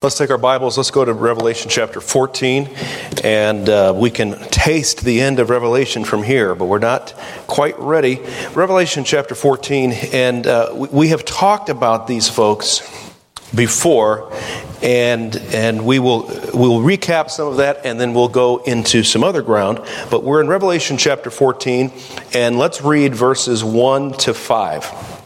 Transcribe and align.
Let's 0.00 0.16
take 0.16 0.30
our 0.30 0.38
Bibles, 0.38 0.76
let's 0.76 0.92
go 0.92 1.04
to 1.04 1.12
Revelation 1.12 1.68
chapter 1.68 2.00
14, 2.00 2.70
and 3.24 3.68
uh, 3.68 3.92
we 3.96 4.12
can 4.12 4.38
taste 4.42 5.04
the 5.04 5.20
end 5.20 5.40
of 5.40 5.50
Revelation 5.50 6.04
from 6.04 6.22
here, 6.22 6.54
but 6.54 6.66
we're 6.66 6.78
not 6.78 7.14
quite 7.48 7.76
ready. 7.80 8.20
Revelation 8.54 9.02
chapter 9.02 9.34
14, 9.34 9.90
and 10.12 10.46
uh, 10.46 10.86
we 10.92 11.08
have 11.08 11.24
talked 11.24 11.68
about 11.68 12.06
these 12.06 12.28
folks 12.28 12.88
before, 13.52 14.32
and, 14.84 15.34
and 15.52 15.84
we, 15.84 15.98
will, 15.98 16.28
we 16.54 16.68
will 16.68 16.78
recap 16.78 17.28
some 17.28 17.48
of 17.48 17.56
that, 17.56 17.84
and 17.84 17.98
then 17.98 18.14
we'll 18.14 18.28
go 18.28 18.58
into 18.58 19.02
some 19.02 19.24
other 19.24 19.42
ground. 19.42 19.80
But 20.12 20.22
we're 20.22 20.40
in 20.40 20.46
Revelation 20.46 20.96
chapter 20.96 21.28
14, 21.28 21.90
and 22.34 22.56
let's 22.56 22.82
read 22.82 23.16
verses 23.16 23.64
1 23.64 24.12
to 24.12 24.32
5. 24.32 25.18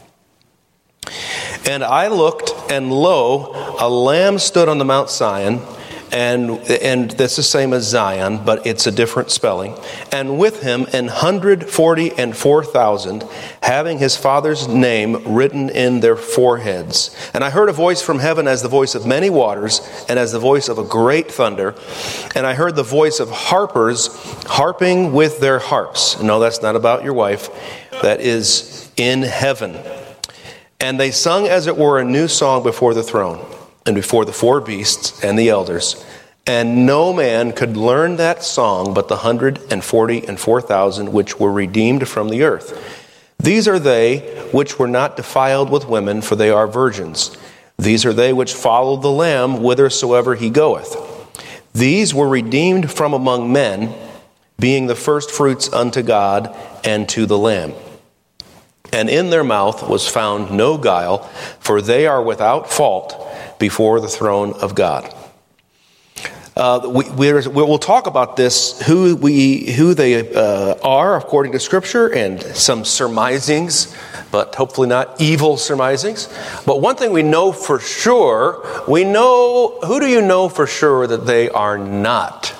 And 1.65 1.83
I 1.83 2.07
looked, 2.07 2.51
and 2.69 2.91
lo, 2.91 3.75
a 3.79 3.89
lamb 3.89 4.37
stood 4.37 4.67
on 4.67 4.79
the 4.79 4.85
Mount 4.85 5.09
Sion, 5.09 5.61
and, 6.11 6.51
and 6.69 7.09
that's 7.09 7.37
the 7.37 7.43
same 7.43 7.73
as 7.73 7.87
Zion, 7.87 8.43
but 8.45 8.67
it's 8.67 8.85
a 8.85 8.91
different 8.91 9.31
spelling. 9.31 9.73
And 10.11 10.37
with 10.37 10.61
him, 10.61 10.85
an 10.93 11.07
hundred 11.07 11.67
forty 11.67 12.11
and 12.11 12.37
four 12.37 12.63
thousand, 12.63 13.23
having 13.63 13.97
his 13.97 14.15
father's 14.15 14.67
name 14.67 15.33
written 15.33 15.69
in 15.69 16.01
their 16.01 16.15
foreheads. 16.15 17.15
And 17.33 17.43
I 17.43 17.49
heard 17.49 17.67
a 17.67 17.73
voice 17.73 17.99
from 18.01 18.19
heaven 18.19 18.47
as 18.47 18.61
the 18.61 18.67
voice 18.67 18.93
of 18.93 19.07
many 19.07 19.31
waters, 19.31 19.81
and 20.07 20.19
as 20.19 20.31
the 20.31 20.39
voice 20.39 20.69
of 20.69 20.77
a 20.77 20.83
great 20.83 21.31
thunder. 21.31 21.73
And 22.35 22.45
I 22.45 22.53
heard 22.53 22.75
the 22.75 22.83
voice 22.83 23.19
of 23.19 23.31
harpers 23.31 24.09
harping 24.45 25.13
with 25.13 25.39
their 25.39 25.57
harps. 25.57 26.21
No, 26.21 26.39
that's 26.39 26.61
not 26.61 26.75
about 26.75 27.03
your 27.03 27.13
wife. 27.13 27.49
That 28.03 28.19
is 28.21 28.91
in 28.97 29.23
heaven. 29.23 29.79
And 30.83 30.99
they 30.99 31.11
sung, 31.11 31.47
as 31.47 31.67
it 31.67 31.77
were, 31.77 31.97
a 31.97 32.03
new 32.03 32.27
song 32.27 32.61
before 32.61 32.93
the 32.93 33.03
throne 33.03 33.39
and 33.85 33.95
before 33.95 34.25
the 34.25 34.33
four 34.33 34.59
beasts 34.59 35.23
and 35.23 35.39
the 35.39 35.47
elders. 35.47 36.05
And 36.45 36.85
no 36.85 37.13
man 37.13 37.53
could 37.53 37.77
learn 37.77 38.17
that 38.17 38.43
song 38.43 38.93
but 38.93 39.07
the 39.07 39.15
hundred 39.15 39.61
and 39.71 39.81
forty 39.81 40.27
and 40.27 40.37
four 40.37 40.61
thousand 40.61 41.13
which 41.13 41.39
were 41.39 41.53
redeemed 41.53 42.09
from 42.09 42.27
the 42.27 42.43
earth. 42.43 43.01
These 43.39 43.65
are 43.65 43.79
they 43.79 44.49
which 44.51 44.77
were 44.77 44.89
not 44.89 45.15
defiled 45.15 45.69
with 45.69 45.87
women, 45.87 46.21
for 46.21 46.35
they 46.35 46.49
are 46.49 46.67
virgins. 46.67 47.37
These 47.79 48.05
are 48.05 48.11
they 48.11 48.33
which 48.33 48.53
follow 48.53 48.97
the 48.97 49.07
Lamb 49.07 49.59
whithersoever 49.59 50.35
he 50.35 50.49
goeth. 50.49 50.97
These 51.71 52.13
were 52.13 52.27
redeemed 52.27 52.91
from 52.91 53.13
among 53.13 53.53
men, 53.53 53.95
being 54.59 54.87
the 54.87 54.95
firstfruits 54.95 55.71
unto 55.71 56.01
God 56.01 56.53
and 56.83 57.07
to 57.07 57.25
the 57.25 57.37
Lamb 57.37 57.71
and 58.93 59.09
in 59.09 59.29
their 59.29 59.43
mouth 59.43 59.87
was 59.89 60.07
found 60.07 60.51
no 60.51 60.77
guile, 60.77 61.19
for 61.59 61.81
they 61.81 62.05
are 62.05 62.21
without 62.21 62.71
fault 62.71 63.27
before 63.59 63.99
the 63.99 64.07
throne 64.07 64.53
of 64.53 64.75
God. 64.75 65.13
Uh, 66.55 66.87
we, 66.87 67.33
will 67.33 67.79
talk 67.79 68.05
about 68.05 68.35
this, 68.37 68.79
who, 68.83 69.15
we, 69.15 69.71
who 69.71 69.95
they 69.95 70.31
uh, 70.35 70.75
are 70.83 71.17
according 71.17 71.51
to 71.51 71.59
Scripture, 71.59 72.13
and 72.13 72.39
some 72.41 72.85
surmisings, 72.85 73.95
but 74.31 74.53
hopefully 74.53 74.87
not 74.87 75.19
evil 75.19 75.57
surmisings. 75.57 76.29
But 76.63 76.79
one 76.79 76.95
thing 76.95 77.11
we 77.11 77.23
know 77.23 77.51
for 77.51 77.79
sure, 77.79 78.63
we 78.87 79.03
know, 79.03 79.79
who 79.79 79.99
do 79.99 80.07
you 80.07 80.21
know 80.21 80.47
for 80.47 80.67
sure 80.67 81.07
that 81.07 81.25
they 81.25 81.49
are 81.49 81.79
not? 81.79 82.53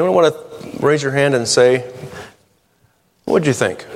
Anyone 0.00 0.16
want 0.16 0.34
to 0.34 0.84
raise 0.84 1.00
your 1.00 1.12
hand 1.12 1.34
and 1.34 1.46
say, 1.46 1.92
what 3.24 3.44
do 3.44 3.48
you 3.48 3.54
think? 3.54 3.86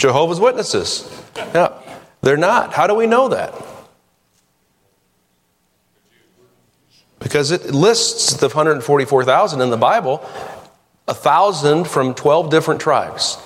Jehovah's 0.00 0.40
Witnesses. 0.40 1.06
Yeah, 1.36 1.78
they're 2.22 2.38
not. 2.38 2.72
How 2.72 2.86
do 2.86 2.94
we 2.94 3.06
know 3.06 3.28
that? 3.28 3.54
Because 7.18 7.50
it 7.50 7.66
lists 7.66 8.32
the 8.34 8.48
144,000 8.48 9.60
in 9.60 9.68
the 9.68 9.76
Bible, 9.76 10.26
a 11.06 11.12
thousand 11.12 11.86
from 11.86 12.14
12 12.14 12.50
different 12.50 12.80
tribes. 12.80 13.36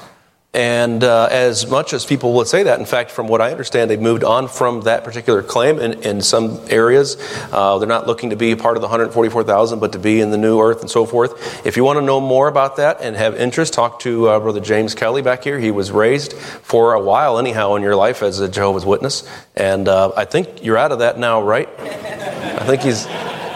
And 0.55 1.03
uh, 1.03 1.29
as 1.33 1.67
much 1.67 1.93
as 1.93 2.07
people 2.07 2.35
would 2.35 2.47
say 2.47 2.63
that, 2.63 2.79
in 2.79 2.87
fact, 2.87 3.11
from 3.11 3.27
what 3.27 3.41
I 3.41 3.51
understand, 3.51 3.91
they've 3.91 4.01
moved 4.01 4.23
on 4.23 4.47
from 4.47 4.83
that 4.83 5.03
particular 5.03 5.43
claim 5.43 5.81
in, 5.81 5.95
in 6.05 6.23
some 6.23 6.61
areas. 6.69 7.17
Uh, 7.51 7.79
they're 7.79 7.89
not 7.89 8.07
looking 8.07 8.31
to 8.31 8.37
be 8.37 8.55
part 8.55 8.77
of 8.77 8.81
the 8.81 8.87
144,000, 8.87 9.81
but 9.81 9.93
to 9.93 9.99
be 9.99 10.21
in 10.21 10.31
the 10.31 10.39
new 10.39 10.61
earth 10.61 10.81
and 10.81 10.89
so 10.89 11.07
forth. 11.07 11.67
If 11.67 11.77
you 11.77 11.83
want 11.83 11.99
to 11.99 12.03
know 12.03 12.21
more 12.21 12.47
about 12.47 12.77
that 12.77 13.01
and 13.01 13.17
have 13.17 13.35
interest, 13.35 13.75
talk 13.75 13.99
to 14.01 14.29
uh, 14.29 14.39
Brother 14.39 14.61
James 14.61 14.95
Kelly 14.95 15.23
back 15.23 15.43
here. 15.43 15.59
He 15.59 15.73
was 15.73 15.91
raised 15.91 16.35
for 16.35 16.95
a 16.95 17.03
while, 17.03 17.39
anyhow, 17.41 17.75
in 17.75 17.83
your 17.83 17.97
life 17.97 18.23
as 18.23 18.39
a 18.39 18.49
Jehovah's 18.49 18.87
Witness. 18.87 19.29
And 19.57 19.89
uh, 19.89 20.13
I 20.17 20.25
think 20.25 20.65
you're 20.65 20.79
out 20.79 20.93
of 20.93 21.01
that 21.01 21.19
now, 21.19 21.43
right? 21.43 21.69
I 21.81 22.65
think 22.65 22.83
he's. 22.83 23.07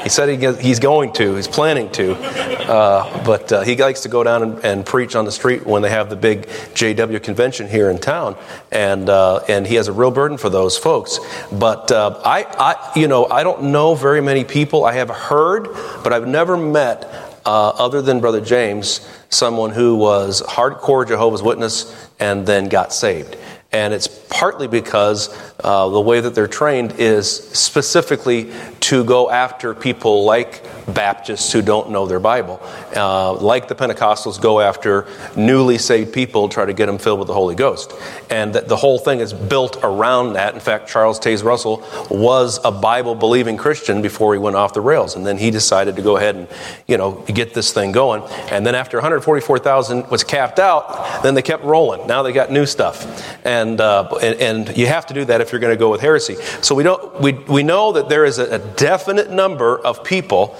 He 0.08 0.10
said 0.10 0.30
he 0.30 0.66
he's 0.66 0.78
going 0.78 1.12
to, 1.12 1.34
he's 1.34 1.46
planning 1.46 1.90
to, 1.90 2.14
uh, 2.14 3.24
but 3.26 3.52
uh, 3.52 3.60
he 3.60 3.76
likes 3.76 4.00
to 4.04 4.08
go 4.08 4.24
down 4.24 4.42
and, 4.42 4.64
and, 4.64 4.86
preach 4.86 5.14
on 5.14 5.26
the 5.26 5.30
street 5.30 5.66
when 5.66 5.82
they 5.82 5.90
have 5.90 6.08
the 6.08 6.16
big 6.16 6.46
JW 6.46 7.22
convention 7.22 7.68
here 7.68 7.90
in 7.90 7.98
town, 7.98 8.34
and 8.72 9.10
uh, 9.10 9.40
and 9.50 9.66
he 9.66 9.74
has 9.74 9.86
a 9.86 9.92
real 9.92 10.10
burden 10.10 10.38
for 10.38 10.48
those 10.48 10.78
folks. 10.78 11.20
But 11.52 11.92
uh, 11.92 12.22
I, 12.24 12.44
I, 12.44 12.92
you 12.98 13.06
know, 13.06 13.26
I 13.26 13.42
don't 13.42 13.64
know 13.64 13.94
very 13.94 14.22
many 14.22 14.44
people. 14.44 14.86
I 14.86 14.94
have 14.94 15.10
heard, 15.10 15.68
but 16.02 16.14
I've 16.14 16.26
never 16.26 16.56
met, 16.56 17.04
uh, 17.44 17.68
other 17.68 18.00
than 18.00 18.20
Brother 18.20 18.40
James, 18.40 19.06
someone 19.28 19.72
who 19.72 19.94
was 19.94 20.40
hardcore 20.40 21.06
Jehovah's 21.06 21.42
Witness 21.42 22.08
and 22.18 22.46
then 22.46 22.70
got 22.70 22.94
saved. 22.94 23.36
And 23.70 23.92
it's 23.92 24.08
partly 24.08 24.66
because 24.66 25.28
uh, 25.60 25.90
the 25.90 26.00
way 26.00 26.20
that 26.20 26.34
they're 26.34 26.48
trained 26.48 26.92
is 26.92 27.30
specifically 27.30 28.50
to 28.80 29.04
go 29.04 29.28
after 29.28 29.74
people 29.74 30.24
like 30.24 30.64
Baptists 30.86 31.52
who 31.52 31.60
don't 31.60 31.90
know 31.90 32.06
their 32.06 32.20
Bible. 32.20 32.62
Uh, 32.96 33.34
like 33.34 33.68
the 33.68 33.74
Pentecostals 33.74 34.40
go 34.40 34.58
after 34.58 35.06
newly 35.36 35.76
saved 35.76 36.14
people, 36.14 36.48
try 36.48 36.64
to 36.64 36.72
get 36.72 36.86
them 36.86 36.96
filled 36.96 37.18
with 37.18 37.28
the 37.28 37.34
Holy 37.34 37.54
Ghost. 37.54 37.92
And 38.30 38.54
that 38.54 38.68
the 38.68 38.76
whole 38.76 38.98
thing 38.98 39.20
is 39.20 39.34
built 39.34 39.76
around 39.82 40.32
that. 40.32 40.54
In 40.54 40.60
fact, 40.60 40.88
Charles 40.88 41.20
Taze 41.20 41.44
Russell 41.44 41.86
was 42.10 42.58
a 42.64 42.72
Bible 42.72 43.14
believing 43.14 43.58
Christian 43.58 44.00
before 44.00 44.32
he 44.32 44.38
went 44.38 44.56
off 44.56 44.72
the 44.72 44.80
rails. 44.80 45.14
And 45.14 45.26
then 45.26 45.36
he 45.36 45.50
decided 45.50 45.94
to 45.96 46.02
go 46.02 46.16
ahead 46.16 46.36
and, 46.36 46.48
you 46.86 46.96
know, 46.96 47.22
get 47.26 47.52
this 47.52 47.70
thing 47.70 47.92
going. 47.92 48.22
And 48.50 48.64
then 48.64 48.74
after 48.74 48.96
144,000 48.96 50.08
was 50.08 50.24
capped 50.24 50.58
out, 50.58 51.22
then 51.22 51.34
they 51.34 51.42
kept 51.42 51.64
rolling. 51.64 52.06
Now 52.06 52.22
they 52.22 52.32
got 52.32 52.50
new 52.50 52.64
stuff. 52.64 53.04
And, 53.44 53.57
uh, 53.80 54.08
and, 54.22 54.68
and, 54.68 54.76
you 54.76 54.86
have 54.86 55.06
to 55.06 55.14
do 55.14 55.24
that 55.24 55.40
if 55.40 55.50
you're 55.50 55.60
going 55.60 55.74
to 55.74 55.78
go 55.78 55.90
with 55.90 56.00
heresy. 56.00 56.36
So 56.62 56.74
we, 56.74 56.82
don't, 56.82 57.20
we, 57.20 57.32
we 57.32 57.62
know 57.62 57.92
that 57.92 58.08
there 58.08 58.24
is 58.24 58.38
a, 58.38 58.56
a 58.56 58.58
definite 58.58 59.30
number 59.30 59.78
of 59.78 60.04
people 60.04 60.56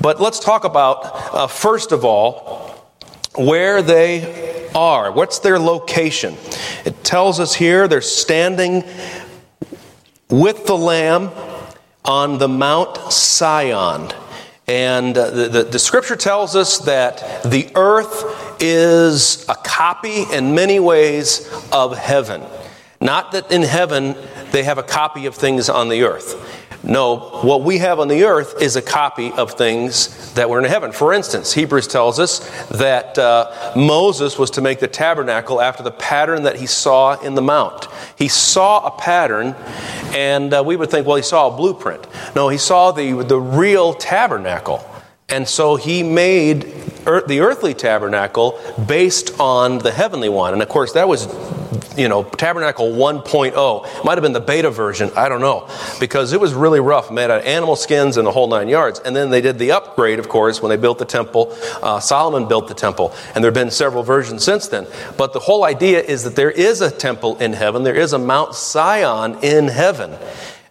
but 0.00 0.20
let's 0.20 0.38
talk 0.38 0.64
about, 0.64 1.00
uh, 1.34 1.46
first 1.46 1.92
of 1.92 2.04
all, 2.04 2.74
where 3.34 3.82
they 3.82 4.68
are. 4.74 5.10
What's 5.10 5.38
their 5.38 5.58
location? 5.58 6.36
It 6.84 7.02
tells 7.02 7.40
us 7.40 7.54
here 7.54 7.88
they're 7.88 8.00
standing 8.00 8.84
with 10.28 10.66
the 10.66 10.76
Lamb 10.76 11.30
on 12.04 12.38
the 12.38 12.48
Mount 12.48 13.12
Sion. 13.12 14.12
And 14.68 15.16
uh, 15.16 15.30
the, 15.30 15.48
the, 15.48 15.62
the, 15.64 15.78
scripture 15.78 16.16
tells 16.16 16.56
us 16.56 16.78
that 16.80 17.42
the 17.44 17.70
earth 17.74 18.45
is 18.60 19.46
a 19.48 19.54
copy 19.54 20.24
in 20.32 20.54
many 20.54 20.80
ways 20.80 21.50
of 21.72 21.96
heaven. 21.96 22.42
Not 23.00 23.32
that 23.32 23.50
in 23.52 23.62
heaven 23.62 24.16
they 24.52 24.62
have 24.62 24.78
a 24.78 24.82
copy 24.82 25.26
of 25.26 25.34
things 25.34 25.68
on 25.68 25.88
the 25.88 26.04
earth. 26.04 26.64
No, 26.86 27.16
what 27.42 27.62
we 27.62 27.78
have 27.78 27.98
on 27.98 28.06
the 28.06 28.24
earth 28.24 28.62
is 28.62 28.76
a 28.76 28.82
copy 28.82 29.32
of 29.32 29.54
things 29.54 30.32
that 30.34 30.48
were 30.48 30.60
in 30.60 30.64
heaven. 30.64 30.92
For 30.92 31.12
instance, 31.12 31.52
Hebrews 31.52 31.88
tells 31.88 32.20
us 32.20 32.48
that 32.68 33.18
uh, 33.18 33.72
Moses 33.74 34.38
was 34.38 34.52
to 34.52 34.60
make 34.60 34.78
the 34.78 34.86
tabernacle 34.86 35.60
after 35.60 35.82
the 35.82 35.90
pattern 35.90 36.44
that 36.44 36.56
he 36.56 36.66
saw 36.66 37.20
in 37.20 37.34
the 37.34 37.42
mount. 37.42 37.88
He 38.16 38.28
saw 38.28 38.86
a 38.86 38.96
pattern, 39.00 39.56
and 40.14 40.54
uh, 40.54 40.62
we 40.64 40.76
would 40.76 40.88
think, 40.88 41.08
well, 41.08 41.16
he 41.16 41.22
saw 41.22 41.52
a 41.52 41.56
blueprint. 41.56 42.06
No, 42.36 42.48
he 42.48 42.58
saw 42.58 42.92
the, 42.92 43.24
the 43.24 43.40
real 43.40 43.92
tabernacle. 43.92 44.88
And 45.28 45.48
so 45.48 45.74
he 45.74 46.04
made 46.04 46.72
the 47.06 47.40
earthly 47.40 47.72
tabernacle 47.72 48.58
based 48.86 49.38
on 49.38 49.78
the 49.78 49.92
heavenly 49.92 50.28
one. 50.28 50.52
And 50.52 50.62
of 50.62 50.68
course, 50.68 50.92
that 50.94 51.06
was, 51.06 51.26
you 51.96 52.08
know, 52.08 52.24
Tabernacle 52.24 52.90
1.0. 52.90 54.04
Might 54.04 54.18
have 54.18 54.22
been 54.22 54.32
the 54.32 54.40
beta 54.40 54.70
version, 54.70 55.10
I 55.16 55.28
don't 55.28 55.40
know, 55.40 55.68
because 56.00 56.32
it 56.32 56.40
was 56.40 56.52
really 56.52 56.80
rough, 56.80 57.10
made 57.12 57.30
out 57.30 57.40
of 57.40 57.46
animal 57.46 57.76
skins 57.76 58.16
and 58.16 58.26
the 58.26 58.32
whole 58.32 58.48
nine 58.48 58.68
yards. 58.68 58.98
And 59.00 59.14
then 59.14 59.30
they 59.30 59.40
did 59.40 59.58
the 59.58 59.70
upgrade, 59.72 60.18
of 60.18 60.28
course, 60.28 60.60
when 60.60 60.70
they 60.70 60.76
built 60.76 60.98
the 60.98 61.04
temple. 61.04 61.56
Uh, 61.80 62.00
Solomon 62.00 62.48
built 62.48 62.66
the 62.66 62.74
temple, 62.74 63.14
and 63.34 63.44
there 63.44 63.50
have 63.50 63.54
been 63.54 63.70
several 63.70 64.02
versions 64.02 64.42
since 64.42 64.66
then. 64.66 64.86
But 65.16 65.32
the 65.32 65.40
whole 65.40 65.64
idea 65.64 66.00
is 66.02 66.24
that 66.24 66.34
there 66.34 66.50
is 66.50 66.80
a 66.80 66.90
temple 66.90 67.38
in 67.38 67.52
heaven, 67.52 67.84
there 67.84 67.94
is 67.94 68.12
a 68.14 68.18
Mount 68.18 68.54
Sion 68.54 69.38
in 69.44 69.68
heaven. 69.68 70.16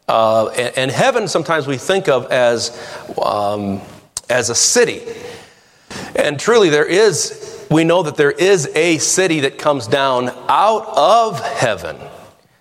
Uh, 0.07 0.49
and, 0.49 0.77
and, 0.77 0.91
heaven 0.91 1.27
sometimes 1.27 1.65
we 1.65 1.77
think 1.77 2.07
of 2.07 2.29
as. 2.31 2.77
Um, 3.19 3.81
as 4.29 4.49
a 4.49 4.55
city. 4.55 5.01
And 6.15 6.39
truly, 6.39 6.69
there 6.69 6.85
is, 6.85 7.67
we 7.69 7.83
know 7.83 8.03
that 8.03 8.15
there 8.15 8.31
is 8.31 8.67
a 8.75 8.97
city 8.99 9.41
that 9.41 9.57
comes 9.57 9.87
down 9.87 10.29
out 10.47 10.87
of 10.95 11.39
heaven. 11.39 11.97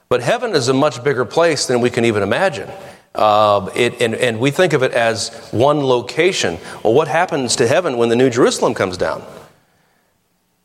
But 0.09 0.23
heaven 0.23 0.55
is 0.55 0.69
a 0.69 0.75
much 0.75 1.03
bigger 1.03 1.25
place 1.25 1.67
than 1.67 1.81
we 1.81 1.91
can 1.91 2.05
even 2.05 2.23
imagine. 2.23 2.71
Uh, 3.15 3.71
it, 3.77 4.01
and, 4.01 4.15
and 4.15 4.41
we 4.41 4.51
think 4.51 4.73
of 4.73 4.83
it 4.83 4.93
as 4.93 5.49
one 5.53 5.85
location. 5.85 6.59
Well, 6.83 6.95
what 6.95 7.09
happens 7.09 7.57
to 7.57 7.69
heaven 7.69 7.97
when 7.97 8.09
the 8.09 8.17
New 8.17 8.29
Jerusalem 8.29 8.75
comes 8.75 8.97
down? 8.97 9.25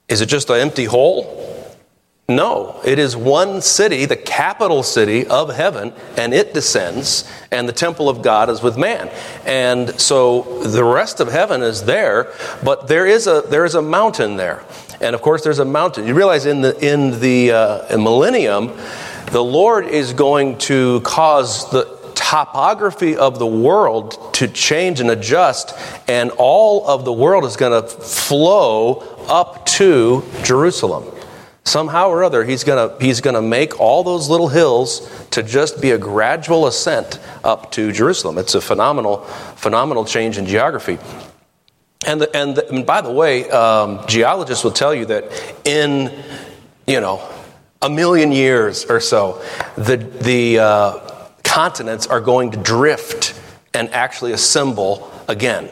Is 0.07 0.21
it 0.21 0.25
just 0.25 0.49
an 0.49 0.55
empty 0.55 0.85
hole? 0.85 1.58
No, 2.29 2.79
it 2.85 2.99
is 2.99 3.17
one 3.17 3.59
city, 3.59 4.05
the 4.05 4.15
capital 4.15 4.83
city 4.83 5.25
of 5.25 5.55
heaven, 5.55 5.91
and 6.15 6.31
it 6.31 6.53
descends, 6.53 7.27
and 7.51 7.67
the 7.67 7.73
temple 7.73 8.07
of 8.07 8.21
God 8.21 8.51
is 8.51 8.61
with 8.61 8.77
man. 8.77 9.09
And 9.47 9.99
so 9.99 10.61
the 10.61 10.83
rest 10.83 11.21
of 11.21 11.31
heaven 11.31 11.63
is 11.63 11.85
there, 11.85 12.31
but 12.63 12.87
there 12.87 13.07
is 13.07 13.25
a, 13.25 13.41
there 13.49 13.65
is 13.65 13.73
a 13.73 13.81
mountain 13.81 14.35
there. 14.37 14.63
And 15.01 15.15
of 15.15 15.23
course, 15.23 15.43
there's 15.43 15.57
a 15.57 15.65
mountain. 15.65 16.05
You 16.05 16.13
realize 16.13 16.45
in 16.45 16.61
the, 16.61 16.77
in 16.85 17.19
the 17.19 17.51
uh, 17.51 17.97
millennium, 17.97 18.77
the 19.31 19.43
Lord 19.43 19.87
is 19.87 20.13
going 20.13 20.59
to 20.59 21.01
cause 21.01 21.71
the 21.71 21.97
topography 22.13 23.17
of 23.17 23.39
the 23.39 23.47
world 23.47 24.35
to 24.35 24.47
change 24.47 24.99
and 24.99 25.09
adjust, 25.09 25.73
and 26.07 26.29
all 26.37 26.87
of 26.87 27.05
the 27.05 27.13
world 27.13 27.43
is 27.43 27.57
going 27.57 27.81
to 27.81 27.87
flow 27.89 28.99
up 29.27 29.65
to 29.65 30.23
Jerusalem. 30.43 31.15
Somehow 31.69 32.09
or 32.09 32.23
other, 32.23 32.43
he's 32.43 32.63
going 32.63 32.99
he's 32.99 33.21
to 33.21 33.41
make 33.43 33.79
all 33.79 34.03
those 34.03 34.27
little 34.27 34.47
hills 34.47 35.07
to 35.29 35.43
just 35.43 35.79
be 35.79 35.91
a 35.91 35.99
gradual 35.99 36.65
ascent 36.65 37.19
up 37.43 37.71
to 37.73 37.91
Jerusalem. 37.91 38.39
It's 38.39 38.55
a 38.55 38.61
phenomenal, 38.61 39.17
phenomenal 39.55 40.03
change 40.03 40.39
in 40.39 40.47
geography. 40.47 40.97
And, 42.07 42.21
the, 42.21 42.35
and, 42.35 42.55
the, 42.55 42.67
and 42.69 42.87
by 42.87 43.01
the 43.01 43.11
way, 43.11 43.47
um, 43.51 44.03
geologists 44.07 44.63
will 44.63 44.71
tell 44.71 44.95
you 44.95 45.05
that 45.05 45.31
in, 45.63 46.11
you 46.87 47.01
know, 47.01 47.21
a 47.83 47.89
million 47.89 48.31
years 48.31 48.85
or 48.85 48.99
so, 48.99 49.39
the, 49.75 49.97
the 49.97 50.57
uh, 50.57 51.27
continents 51.43 52.07
are 52.07 52.19
going 52.19 52.49
to 52.49 52.57
drift 52.57 53.39
and 53.75 53.91
actually 53.91 54.31
assemble 54.31 55.11
again. 55.27 55.69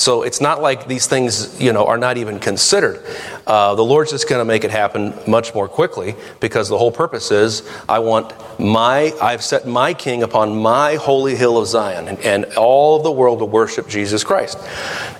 So 0.00 0.22
it's 0.22 0.40
not 0.40 0.62
like 0.62 0.88
these 0.88 1.06
things, 1.06 1.60
you 1.60 1.74
know, 1.74 1.84
are 1.84 1.98
not 1.98 2.16
even 2.16 2.38
considered. 2.38 3.04
Uh, 3.46 3.74
the 3.74 3.84
Lord's 3.84 4.12
just 4.12 4.30
going 4.30 4.38
to 4.38 4.46
make 4.46 4.64
it 4.64 4.70
happen 4.70 5.12
much 5.26 5.54
more 5.54 5.68
quickly 5.68 6.14
because 6.40 6.70
the 6.70 6.78
whole 6.78 6.90
purpose 6.90 7.30
is 7.30 7.68
I 7.86 7.98
want 7.98 8.32
my, 8.58 9.12
I've 9.20 9.44
set 9.44 9.66
my 9.66 9.92
king 9.92 10.22
upon 10.22 10.56
my 10.56 10.94
holy 10.94 11.36
hill 11.36 11.58
of 11.58 11.66
Zion, 11.66 12.08
and, 12.08 12.18
and 12.20 12.46
all 12.56 12.96
of 12.96 13.02
the 13.02 13.12
world 13.12 13.40
will 13.40 13.50
worship 13.50 13.88
Jesus 13.88 14.24
Christ. 14.24 14.56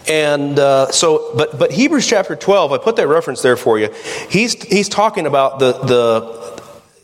And 0.08 0.58
uh, 0.58 0.90
so, 0.90 1.34
but 1.36 1.58
but 1.58 1.70
Hebrews 1.70 2.06
chapter 2.06 2.34
twelve, 2.34 2.72
I 2.72 2.78
put 2.78 2.96
that 2.96 3.06
reference 3.06 3.42
there 3.42 3.58
for 3.58 3.78
you. 3.78 3.92
He's 4.30 4.54
he's 4.62 4.88
talking 4.88 5.26
about 5.26 5.58
the 5.58 5.72
the 5.72 6.49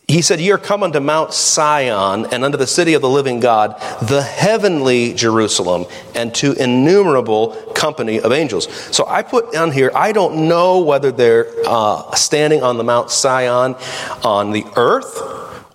he 0.09 0.23
said, 0.23 0.41
Ye 0.41 0.53
are 0.53 0.59
come 0.59 0.85
unto 0.85 1.01
Mount 1.01 1.33
Sion 1.33 2.27
and 2.33 2.45
unto 2.45 2.57
the 2.57 2.67
city 2.67 2.95
of 2.95 3.03
the 3.03 3.09
living 3.09 3.41
God, 3.41 3.81
the 4.03 4.23
heavenly 4.23 5.15
Jerusalem, 5.15 5.87
and 6.15 6.33
to 6.37 6.53
innumerable 6.53 7.49
company 7.75 8.21
of 8.21 8.31
angels. 8.31 8.73
So 8.95 9.05
I 9.09 9.23
put 9.23 9.51
down 9.53 9.73
here, 9.73 9.91
I 9.95 10.13
don't 10.13 10.49
know 10.49 10.79
whether 10.79 11.11
they're 11.11 11.53
uh, 11.67 12.15
standing 12.15 12.63
on 12.63 12.79
the 12.79 12.85
Mount 12.85 13.11
Sion 13.11 13.75
on 14.23 14.53
the 14.53 14.65
earth 14.77 15.21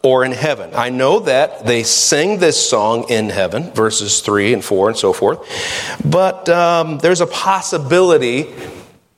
or 0.01 0.23
in 0.23 0.31
heaven. 0.31 0.71
I 0.75 0.89
know 0.89 1.19
that 1.19 1.65
they 1.65 1.83
sing 1.83 2.39
this 2.39 2.69
song 2.69 3.09
in 3.09 3.29
heaven, 3.29 3.71
verses 3.71 4.21
3 4.21 4.53
and 4.53 4.63
4 4.63 4.89
and 4.89 4.97
so 4.97 5.11
forth. 5.11 5.39
But 6.05 6.47
um, 6.47 6.99
there's 6.99 7.21
a 7.21 7.27
possibility 7.27 8.53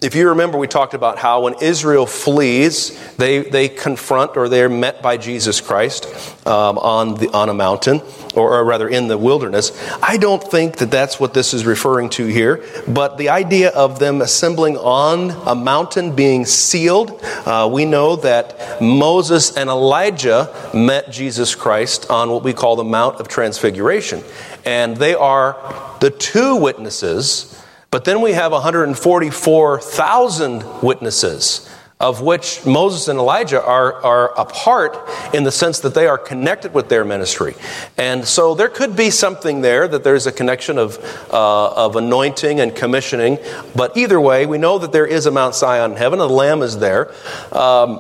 if 0.04 0.16
you 0.16 0.30
remember, 0.30 0.58
we 0.58 0.68
talked 0.68 0.94
about 0.94 1.18
how 1.18 1.44
when 1.44 1.56
Israel 1.62 2.06
flees, 2.06 3.00
they, 3.16 3.40
they 3.40 3.70
confront 3.70 4.36
or 4.36 4.50
they're 4.50 4.68
met 4.68 5.02
by 5.02 5.16
Jesus 5.16 5.62
Christ 5.62 6.06
um, 6.46 6.78
on, 6.78 7.16
the, 7.16 7.30
on 7.30 7.48
a 7.48 7.54
mountain, 7.54 8.02
or, 8.36 8.54
or, 8.54 8.66
rather 8.66 8.90
in 8.90 9.08
the 9.08 9.18
wilderness. 9.18 9.72
I 10.04 10.18
don't 10.18 10.44
think 10.44 10.78
that 10.78 10.92
that's 10.92 11.22
what 11.22 11.34
this 11.34 11.54
is 11.54 11.66
referring 11.66 12.10
to 12.12 12.26
here, 12.26 12.66
but 12.86 13.18
the 13.18 13.30
idea 13.30 13.70
of 13.70 14.00
them 14.00 14.20
assembling 14.20 14.76
on 14.76 15.32
a 15.48 15.56
mountain 15.56 16.14
being 16.14 16.46
sealed, 16.46 17.24
uh, 17.46 17.70
we 17.72 17.86
know 17.86 18.18
that 18.18 18.82
Moses 18.82 19.56
and 19.56 19.70
Elijah 19.70 20.54
met 20.74 21.12
Jesus 21.12 21.56
Christ 21.56 22.10
on 22.10 22.30
what 22.30 22.44
we 22.44 22.52
call 22.52 22.76
the 22.76 22.84
Mount 22.84 23.22
of 23.22 23.30
Transfiguration. 23.30 24.22
And 24.66 24.98
they 24.98 25.14
are 25.14 25.56
the 26.02 26.10
two 26.10 26.58
witnesses 26.58 27.63
but 27.94 28.04
then 28.06 28.22
we 28.22 28.34
have 28.34 28.52
144,000 28.52 30.82
witnesses, 30.82 31.70
of 32.00 32.24
which 32.24 32.66
Moses 32.66 33.08
and 33.08 33.20
Elijah 33.20 33.64
are, 33.64 33.94
are 34.02 34.34
a 34.34 34.46
part 34.46 34.98
in 35.32 35.44
the 35.44 35.52
sense 35.52 35.82
that 35.82 35.94
they 35.94 36.08
are 36.08 36.18
connected 36.18 36.74
with 36.74 36.90
their 36.90 37.06
ministry. 37.06 37.54
And 37.96 38.26
so 38.26 38.56
there 38.56 38.70
could 38.70 38.96
be 38.96 39.12
something 39.12 39.62
there 39.62 39.88
that 39.88 40.04
there's 40.04 40.26
a 40.26 40.32
connection 40.32 40.80
of, 40.80 40.98
uh, 41.32 41.86
of 41.86 41.96
anointing 41.96 42.60
and 42.60 42.76
commissioning. 42.76 43.38
But 43.76 43.96
either 43.96 44.20
way, 44.20 44.48
we 44.48 44.58
know 44.58 44.80
that 44.80 44.92
there 44.92 45.06
is 45.06 45.28
a 45.28 45.32
Mount 45.32 45.54
Sion 45.54 45.92
in 45.92 45.98
heaven, 45.98 46.20
and 46.20 46.32
the 46.32 46.34
Lamb 46.34 46.64
is 46.64 46.80
there. 46.80 47.14
Um, 47.56 48.00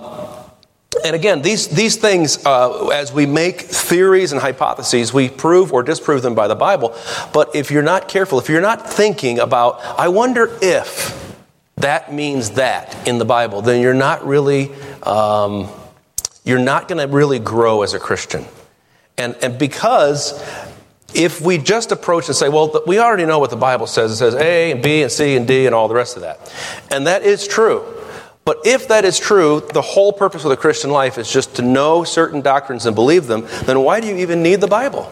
and 1.03 1.15
again, 1.15 1.41
these, 1.41 1.67
these 1.67 1.97
things, 1.97 2.45
uh, 2.45 2.87
as 2.87 3.11
we 3.11 3.25
make 3.25 3.61
theories 3.61 4.31
and 4.31 4.41
hypotheses, 4.41 5.13
we 5.13 5.29
prove 5.29 5.73
or 5.73 5.83
disprove 5.83 6.21
them 6.21 6.35
by 6.35 6.47
the 6.47 6.55
Bible. 6.55 6.95
But 7.33 7.55
if 7.55 7.71
you're 7.71 7.83
not 7.83 8.07
careful, 8.07 8.39
if 8.39 8.49
you're 8.49 8.61
not 8.61 8.89
thinking 8.89 9.39
about, 9.39 9.81
I 9.99 10.07
wonder 10.07 10.57
if 10.61 11.19
that 11.77 12.13
means 12.13 12.51
that 12.51 13.07
in 13.07 13.17
the 13.17 13.25
Bible, 13.25 13.61
then 13.61 13.81
you're 13.81 13.93
not 13.93 14.25
really, 14.25 14.71
um, 15.03 15.67
you're 16.45 16.59
not 16.59 16.87
going 16.87 17.05
to 17.05 17.13
really 17.13 17.39
grow 17.39 17.81
as 17.81 17.93
a 17.93 17.99
Christian. 17.99 18.45
And, 19.17 19.35
and 19.43 19.59
because 19.59 20.41
if 21.13 21.41
we 21.41 21.57
just 21.57 21.91
approach 21.91 22.27
and 22.27 22.35
say, 22.35 22.49
well, 22.49 22.81
we 22.87 22.99
already 22.99 23.25
know 23.25 23.39
what 23.39 23.49
the 23.49 23.55
Bible 23.55 23.87
says, 23.87 24.11
it 24.11 24.15
says 24.15 24.35
A 24.35 24.71
and 24.71 24.81
B 24.81 25.03
and 25.03 25.11
C 25.11 25.35
and 25.35 25.47
D 25.47 25.65
and 25.65 25.75
all 25.75 25.87
the 25.87 25.95
rest 25.95 26.15
of 26.15 26.21
that. 26.21 26.53
And 26.89 27.07
that 27.07 27.23
is 27.23 27.47
true. 27.47 28.02
But 28.45 28.59
if 28.65 28.89
that 28.89 29.05
is 29.05 29.19
true, 29.19 29.61
the 29.73 29.81
whole 29.81 30.11
purpose 30.11 30.43
of 30.43 30.49
the 30.49 30.57
Christian 30.57 30.91
life 30.91 31.17
is 31.17 31.31
just 31.31 31.55
to 31.55 31.61
know 31.61 32.03
certain 32.03 32.41
doctrines 32.41 32.85
and 32.85 32.93
believe 32.93 33.27
them, 33.27 33.47
then 33.63 33.81
why 33.81 34.01
do 34.01 34.07
you 34.07 34.17
even 34.17 34.43
need 34.43 34.59
the 34.59 34.67
Bible? 34.67 35.11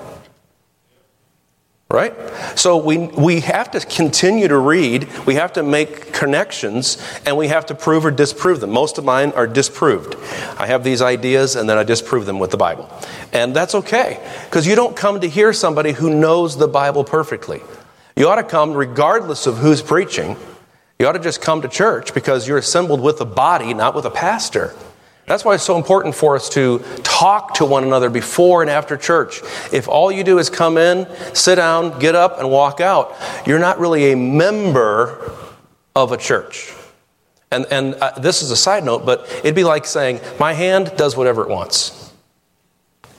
Right? 1.89 2.13
So 2.55 2.77
we, 2.77 2.97
we 2.97 3.41
have 3.41 3.71
to 3.71 3.79
continue 3.81 4.47
to 4.47 4.57
read, 4.57 5.09
we 5.25 5.35
have 5.35 5.53
to 5.53 5.63
make 5.63 6.13
connections, 6.13 6.97
and 7.25 7.35
we 7.35 7.49
have 7.49 7.65
to 7.65 7.75
prove 7.75 8.05
or 8.05 8.11
disprove 8.11 8.61
them. 8.61 8.71
Most 8.71 8.97
of 8.97 9.03
mine 9.03 9.31
are 9.33 9.47
disproved. 9.47 10.15
I 10.57 10.67
have 10.67 10.83
these 10.83 11.01
ideas 11.01 11.57
and 11.57 11.69
then 11.69 11.77
I 11.77 11.83
disprove 11.83 12.25
them 12.25 12.39
with 12.39 12.51
the 12.51 12.57
Bible. 12.57 12.89
And 13.33 13.53
that's 13.53 13.75
okay, 13.75 14.25
because 14.45 14.65
you 14.67 14.75
don't 14.75 14.95
come 14.95 15.19
to 15.21 15.27
hear 15.27 15.51
somebody 15.51 15.91
who 15.91 16.13
knows 16.13 16.57
the 16.57 16.67
Bible 16.67 17.03
perfectly. 17.03 17.61
You 18.15 18.27
ought 18.29 18.35
to 18.35 18.43
come 18.43 18.73
regardless 18.73 19.47
of 19.47 19.57
who's 19.57 19.81
preaching 19.81 20.37
you 21.01 21.07
ought 21.07 21.13
to 21.13 21.19
just 21.19 21.41
come 21.41 21.63
to 21.63 21.67
church 21.67 22.13
because 22.13 22.47
you're 22.47 22.59
assembled 22.59 23.01
with 23.01 23.19
a 23.21 23.25
body, 23.25 23.73
not 23.73 23.95
with 23.95 24.05
a 24.05 24.11
pastor. 24.11 24.75
That's 25.25 25.43
why 25.43 25.55
it's 25.55 25.63
so 25.63 25.75
important 25.75 26.13
for 26.13 26.35
us 26.35 26.47
to 26.49 26.77
talk 27.01 27.55
to 27.55 27.65
one 27.65 27.83
another 27.83 28.11
before 28.11 28.61
and 28.61 28.69
after 28.69 28.97
church. 28.97 29.41
If 29.73 29.87
all 29.87 30.11
you 30.11 30.23
do 30.23 30.37
is 30.37 30.51
come 30.51 30.77
in, 30.77 31.07
sit 31.33 31.55
down, 31.55 31.97
get 31.97 32.13
up, 32.13 32.37
and 32.37 32.51
walk 32.51 32.81
out, 32.81 33.15
you're 33.47 33.57
not 33.57 33.79
really 33.79 34.11
a 34.11 34.15
member 34.15 35.31
of 35.95 36.11
a 36.11 36.17
church. 36.17 36.71
And, 37.49 37.65
and 37.71 37.95
uh, 37.95 38.19
this 38.19 38.43
is 38.43 38.51
a 38.51 38.55
side 38.55 38.83
note, 38.83 39.03
but 39.03 39.27
it'd 39.39 39.55
be 39.55 39.63
like 39.63 39.87
saying, 39.87 40.19
My 40.39 40.53
hand 40.53 40.93
does 40.97 41.17
whatever 41.17 41.41
it 41.41 41.49
wants. 41.49 42.13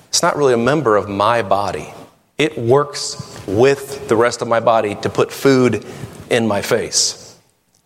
It's 0.09 0.23
not 0.23 0.37
really 0.37 0.55
a 0.55 0.59
member 0.59 0.97
of 0.97 1.09
my 1.09 1.43
body. 1.43 1.93
It 2.39 2.57
works 2.57 3.43
with 3.47 4.07
the 4.09 4.15
rest 4.15 4.41
of 4.41 4.47
my 4.47 4.61
body 4.61 4.95
to 4.97 5.11
put 5.11 5.33
food 5.33 5.85
in 6.31 6.47
my 6.47 6.63
face. 6.63 7.22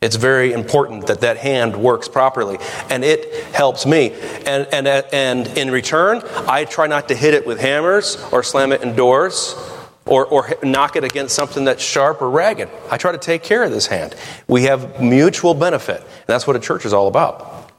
It's 0.07 0.15
very 0.15 0.53
important 0.53 1.09
that 1.09 1.23
that 1.23 1.37
hand 1.37 1.77
works 1.77 2.07
properly, 2.07 2.59
and 2.91 3.05
it 3.05 3.43
helps 3.47 3.85
me. 3.85 4.13
And, 4.47 4.69
and, 4.73 4.87
and 4.87 5.49
in 5.59 5.69
return, 5.69 6.23
I 6.47 6.65
try 6.65 6.87
not 6.87 7.09
to 7.09 7.17
hit 7.17 7.35
it 7.35 7.45
with 7.45 7.59
hammers 7.59 8.17
or 8.31 8.45
slam 8.45 8.71
it 8.71 8.83
in 8.83 8.95
doors 8.95 9.57
or, 10.05 10.25
or 10.27 10.55
knock 10.63 10.95
it 10.95 11.03
against 11.03 11.35
something 11.35 11.65
that's 11.65 11.83
sharp 11.83 12.23
or 12.23 12.31
ragged. 12.31 12.69
I 12.89 12.99
try 12.99 13.11
to 13.11 13.19
take 13.19 13.43
care 13.43 13.65
of 13.65 13.73
this 13.73 13.89
hand. 13.89 14.15
We 14.47 14.63
have 14.63 15.03
mutual 15.03 15.55
benefit. 15.55 16.05
That's 16.29 16.47
what 16.47 16.55
a 16.55 16.61
church 16.61 16.87
is 16.87 16.93
all 16.93 17.09
about. 17.09 17.73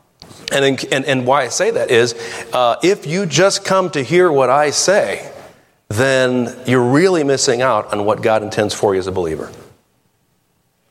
And, 0.52 0.84
and, 0.92 1.06
and 1.06 1.26
why 1.26 1.44
I 1.44 1.48
say 1.48 1.72
that 1.72 1.92
is 1.92 2.14
uh, 2.52 2.76
if 2.84 3.08
you 3.08 3.26
just 3.26 3.64
come 3.64 3.90
to 3.92 4.04
hear 4.04 4.30
what 4.30 4.50
I 4.50 4.72
say, 4.72 5.32
then 5.88 6.54
you're 6.68 6.92
really 6.92 7.24
missing 7.24 7.62
out 7.62 7.94
on 7.94 8.04
what 8.04 8.22
God 8.22 8.44
intends 8.44 8.74
for 8.74 8.94
you 8.94 9.00
as 9.00 9.08
a 9.08 9.14
believer. 9.14 9.50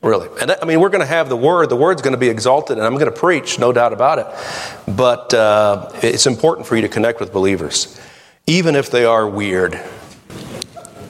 Really. 0.06 0.28
And 0.40 0.52
I 0.52 0.64
mean, 0.64 0.78
we're 0.78 0.88
going 0.88 1.00
to 1.00 1.06
have 1.06 1.28
the 1.28 1.36
word. 1.36 1.68
The 1.68 1.76
word's 1.76 2.00
going 2.00 2.12
to 2.12 2.18
be 2.18 2.28
exalted, 2.28 2.78
and 2.78 2.86
I'm 2.86 2.92
going 2.92 3.12
to 3.12 3.18
preach, 3.18 3.58
no 3.58 3.72
doubt 3.72 3.92
about 3.92 4.20
it. 4.20 4.94
But 4.94 5.34
uh, 5.34 5.90
it's 6.00 6.26
important 6.26 6.68
for 6.68 6.76
you 6.76 6.82
to 6.82 6.88
connect 6.88 7.18
with 7.18 7.32
believers, 7.32 8.00
even 8.46 8.76
if 8.76 8.88
they 8.88 9.04
are 9.04 9.28
weird. 9.28 9.80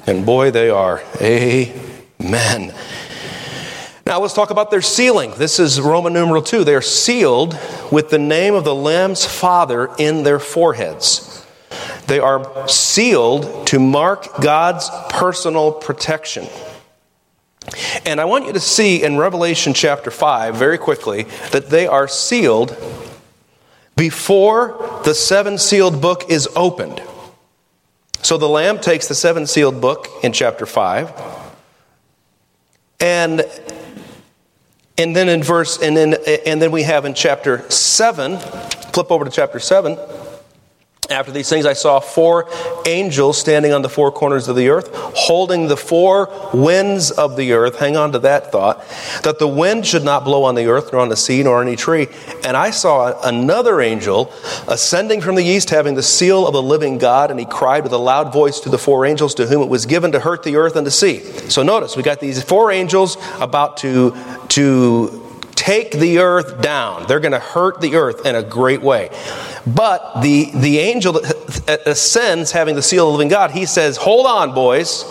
And 0.07 0.25
boy, 0.25 0.51
they 0.51 0.71
are. 0.71 1.03
Amen. 1.21 2.75
Now 4.07 4.21
let's 4.21 4.33
talk 4.33 4.49
about 4.49 4.71
their 4.71 4.81
sealing. 4.81 5.33
This 5.37 5.59
is 5.59 5.79
Roman 5.79 6.15
numeral 6.15 6.41
2. 6.41 6.65
They 6.65 6.75
are 6.75 6.81
sealed 6.81 7.59
with 7.93 8.09
the 8.09 8.19
name 8.19 8.55
of 8.55 8.65
the 8.65 8.75
Lamb's 8.75 9.27
Father 9.27 9.91
in 9.99 10.23
their 10.23 10.39
foreheads. 10.39 11.45
They 12.07 12.19
are 12.19 12.67
sealed 12.67 13.67
to 13.67 13.79
mark 13.79 14.41
God's 14.41 14.89
personal 15.11 15.73
protection. 15.73 16.47
And 18.05 18.21
I 18.21 18.25
want 18.25 18.47
you 18.47 18.53
to 18.53 18.61
see 18.61 19.03
in 19.03 19.17
Revelation 19.17 19.75
chapter 19.75 20.11
5, 20.11 20.55
very 20.55 20.79
quickly, 20.79 21.25
that 21.53 21.69
they 21.69 21.87
are 21.87 22.09
sealed 22.09 22.77
before 23.97 25.01
the 25.05 25.15
seven 25.15 25.59
sealed 25.59 26.01
book 26.01 26.31
is 26.31 26.49
opened. 26.55 27.03
So 28.23 28.37
the 28.37 28.49
Lamb 28.49 28.79
takes 28.79 29.09
the 29.09 29.15
seven 29.15 29.47
sealed 29.47 29.81
book 29.81 30.09
in 30.23 30.33
chapter 30.33 30.67
5. 30.67 31.13
And 33.01 33.45
and 34.99 35.15
then 35.15 35.29
in 35.29 35.43
verse 35.43 35.81
and 35.81 35.97
then 35.97 36.17
and 36.47 36.61
then 36.61 36.73
we 36.73 36.83
have 36.83 37.05
in 37.05 37.15
chapter 37.15 37.69
7 37.71 38.39
flip 38.39 39.13
over 39.13 39.27
to 39.27 39.31
chapter 39.31 39.61
7 39.61 39.99
after 41.11 41.31
these 41.31 41.49
things, 41.49 41.67
I 41.67 41.73
saw 41.73 42.01
four 42.01 42.49
angels 42.85 43.39
standing 43.39 43.73
on 43.73 43.83
the 43.83 43.89
four 43.89 44.11
corners 44.11 44.49
of 44.49 44.57
the 44.57 44.69
earth, 44.69 44.91
holding 44.93 45.69
the 45.69 45.77
four 45.77 46.31
winds 46.53 47.11
of 47.13 47.37
the 47.37 47.53
earth. 47.53 47.79
Hang 47.79 47.97
on 47.97 48.13
to 48.13 48.19
that 48.21 48.51
thought. 48.51 48.85
That 49.23 49.39
the 49.39 49.47
wind 49.47 49.87
should 49.87 50.05
not 50.05 50.25
blow 50.25 50.45
on 50.45 50.55
the 50.55 50.67
earth, 50.67 50.93
nor 50.93 51.03
on 51.03 51.09
the 51.09 51.17
sea, 51.17 51.43
nor 51.43 51.61
on 51.61 51.69
any 51.69 51.77
tree. 51.77 52.09
And 52.45 52.57
I 52.57 52.71
saw 52.71 53.21
another 53.23 53.81
angel 53.81 54.33
ascending 54.69 55.21
from 55.21 55.37
the 55.37 55.45
east, 55.45 55.71
having 55.71 55.95
the 55.95 56.03
seal 56.03 56.47
of 56.47 56.53
the 56.53 56.63
living 56.63 56.99
God, 56.99 57.31
and 57.31 57.39
he 57.39 57.47
cried 57.47 57.85
with 57.85 57.93
a 57.93 57.99
loud 57.99 58.33
voice 58.33 58.61
to 58.61 58.69
the 58.69 58.79
four 58.79 59.07
angels 59.07 59.35
to 59.35 59.47
whom 59.47 59.63
it 59.63 59.69
was 59.69 59.87
given 59.87 60.13
to 60.13 60.21
hurt 60.21 60.43
the 60.43 60.57
earth 60.57 60.77
and 60.77 60.87
the 60.87 60.91
sea. 60.91 61.21
So 61.49 61.63
notice, 61.63 61.97
we 61.97 62.03
got 62.03 62.21
these 62.21 62.43
four 62.43 62.73
angels 62.73 63.17
about 63.41 63.77
to, 63.79 64.17
to 64.49 65.26
take 65.57 65.93
the 65.93 66.19
earth 66.19 66.61
down. 66.61 67.07
They're 67.07 67.21
going 67.21 67.33
to 67.33 67.41
hurt 67.41 67.81
the 67.81 67.97
earth 67.97 68.25
in 68.25 68.37
a 68.37 68.43
great 68.43 68.83
way. 68.83 69.11
But 69.67 70.21
the, 70.21 70.53
the 70.55 70.79
angel 70.79 71.15
that 71.15 71.83
ascends, 71.87 72.53
having 72.53 72.77
the 72.77 72.83
seal 72.83 73.09
of 73.09 73.13
the 73.13 73.19
living 73.19 73.29
God, 73.29 73.51
he 73.51 73.67
says, 73.67 73.97
Hold 73.97 74.27
on, 74.27 74.55
boys. 74.55 75.05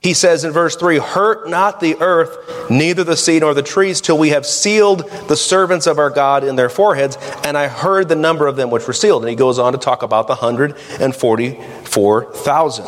He 0.00 0.14
says 0.14 0.44
in 0.44 0.52
verse 0.52 0.76
3 0.76 0.98
Hurt 0.98 1.50
not 1.50 1.80
the 1.80 1.96
earth, 2.00 2.70
neither 2.70 3.02
the 3.02 3.16
sea 3.16 3.40
nor 3.40 3.52
the 3.52 3.64
trees, 3.64 4.00
till 4.00 4.16
we 4.16 4.28
have 4.28 4.46
sealed 4.46 5.10
the 5.26 5.36
servants 5.36 5.88
of 5.88 5.98
our 5.98 6.10
God 6.10 6.44
in 6.44 6.54
their 6.54 6.68
foreheads. 6.68 7.18
And 7.44 7.58
I 7.58 7.66
heard 7.66 8.08
the 8.08 8.14
number 8.14 8.46
of 8.46 8.54
them 8.54 8.70
which 8.70 8.86
were 8.86 8.92
sealed. 8.92 9.22
And 9.22 9.30
he 9.30 9.36
goes 9.36 9.58
on 9.58 9.72
to 9.72 9.78
talk 9.78 10.04
about 10.04 10.28
the 10.28 10.36
144,000. 10.36 12.86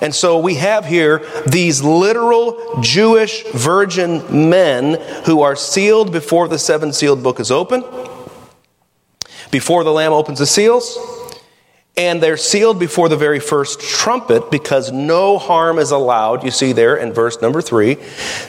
And 0.00 0.14
so 0.14 0.38
we 0.38 0.54
have 0.54 0.86
here 0.86 1.28
these 1.46 1.82
literal 1.82 2.80
Jewish 2.80 3.42
virgin 3.52 4.48
men 4.48 5.00
who 5.24 5.42
are 5.42 5.56
sealed 5.56 6.12
before 6.12 6.46
the 6.46 6.60
seven 6.60 6.92
sealed 6.92 7.24
book 7.24 7.40
is 7.40 7.50
open 7.50 7.82
before 9.50 9.82
the 9.84 9.92
Lamb 9.92 10.12
opens 10.12 10.38
the 10.38 10.46
seals. 10.46 10.96
And 11.96 12.22
they're 12.22 12.38
sealed 12.38 12.78
before 12.78 13.10
the 13.10 13.18
very 13.18 13.38
first 13.38 13.80
trumpet 13.80 14.50
because 14.50 14.90
no 14.90 15.36
harm 15.36 15.78
is 15.78 15.90
allowed, 15.90 16.42
you 16.42 16.50
see 16.50 16.72
there 16.72 16.96
in 16.96 17.12
verse 17.12 17.42
number 17.42 17.60
three, 17.60 17.98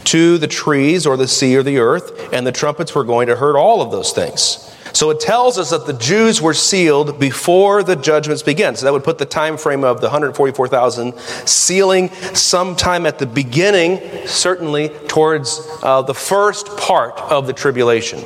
to 0.05 0.37
the 0.37 0.47
trees 0.47 1.05
or 1.05 1.17
the 1.17 1.27
sea 1.27 1.57
or 1.57 1.63
the 1.63 1.79
earth. 1.79 2.31
And 2.31 2.47
the 2.47 2.53
trumpets 2.53 2.95
were 2.95 3.03
going 3.03 3.27
to 3.27 3.35
hurt 3.35 3.57
all 3.57 3.81
of 3.81 3.91
those 3.91 4.13
things. 4.13 4.73
So 4.93 5.09
it 5.09 5.19
tells 5.19 5.57
us 5.57 5.71
that 5.71 5.87
the 5.87 5.93
Jews 5.93 6.41
were 6.41 6.53
sealed 6.53 7.19
before 7.19 7.83
the 7.83 7.95
judgments 7.95 8.43
began. 8.43 8.75
So 8.75 8.85
that 8.85 8.93
would 8.93 9.03
put 9.03 9.17
the 9.17 9.25
time 9.25 9.57
frame 9.57 9.83
of 9.83 9.99
the 9.99 10.07
144,000 10.07 11.17
sealing 11.45 12.09
sometime 12.13 13.05
at 13.05 13.17
the 13.17 13.25
beginning, 13.25 14.27
certainly 14.27 14.89
towards 15.07 15.67
uh, 15.81 16.03
the 16.03 16.13
first 16.13 16.67
part 16.77 17.19
of 17.19 17.47
the 17.47 17.53
tribulation. 17.53 18.23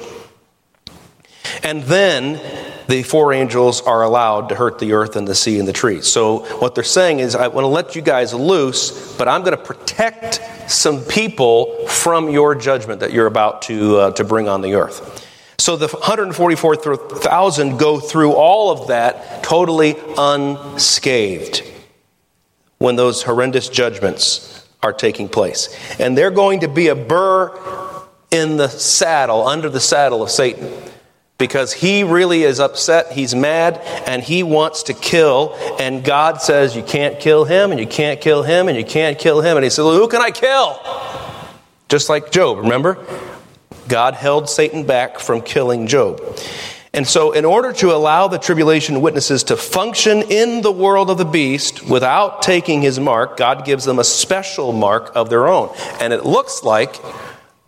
And 1.63 1.83
then 1.83 2.41
the 2.87 3.03
four 3.03 3.33
angels 3.33 3.81
are 3.81 4.03
allowed 4.03 4.49
to 4.49 4.55
hurt 4.55 4.79
the 4.79 4.93
earth 4.93 5.15
and 5.15 5.27
the 5.27 5.35
sea 5.35 5.59
and 5.59 5.67
the 5.67 5.73
trees. 5.73 6.07
So 6.07 6.39
what 6.59 6.73
they're 6.73 6.83
saying 6.83 7.19
is, 7.19 7.35
I 7.35 7.47
want 7.47 7.63
to 7.63 7.69
let 7.69 7.95
you 7.95 8.01
guys 8.01 8.33
loose, 8.33 9.15
but 9.17 9.27
I'm 9.27 9.41
going 9.41 9.57
to 9.57 9.63
protect 9.63 10.41
some 10.67 11.01
people 11.01 11.87
from 11.87 12.29
your 12.29 12.55
judgment 12.55 13.01
that 13.01 13.11
you're 13.11 13.27
about 13.27 13.61
to, 13.63 13.97
uh, 13.97 14.11
to 14.11 14.23
bring 14.23 14.47
on 14.47 14.61
the 14.61 14.75
earth. 14.75 15.25
So 15.59 15.75
the 15.75 15.87
144,000 15.87 17.77
go 17.77 17.99
through 17.99 18.33
all 18.33 18.71
of 18.71 18.87
that 18.87 19.43
totally 19.43 19.95
unscathed 20.17 21.63
when 22.77 22.95
those 22.95 23.23
horrendous 23.23 23.67
judgments 23.67 24.65
are 24.83 24.93
taking 24.93 25.27
place. 25.27 25.75
And 25.99 26.17
they're 26.17 26.31
going 26.31 26.61
to 26.61 26.67
be 26.67 26.87
a 26.87 26.95
burr 26.95 27.57
in 28.29 28.57
the 28.57 28.67
saddle, 28.67 29.47
under 29.47 29.69
the 29.69 29.79
saddle 29.79 30.21
of 30.21 30.29
Satan 30.29 30.71
because 31.37 31.71
he 31.71 32.03
really 32.03 32.43
is 32.43 32.59
upset, 32.59 33.11
he's 33.11 33.35
mad, 33.35 33.79
and 34.07 34.23
he 34.23 34.41
wants 34.43 34.83
to 34.83 34.93
kill. 34.93 35.55
And 35.79 36.03
God 36.03 36.41
says, 36.41 36.75
You 36.75 36.83
can't 36.83 37.19
kill 37.19 37.45
him, 37.45 37.71
and 37.71 37.79
you 37.79 37.87
can't 37.87 38.19
kill 38.19 38.43
him, 38.43 38.67
and 38.67 38.77
you 38.77 38.85
can't 38.85 39.19
kill 39.19 39.41
him. 39.41 39.57
And 39.57 39.63
he 39.63 39.69
says, 39.69 39.85
well, 39.85 39.95
Who 39.95 40.07
can 40.07 40.21
I 40.21 40.31
kill? 40.31 40.81
Just 41.89 42.09
like 42.09 42.31
Job, 42.31 42.57
remember? 42.59 43.05
God 43.87 44.15
held 44.15 44.49
Satan 44.49 44.85
back 44.85 45.19
from 45.19 45.41
killing 45.41 45.87
Job. 45.87 46.21
And 46.93 47.07
so, 47.07 47.31
in 47.31 47.45
order 47.45 47.73
to 47.73 47.93
allow 47.93 48.27
the 48.27 48.39
tribulation 48.39 49.01
witnesses 49.01 49.43
to 49.45 49.57
function 49.57 50.23
in 50.23 50.61
the 50.61 50.71
world 50.71 51.11
of 51.11 51.19
the 51.19 51.25
beast 51.25 51.87
without 51.87 52.41
taking 52.41 52.81
his 52.81 52.99
mark, 52.99 53.37
God 53.37 53.65
gives 53.65 53.85
them 53.85 53.99
a 53.99 54.03
special 54.03 54.73
mark 54.73 55.11
of 55.15 55.29
their 55.29 55.47
own. 55.47 55.69
And 55.99 56.11
it 56.11 56.25
looks 56.25 56.63
like 56.63 56.99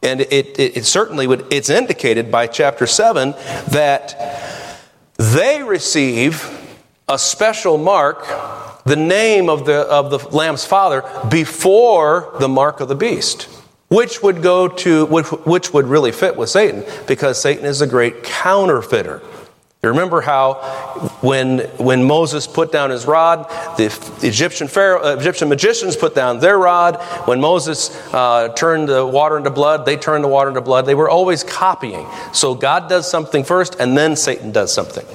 and 0.01 0.21
it, 0.21 0.59
it, 0.59 0.77
it 0.77 0.85
certainly 0.85 1.27
would, 1.27 1.45
it's 1.51 1.69
indicated 1.69 2.31
by 2.31 2.47
chapter 2.47 2.87
7 2.87 3.31
that 3.69 4.79
they 5.17 5.61
receive 5.63 6.55
a 7.07 7.19
special 7.19 7.77
mark, 7.77 8.25
the 8.85 8.95
name 8.95 9.49
of 9.49 9.65
the, 9.65 9.81
of 9.81 10.11
the 10.11 10.19
Lamb's 10.35 10.65
father, 10.65 11.03
before 11.29 12.35
the 12.39 12.47
mark 12.47 12.79
of 12.79 12.87
the 12.87 12.95
beast 12.95 13.47
which 13.89 14.21
would 14.21 14.41
go 14.41 14.67
to 14.67 15.05
which, 15.07 15.27
which, 15.27 15.73
would 15.73 15.85
really 15.85 16.11
fit 16.11 16.35
with 16.37 16.49
Satan 16.49 16.85
because 17.07 17.41
Satan 17.41 17.65
is 17.65 17.81
a 17.81 17.87
great 17.87 18.23
counterfeiter. 18.23 19.21
You 19.81 19.87
remember 19.87 20.19
how 20.19 20.55
when, 21.21 21.59
when 21.77 22.03
Moses 22.03 22.47
put 22.47 22.69
down 22.69 22.89
his 22.89 23.05
rod, 23.05 23.47
the 23.77 23.85
Egyptian, 24.23 24.67
Pharaoh, 24.67 25.01
uh, 25.01 25.15
Egyptian 25.15 25.47
magicians 25.47 25.95
put 25.95 26.13
down 26.13 26.41
their 26.41 26.57
rod. 26.57 26.97
When 27.29 27.39
Moses 27.39 27.89
uh, 28.13 28.49
turned 28.49 28.89
the 28.89 29.05
water 29.05 29.37
into 29.37 29.51
blood, 29.51 29.85
they 29.85 29.95
turned 29.95 30.25
the 30.25 30.27
water 30.27 30.49
into 30.49 30.59
blood. 30.59 30.85
They 30.85 30.95
were 30.95 31.09
always 31.09 31.45
copying. 31.45 32.05
So 32.33 32.55
God 32.55 32.89
does 32.89 33.09
something 33.09 33.45
first, 33.45 33.77
and 33.79 33.97
then 33.97 34.17
Satan 34.17 34.51
does 34.51 34.73
something. 34.73 35.05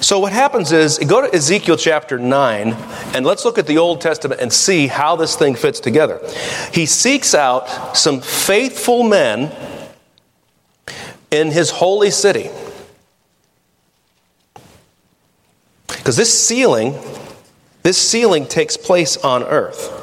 So 0.00 0.18
what 0.18 0.32
happens 0.32 0.72
is, 0.72 0.98
go 0.98 1.20
to 1.20 1.36
Ezekiel 1.36 1.76
chapter 1.76 2.18
9, 2.18 2.68
and 3.14 3.26
let's 3.26 3.44
look 3.44 3.58
at 3.58 3.66
the 3.66 3.76
Old 3.76 4.00
Testament 4.00 4.40
and 4.40 4.50
see 4.50 4.86
how 4.86 5.14
this 5.14 5.36
thing 5.36 5.54
fits 5.56 5.78
together. 5.78 6.20
He 6.72 6.86
seeks 6.86 7.34
out 7.34 7.94
some 7.94 8.22
faithful 8.22 9.02
men 9.02 9.54
in 11.30 11.50
his 11.50 11.68
holy 11.68 12.10
city. 12.10 12.48
Because 15.86 16.16
this 16.16 16.46
sealing, 16.46 16.94
this 17.82 17.98
sealing 17.98 18.46
takes 18.46 18.76
place 18.76 19.16
on 19.18 19.42
earth. 19.42 20.00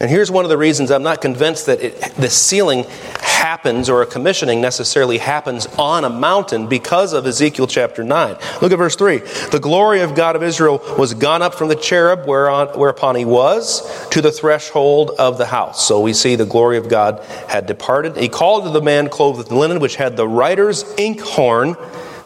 And 0.00 0.10
here's 0.10 0.30
one 0.30 0.44
of 0.44 0.50
the 0.50 0.58
reasons 0.58 0.90
I'm 0.90 1.02
not 1.02 1.22
convinced 1.22 1.66
that 1.66 1.80
it, 1.80 2.00
the 2.16 2.28
sealing 2.28 2.84
happens 3.20 3.88
or 3.88 4.02
a 4.02 4.06
commissioning 4.06 4.60
necessarily 4.60 5.18
happens 5.18 5.66
on 5.78 6.04
a 6.04 6.10
mountain 6.10 6.66
because 6.66 7.12
of 7.12 7.26
Ezekiel 7.26 7.66
chapter 7.66 8.02
9. 8.02 8.36
Look 8.60 8.72
at 8.72 8.76
verse 8.76 8.96
3. 8.96 9.18
The 9.50 9.60
glory 9.62 10.00
of 10.00 10.14
God 10.14 10.34
of 10.34 10.42
Israel 10.42 10.82
was 10.98 11.14
gone 11.14 11.42
up 11.42 11.54
from 11.54 11.68
the 11.68 11.76
cherub 11.76 12.26
whereon, 12.26 12.68
whereupon 12.78 13.16
he 13.16 13.24
was 13.24 14.08
to 14.08 14.20
the 14.20 14.32
threshold 14.32 15.12
of 15.18 15.38
the 15.38 15.46
house. 15.46 15.86
So 15.86 16.00
we 16.00 16.12
see 16.12 16.36
the 16.36 16.44
glory 16.44 16.76
of 16.76 16.88
God 16.88 17.22
had 17.48 17.66
departed. 17.66 18.16
He 18.16 18.28
called 18.28 18.64
to 18.64 18.70
the 18.70 18.82
man 18.82 19.08
clothed 19.08 19.38
with 19.38 19.52
linen, 19.52 19.78
which 19.78 19.96
had 19.96 20.16
the 20.16 20.26
writer's 20.26 20.82
inkhorn 20.98 21.76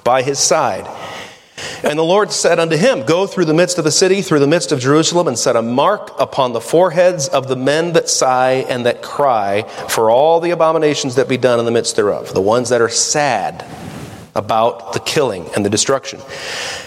by 0.08 0.22
his 0.22 0.38
side. 0.38 0.88
And 1.84 1.98
the 1.98 2.02
Lord 2.02 2.32
said 2.32 2.58
unto 2.58 2.78
him, 2.78 3.04
Go 3.04 3.26
through 3.26 3.44
the 3.44 3.52
midst 3.52 3.76
of 3.76 3.84
the 3.84 3.90
city, 3.90 4.22
through 4.22 4.38
the 4.38 4.46
midst 4.46 4.72
of 4.72 4.80
Jerusalem, 4.80 5.28
and 5.28 5.38
set 5.38 5.54
a 5.54 5.60
mark 5.60 6.18
upon 6.18 6.54
the 6.54 6.62
foreheads 6.62 7.28
of 7.28 7.46
the 7.46 7.56
men 7.56 7.92
that 7.92 8.08
sigh 8.08 8.64
and 8.70 8.86
that 8.86 9.02
cry 9.02 9.64
for 9.90 10.10
all 10.10 10.40
the 10.40 10.52
abominations 10.52 11.16
that 11.16 11.28
be 11.28 11.36
done 11.36 11.58
in 11.58 11.66
the 11.66 11.70
midst 11.70 11.94
thereof, 11.94 12.32
the 12.32 12.40
ones 12.40 12.70
that 12.70 12.80
are 12.80 12.88
sad 12.88 13.66
about 14.38 14.92
the 14.92 15.00
killing 15.00 15.44
and 15.56 15.66
the 15.66 15.68
destruction. 15.68 16.20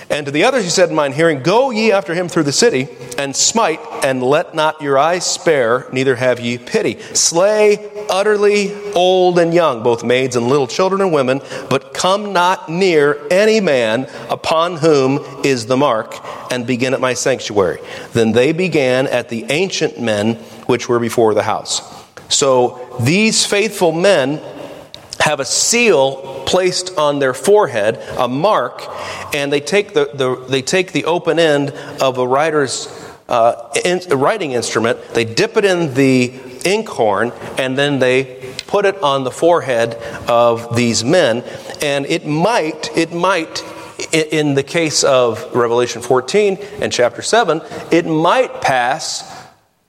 And 0.10 0.26
to 0.26 0.32
the 0.32 0.46
others 0.46 0.64
he 0.64 0.70
said 0.70 0.90
in 0.90 0.96
mine 0.96 1.12
hearing, 1.12 1.44
Go 1.44 1.70
ye 1.70 1.92
after 1.92 2.14
him 2.14 2.30
through 2.30 2.44
the 2.44 2.52
city, 2.54 2.88
and 3.18 3.36
smite, 3.36 3.80
and 4.04 4.24
let 4.24 4.56
not 4.56 4.82
your 4.82 4.98
eyes 4.98 5.26
spare, 5.26 5.88
neither 5.92 6.16
have 6.16 6.40
ye 6.40 6.58
pity. 6.58 7.00
Slay 7.14 7.92
utterly 8.10 8.74
old 8.94 9.38
and 9.38 9.54
young, 9.54 9.84
both 9.84 10.04
maids 10.04 10.36
and 10.36 10.48
little 10.48 10.68
children 10.68 11.02
and 11.02 11.14
women, 11.14 11.42
but 11.70 11.94
come 11.94 12.32
not 12.32 12.70
near 12.70 13.22
any 13.30 13.60
man 13.60 14.08
upon 14.30 14.78
whom 14.78 15.20
is 15.44 15.66
the 15.66 15.78
mark, 15.78 16.16
and 16.52 16.66
begin 16.66 16.94
at 16.94 17.02
my 17.02 17.14
sanctuary. 17.14 17.80
Then 18.14 18.32
they 18.32 18.54
began 18.54 19.08
at 19.08 19.30
the 19.30 19.46
ancient 19.50 20.00
men 20.00 20.36
which 20.68 20.88
were 20.88 21.00
before 21.00 21.34
the 21.34 21.44
house. 21.44 21.82
So 22.30 22.98
these 23.02 23.46
faithful 23.46 23.92
men 23.92 24.42
have 25.22 25.40
a 25.40 25.46
seal 25.46 26.44
placed 26.46 26.98
on 26.98 27.20
their 27.20 27.34
forehead, 27.34 27.98
a 28.18 28.28
mark, 28.28 28.84
and 29.34 29.54
they 29.54 29.62
take 29.62 29.94
the, 29.94 30.10
the 30.14 30.46
they 30.50 30.62
take 30.62 30.92
the 30.92 31.06
open 31.06 31.40
end 31.40 31.72
of 32.02 32.18
a 32.18 32.28
writer's 32.28 32.88
uh, 33.32 33.74
in, 33.86 34.02
writing 34.20 34.52
instrument, 34.52 35.00
they 35.14 35.24
dip 35.24 35.56
it 35.56 35.64
in 35.64 35.94
the 35.94 36.34
inkhorn, 36.66 37.32
and 37.58 37.78
then 37.78 37.98
they 37.98 38.54
put 38.68 38.86
it 38.86 39.02
on 39.02 39.24
the 39.24 39.32
forehead 39.32 39.96
of 40.28 40.76
these 40.76 41.04
men. 41.04 41.42
And 41.82 42.06
it 42.08 42.26
might, 42.26 42.96
it 42.96 43.14
might, 43.14 43.64
in 44.12 44.54
the 44.54 44.64
case 44.64 45.06
of 45.06 45.56
Revelation 45.56 46.02
14 46.02 46.58
and 46.82 46.92
chapter 46.92 47.22
7, 47.22 47.62
it 47.90 48.06
might 48.06 48.62
pass 48.62 49.31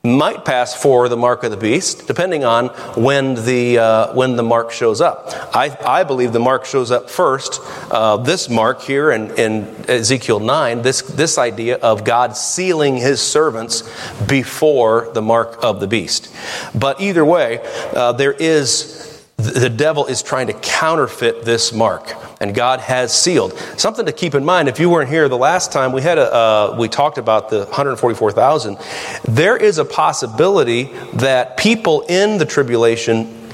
might 0.05 0.45
pass 0.45 0.75
for 0.75 1.09
the 1.09 1.17
mark 1.17 1.45
of 1.45 1.53
the 1.53 1.57
beast, 1.57 2.09
depending 2.09 2.45
on 2.45 2.69
when 3.01 3.35
the, 3.45 3.79
uh, 3.79 4.13
when 4.15 4.35
the 4.35 4.43
mark 4.43 4.73
shows 4.73 5.01
up. 5.01 5.29
I, 5.55 5.77
I 5.87 6.03
believe 6.03 6.33
the 6.33 6.41
mark 6.41 6.65
shows 6.65 6.91
up 6.91 7.09
first. 7.09 7.61
Uh, 7.89 8.17
this 8.17 8.49
mark 8.49 8.83
here 8.83 9.13
in, 9.13 9.31
in 9.39 9.65
Ezekiel 9.89 10.41
9, 10.41 10.83
this, 10.83 11.03
this 11.03 11.39
idea 11.39 11.77
of 11.77 12.05
God 12.05 12.37
sealing 12.37 12.97
his 12.97 13.21
servants 13.21 13.89
before 14.27 15.09
the 15.15 15.23
mark 15.23 15.63
of 15.63 15.79
the 15.79 15.87
beast. 15.87 16.35
But 16.75 17.01
either 17.01 17.25
way, 17.25 17.61
uh, 17.95 18.13
there 18.13 18.33
is 18.33 19.09
the 19.37 19.71
devil 19.71 20.07
is 20.07 20.23
trying 20.23 20.47
to 20.47 20.53
counterfeit 20.53 21.45
this 21.45 21.73
mark 21.73 22.15
and 22.43 22.55
god 22.55 22.81
has 22.81 23.19
sealed 23.19 23.57
something 23.77 24.05
to 24.05 24.13
keep 24.13 24.35
in 24.35 24.45
mind 24.45 24.69
if 24.69 24.79
you 24.79 24.91
weren't 24.91 25.09
here 25.09 25.29
the 25.29 25.37
last 25.37 25.73
time 25.73 25.93
we 25.93 26.03
had 26.03 26.19
a 26.19 26.35
uh, 26.35 26.77
we 26.79 26.89
talked 26.89 27.17
about 27.17 27.49
the 27.49 27.59
144000 27.59 28.77
there 29.25 29.57
is 29.57 29.79
a 29.79 29.85
possibility 29.85 30.85
that 31.15 31.57
people 31.57 32.03
in 32.09 32.39
the 32.39 32.45
tribulation 32.45 33.51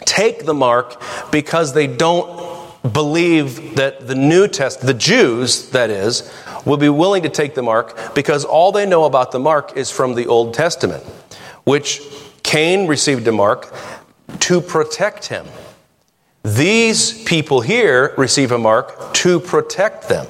take 0.00 0.44
the 0.44 0.54
mark 0.54 1.02
because 1.32 1.74
they 1.74 1.86
don't 1.86 2.46
believe 2.92 3.74
that 3.74 4.06
the 4.06 4.14
new 4.14 4.46
test 4.46 4.80
the 4.82 4.94
jews 4.94 5.70
that 5.70 5.90
is 5.90 6.32
will 6.64 6.76
be 6.76 6.88
willing 6.88 7.22
to 7.22 7.28
take 7.28 7.54
the 7.54 7.62
mark 7.62 8.14
because 8.14 8.44
all 8.44 8.70
they 8.70 8.86
know 8.86 9.04
about 9.04 9.32
the 9.32 9.38
mark 9.38 9.76
is 9.76 9.90
from 9.90 10.14
the 10.14 10.26
old 10.26 10.54
testament 10.54 11.02
which 11.64 12.00
cain 12.42 12.86
received 12.86 13.26
a 13.28 13.32
mark 13.32 13.74
to 14.40 14.60
protect 14.60 15.26
him. 15.26 15.46
These 16.44 17.24
people 17.24 17.60
here 17.60 18.14
receive 18.16 18.52
a 18.52 18.58
mark 18.58 19.14
to 19.14 19.40
protect 19.40 20.08
them. 20.08 20.26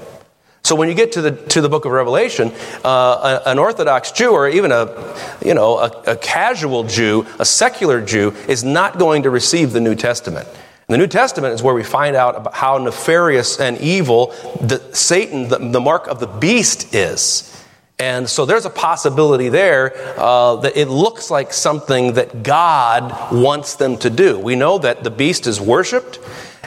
So 0.62 0.75
when 0.75 0.88
you 0.88 0.95
get 0.95 1.12
to 1.12 1.23
the 1.23 1.31
to 1.31 1.61
the 1.61 1.69
book 1.69 1.85
of 1.87 1.93
Revelation, 1.93 2.53
uh, 2.85 3.41
an 3.47 3.59
Orthodox 3.59 4.12
Jew 4.12 4.33
or 4.33 4.49
even 4.49 4.71
a 4.71 5.17
you 5.43 5.55
know 5.55 5.79
a, 5.79 5.87
a, 6.09 6.17
casual 6.17 6.85
Jew, 6.85 7.27
a 7.38 7.45
secular 7.45 8.05
Jew, 8.05 8.35
is 8.49 8.65
not 8.65 8.99
going 8.99 9.23
to 9.23 9.31
receive 9.31 9.73
the 9.73 9.81
New 9.81 9.95
Testament. 9.95 10.47
The 10.88 10.99
New 10.99 11.07
Testament 11.07 11.55
is 11.55 11.62
where 11.62 11.75
we 11.75 11.85
find 11.85 12.17
out 12.17 12.37
about 12.37 12.55
how 12.55 12.79
nefarious 12.79 13.61
and 13.61 13.79
evil 13.79 14.29
the, 14.61 14.83
Satan, 14.95 15.49
the, 15.49 15.59
the 15.59 15.81
mark 15.81 16.07
of 16.07 16.19
the 16.19 16.27
beast, 16.27 16.95
is. 16.95 17.58
And 18.00 18.28
so 18.28 18.47
there's 18.47 18.64
a 18.64 18.71
possibility 18.71 19.49
there 19.49 19.93
uh, 20.17 20.55
that 20.57 20.76
it 20.76 20.87
looks 20.87 21.33
like 21.33 21.52
something 21.52 22.12
that 22.12 22.45
God 22.45 23.33
wants 23.33 23.75
them 23.75 23.97
to 23.99 24.09
do. 24.09 24.38
We 24.38 24.55
know 24.55 24.78
that 24.78 25.02
the 25.02 25.11
beast 25.11 25.49
is 25.49 25.61
worshiped, 25.61 26.21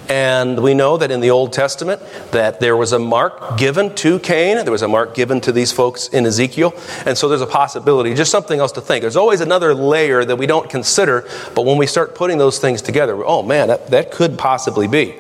and 0.10 0.62
we 0.62 0.74
know 0.74 0.98
that 0.98 1.10
in 1.10 1.22
the 1.22 1.32
Old 1.32 1.54
Testament 1.54 2.02
that 2.32 2.60
there 2.60 2.76
was 2.76 2.92
a 2.92 3.00
mark 3.00 3.58
given 3.58 3.96
to 3.96 4.20
Cain, 4.20 4.58
there 4.58 4.74
was 4.74 4.82
a 4.82 4.90
mark 4.90 5.16
given 5.16 5.40
to 5.40 5.54
these 5.54 5.72
folks 5.72 6.10
in 6.10 6.26
Ezekiel, 6.26 6.74
and 7.06 7.18
so 7.18 7.30
there's 7.30 7.40
a 7.40 7.48
possibility, 7.48 8.14
just 8.14 8.30
something 8.30 8.60
else 8.60 8.74
to 8.74 8.82
think. 8.82 9.02
There's 9.02 9.16
always 9.16 9.40
another 9.40 9.74
layer 9.74 10.26
that 10.26 10.36
we 10.36 10.48
don't 10.48 10.70
consider, 10.70 11.26
but 11.56 11.66
when 11.66 11.78
we 11.78 11.88
start 11.88 12.14
putting 12.14 12.40
those 12.40 12.60
things 12.60 12.82
together, 12.82 13.24
oh 13.26 13.42
man, 13.42 13.70
that, 13.70 13.88
that 13.88 14.12
could 14.12 14.38
possibly 14.38 14.90
be. 14.90 15.18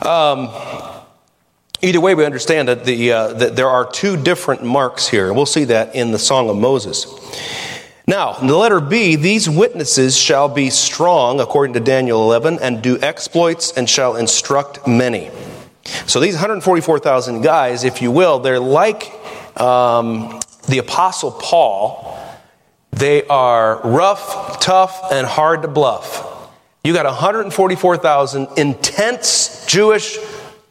Um, 0.00 0.48
Either 1.86 2.00
way, 2.00 2.16
we 2.16 2.24
understand 2.24 2.66
that, 2.66 2.84
the, 2.84 3.12
uh, 3.12 3.32
that 3.34 3.54
there 3.54 3.68
are 3.68 3.88
two 3.88 4.16
different 4.16 4.64
marks 4.64 5.06
here, 5.06 5.32
we'll 5.32 5.46
see 5.46 5.62
that 5.62 5.94
in 5.94 6.10
the 6.10 6.18
Song 6.18 6.50
of 6.50 6.56
Moses. 6.56 7.06
Now, 8.08 8.36
in 8.38 8.48
the 8.48 8.56
letter 8.56 8.80
B, 8.80 9.14
these 9.14 9.48
witnesses 9.48 10.16
shall 10.16 10.48
be 10.48 10.68
strong, 10.68 11.38
according 11.38 11.74
to 11.74 11.80
Daniel 11.80 12.24
11, 12.24 12.58
and 12.58 12.82
do 12.82 12.98
exploits 13.00 13.70
and 13.76 13.88
shall 13.88 14.16
instruct 14.16 14.88
many. 14.88 15.30
So 16.08 16.18
these 16.18 16.34
144,000 16.34 17.42
guys, 17.42 17.84
if 17.84 18.02
you 18.02 18.10
will, 18.10 18.40
they're 18.40 18.58
like 18.58 19.04
um, 19.56 20.40
the 20.66 20.78
Apostle 20.78 21.30
Paul. 21.30 22.18
They 22.90 23.24
are 23.28 23.80
rough, 23.82 24.58
tough, 24.58 25.12
and 25.12 25.24
hard 25.24 25.62
to 25.62 25.68
bluff. 25.68 26.50
You 26.82 26.92
got 26.92 27.04
144,000 27.04 28.48
intense 28.56 29.64
Jewish 29.66 30.18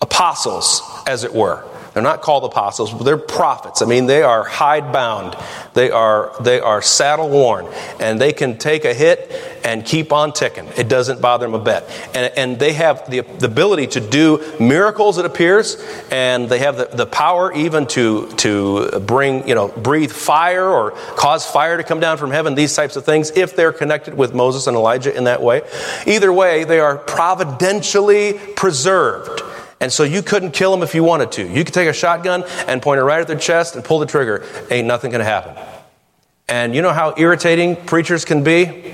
apostles 0.01 0.94
as 1.07 1.23
it 1.23 1.33
were. 1.33 1.63
They're 1.95 2.03
not 2.03 2.21
called 2.21 2.43
apostles, 2.43 2.91
but 2.91 3.05
they're 3.05 3.15
prophets. 3.15 3.81
I 3.81 3.85
mean, 3.85 4.05
they 4.05 4.21
are 4.21 4.43
hidebound. 4.43 5.37
They 5.75 5.91
are, 5.91 6.35
they 6.41 6.59
are 6.59 6.81
saddle 6.81 7.29
worn. 7.29 7.67
And 8.01 8.19
they 8.19 8.33
can 8.33 8.57
take 8.57 8.83
a 8.83 8.93
hit 8.93 9.31
and 9.63 9.85
keep 9.85 10.11
on 10.11 10.33
ticking. 10.33 10.67
It 10.75 10.89
doesn't 10.89 11.21
bother 11.21 11.45
them 11.45 11.53
a 11.53 11.63
bit. 11.63 11.85
And, 12.13 12.33
and 12.37 12.59
they 12.59 12.73
have 12.73 13.09
the, 13.09 13.21
the 13.21 13.45
ability 13.45 13.87
to 13.87 14.01
do 14.01 14.43
miracles, 14.59 15.17
it 15.19 15.23
appears. 15.23 15.81
And 16.11 16.49
they 16.49 16.59
have 16.59 16.75
the, 16.75 16.89
the 16.91 17.05
power 17.05 17.53
even 17.53 17.87
to, 17.87 18.27
to 18.39 18.99
bring, 18.99 19.47
you 19.47 19.55
know, 19.55 19.69
breathe 19.69 20.11
fire 20.11 20.67
or 20.67 20.91
cause 21.15 21.49
fire 21.49 21.77
to 21.77 21.83
come 21.83 22.01
down 22.01 22.17
from 22.17 22.31
heaven, 22.31 22.55
these 22.55 22.75
types 22.75 22.97
of 22.97 23.05
things, 23.05 23.31
if 23.37 23.55
they're 23.55 23.71
connected 23.71 24.15
with 24.15 24.33
Moses 24.33 24.67
and 24.67 24.75
Elijah 24.75 25.15
in 25.15 25.23
that 25.23 25.41
way. 25.41 25.61
Either 26.05 26.33
way, 26.33 26.65
they 26.65 26.81
are 26.81 26.97
providentially 26.97 28.33
preserved. 28.57 29.43
And 29.79 29.91
so 29.91 30.03
you 30.03 30.21
couldn't 30.21 30.51
kill 30.51 30.71
them 30.71 30.83
if 30.83 30.95
you 30.95 31.03
wanted 31.03 31.31
to. 31.33 31.47
You 31.47 31.63
could 31.63 31.73
take 31.73 31.89
a 31.89 31.93
shotgun 31.93 32.43
and 32.67 32.81
point 32.81 32.99
it 32.99 33.03
right 33.03 33.19
at 33.19 33.27
their 33.27 33.37
chest 33.37 33.75
and 33.75 33.83
pull 33.83 33.99
the 33.99 34.05
trigger. 34.05 34.45
Ain't 34.71 34.87
nothing 34.87 35.11
going 35.11 35.19
to 35.19 35.25
happen. 35.25 35.55
And 36.47 36.75
you 36.75 36.81
know 36.81 36.93
how 36.93 37.13
irritating 37.17 37.75
preachers 37.75 38.23
can 38.23 38.43
be? 38.43 38.93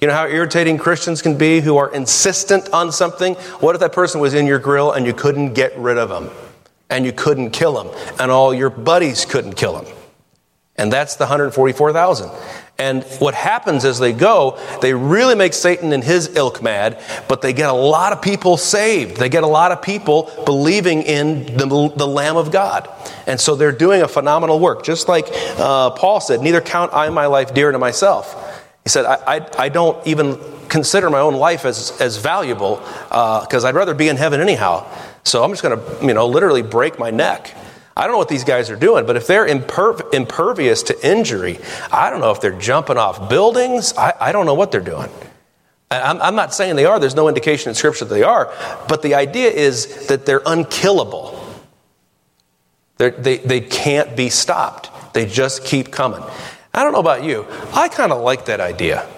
You 0.00 0.08
know 0.08 0.14
how 0.14 0.26
irritating 0.26 0.76
Christians 0.76 1.22
can 1.22 1.38
be 1.38 1.60
who 1.60 1.78
are 1.78 1.92
insistent 1.92 2.68
on 2.74 2.92
something? 2.92 3.34
What 3.34 3.74
if 3.74 3.80
that 3.80 3.92
person 3.92 4.20
was 4.20 4.34
in 4.34 4.46
your 4.46 4.58
grill 4.58 4.92
and 4.92 5.06
you 5.06 5.14
couldn't 5.14 5.54
get 5.54 5.76
rid 5.78 5.96
of 5.96 6.10
them? 6.10 6.30
And 6.90 7.06
you 7.06 7.12
couldn't 7.12 7.50
kill 7.50 7.82
them? 7.82 8.14
And 8.20 8.30
all 8.30 8.52
your 8.52 8.68
buddies 8.70 9.24
couldn't 9.24 9.54
kill 9.54 9.80
them? 9.80 9.92
And 10.76 10.92
that's 10.92 11.16
the 11.16 11.24
144,000. 11.24 12.30
And 12.76 13.04
what 13.20 13.34
happens 13.34 13.84
as 13.84 14.00
they 14.00 14.12
go, 14.12 14.58
they 14.80 14.94
really 14.94 15.36
make 15.36 15.52
Satan 15.52 15.92
and 15.92 16.02
his 16.02 16.34
ilk 16.34 16.60
mad, 16.60 17.00
but 17.28 17.40
they 17.40 17.52
get 17.52 17.70
a 17.70 17.74
lot 17.74 18.12
of 18.12 18.20
people 18.20 18.56
saved. 18.56 19.16
They 19.16 19.28
get 19.28 19.44
a 19.44 19.48
lot 19.48 19.70
of 19.70 19.80
people 19.80 20.30
believing 20.44 21.02
in 21.02 21.44
the, 21.56 21.92
the 21.94 22.06
Lamb 22.06 22.36
of 22.36 22.50
God. 22.50 22.88
And 23.28 23.40
so 23.40 23.54
they're 23.54 23.70
doing 23.70 24.02
a 24.02 24.08
phenomenal 24.08 24.58
work. 24.58 24.82
Just 24.82 25.08
like 25.08 25.26
uh, 25.56 25.90
Paul 25.90 26.20
said, 26.20 26.40
neither 26.40 26.60
count 26.60 26.92
I 26.92 27.08
my 27.10 27.26
life 27.26 27.54
dear 27.54 27.70
to 27.70 27.78
myself. 27.78 28.34
He 28.82 28.88
said, 28.88 29.04
I, 29.04 29.36
I, 29.36 29.48
I 29.58 29.68
don't 29.68 30.04
even 30.04 30.38
consider 30.68 31.08
my 31.10 31.20
own 31.20 31.34
life 31.34 31.64
as, 31.64 31.98
as 32.00 32.16
valuable 32.16 32.78
because 33.08 33.64
uh, 33.64 33.68
I'd 33.68 33.76
rather 33.76 33.94
be 33.94 34.08
in 34.08 34.16
heaven 34.16 34.40
anyhow. 34.40 34.84
So 35.22 35.44
I'm 35.44 35.50
just 35.50 35.62
going 35.62 35.78
to, 35.78 36.06
you 36.06 36.12
know, 36.12 36.26
literally 36.26 36.62
break 36.62 36.98
my 36.98 37.10
neck 37.10 37.54
I 37.96 38.02
don't 38.02 38.12
know 38.12 38.18
what 38.18 38.28
these 38.28 38.44
guys 38.44 38.70
are 38.70 38.76
doing, 38.76 39.06
but 39.06 39.16
if 39.16 39.26
they're 39.26 39.46
imper- 39.46 40.12
impervious 40.12 40.82
to 40.84 41.08
injury, 41.08 41.58
I 41.92 42.10
don't 42.10 42.20
know 42.20 42.32
if 42.32 42.40
they're 42.40 42.58
jumping 42.58 42.96
off 42.96 43.28
buildings. 43.28 43.94
I, 43.96 44.12
I 44.20 44.32
don't 44.32 44.46
know 44.46 44.54
what 44.54 44.72
they're 44.72 44.80
doing. 44.80 45.10
I'm, 45.90 46.20
I'm 46.20 46.34
not 46.34 46.52
saying 46.52 46.76
they 46.76 46.86
are, 46.86 46.98
there's 46.98 47.14
no 47.14 47.28
indication 47.28 47.68
in 47.68 47.74
Scripture 47.74 48.04
that 48.04 48.14
they 48.14 48.22
are, 48.22 48.52
but 48.88 49.02
the 49.02 49.14
idea 49.14 49.50
is 49.50 50.08
that 50.08 50.26
they're 50.26 50.42
unkillable. 50.44 51.40
They're, 52.96 53.10
they, 53.10 53.38
they 53.38 53.60
can't 53.60 54.16
be 54.16 54.28
stopped, 54.28 55.14
they 55.14 55.26
just 55.26 55.64
keep 55.64 55.92
coming. 55.92 56.22
I 56.72 56.82
don't 56.82 56.92
know 56.92 57.00
about 57.00 57.22
you, 57.22 57.46
I 57.72 57.88
kind 57.88 58.12
of 58.12 58.22
like 58.22 58.46
that 58.46 58.60
idea. 58.60 59.08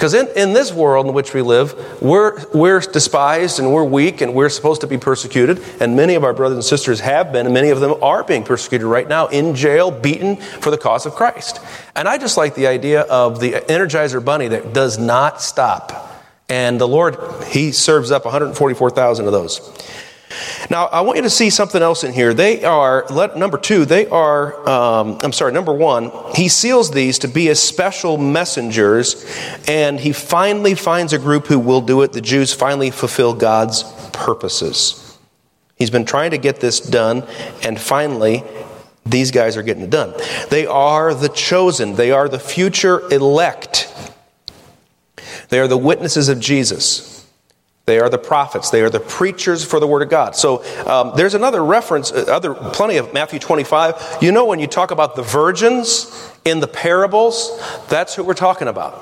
Because 0.00 0.14
in, 0.14 0.28
in 0.34 0.54
this 0.54 0.72
world 0.72 1.08
in 1.08 1.12
which 1.12 1.34
we 1.34 1.42
live, 1.42 2.00
we're, 2.00 2.42
we're 2.54 2.80
despised 2.80 3.58
and 3.58 3.70
we're 3.70 3.84
weak 3.84 4.22
and 4.22 4.32
we're 4.32 4.48
supposed 4.48 4.80
to 4.80 4.86
be 4.86 4.96
persecuted. 4.96 5.62
And 5.78 5.94
many 5.94 6.14
of 6.14 6.24
our 6.24 6.32
brothers 6.32 6.56
and 6.56 6.64
sisters 6.64 7.00
have 7.00 7.34
been, 7.34 7.44
and 7.44 7.52
many 7.52 7.68
of 7.68 7.80
them 7.80 8.02
are 8.02 8.24
being 8.24 8.42
persecuted 8.42 8.86
right 8.86 9.06
now 9.06 9.26
in 9.26 9.54
jail, 9.54 9.90
beaten 9.90 10.36
for 10.36 10.70
the 10.70 10.78
cause 10.78 11.04
of 11.04 11.14
Christ. 11.14 11.60
And 11.94 12.08
I 12.08 12.16
just 12.16 12.38
like 12.38 12.54
the 12.54 12.66
idea 12.66 13.02
of 13.02 13.40
the 13.40 13.52
Energizer 13.52 14.24
Bunny 14.24 14.48
that 14.48 14.72
does 14.72 14.98
not 14.98 15.42
stop. 15.42 16.24
And 16.48 16.80
the 16.80 16.88
Lord, 16.88 17.18
He 17.48 17.70
serves 17.70 18.10
up 18.10 18.24
144,000 18.24 19.26
of 19.26 19.32
those. 19.32 19.58
Now, 20.70 20.86
I 20.86 21.00
want 21.00 21.16
you 21.16 21.22
to 21.22 21.30
see 21.30 21.50
something 21.50 21.82
else 21.82 22.04
in 22.04 22.12
here. 22.12 22.32
They 22.32 22.64
are, 22.64 23.04
let, 23.10 23.36
number 23.36 23.58
two, 23.58 23.84
they 23.84 24.06
are, 24.06 24.68
um, 24.68 25.18
I'm 25.22 25.32
sorry, 25.32 25.52
number 25.52 25.72
one, 25.72 26.12
he 26.34 26.48
seals 26.48 26.90
these 26.90 27.18
to 27.20 27.28
be 27.28 27.48
as 27.48 27.60
special 27.60 28.16
messengers, 28.16 29.26
and 29.66 29.98
he 29.98 30.12
finally 30.12 30.74
finds 30.74 31.12
a 31.12 31.18
group 31.18 31.46
who 31.46 31.58
will 31.58 31.80
do 31.80 32.02
it. 32.02 32.12
The 32.12 32.20
Jews 32.20 32.52
finally 32.52 32.90
fulfill 32.90 33.34
God's 33.34 33.82
purposes. 34.12 35.18
He's 35.76 35.90
been 35.90 36.04
trying 36.04 36.30
to 36.32 36.38
get 36.38 36.60
this 36.60 36.78
done, 36.78 37.24
and 37.64 37.80
finally, 37.80 38.44
these 39.06 39.30
guys 39.30 39.56
are 39.56 39.62
getting 39.62 39.82
it 39.82 39.90
done. 39.90 40.14
They 40.50 40.66
are 40.66 41.14
the 41.14 41.28
chosen, 41.28 41.94
they 41.94 42.12
are 42.12 42.28
the 42.28 42.38
future 42.38 43.00
elect, 43.12 43.92
they 45.48 45.58
are 45.58 45.66
the 45.68 45.78
witnesses 45.78 46.28
of 46.28 46.38
Jesus. 46.38 47.19
They 47.90 47.98
are 47.98 48.08
the 48.08 48.18
prophets. 48.18 48.70
They 48.70 48.82
are 48.82 48.88
the 48.88 49.00
preachers 49.00 49.64
for 49.64 49.80
the 49.80 49.86
Word 49.88 50.02
of 50.02 50.10
God. 50.10 50.36
So 50.36 50.62
um, 50.86 51.10
there's 51.16 51.34
another 51.34 51.64
reference, 51.64 52.12
uh, 52.12 52.24
other 52.28 52.54
plenty 52.54 52.98
of 52.98 53.12
Matthew 53.12 53.40
25. 53.40 54.18
You 54.20 54.30
know, 54.30 54.44
when 54.44 54.60
you 54.60 54.68
talk 54.68 54.92
about 54.92 55.16
the 55.16 55.24
virgins 55.24 56.32
in 56.44 56.60
the 56.60 56.68
parables, 56.68 57.60
that's 57.88 58.14
who 58.14 58.22
we're 58.22 58.34
talking 58.34 58.68
about. 58.68 58.94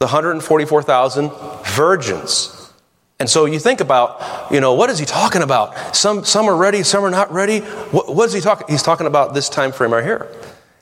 The 0.00 0.06
144,000 0.06 1.30
virgins. 1.76 2.72
And 3.20 3.30
so 3.30 3.44
you 3.44 3.60
think 3.60 3.78
about, 3.80 4.50
you 4.50 4.60
know, 4.60 4.74
what 4.74 4.90
is 4.90 4.98
he 4.98 5.06
talking 5.06 5.42
about? 5.42 5.94
Some, 5.94 6.24
some 6.24 6.48
are 6.48 6.56
ready, 6.56 6.82
some 6.82 7.04
are 7.04 7.10
not 7.10 7.32
ready. 7.32 7.60
What, 7.60 8.12
what 8.12 8.26
is 8.26 8.32
he 8.32 8.40
talking? 8.40 8.66
He's 8.68 8.82
talking 8.82 9.06
about 9.06 9.32
this 9.32 9.48
time 9.48 9.70
frame 9.70 9.92
right 9.92 10.02
here. 10.02 10.26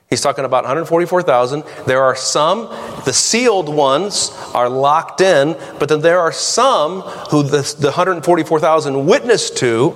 He's 0.08 0.20
talking 0.20 0.44
about 0.44 0.62
144,000. 0.64 1.64
There 1.86 2.02
are 2.02 2.14
some, 2.14 2.66
the 3.04 3.12
sealed 3.12 3.68
ones 3.68 4.30
are 4.54 4.68
locked 4.68 5.20
in, 5.20 5.56
but 5.80 5.88
then 5.88 6.00
there 6.00 6.20
are 6.20 6.32
some 6.32 7.00
who 7.30 7.42
the, 7.42 7.62
the 7.80 7.88
144,000 7.88 9.06
witness 9.06 9.50
to 9.50 9.90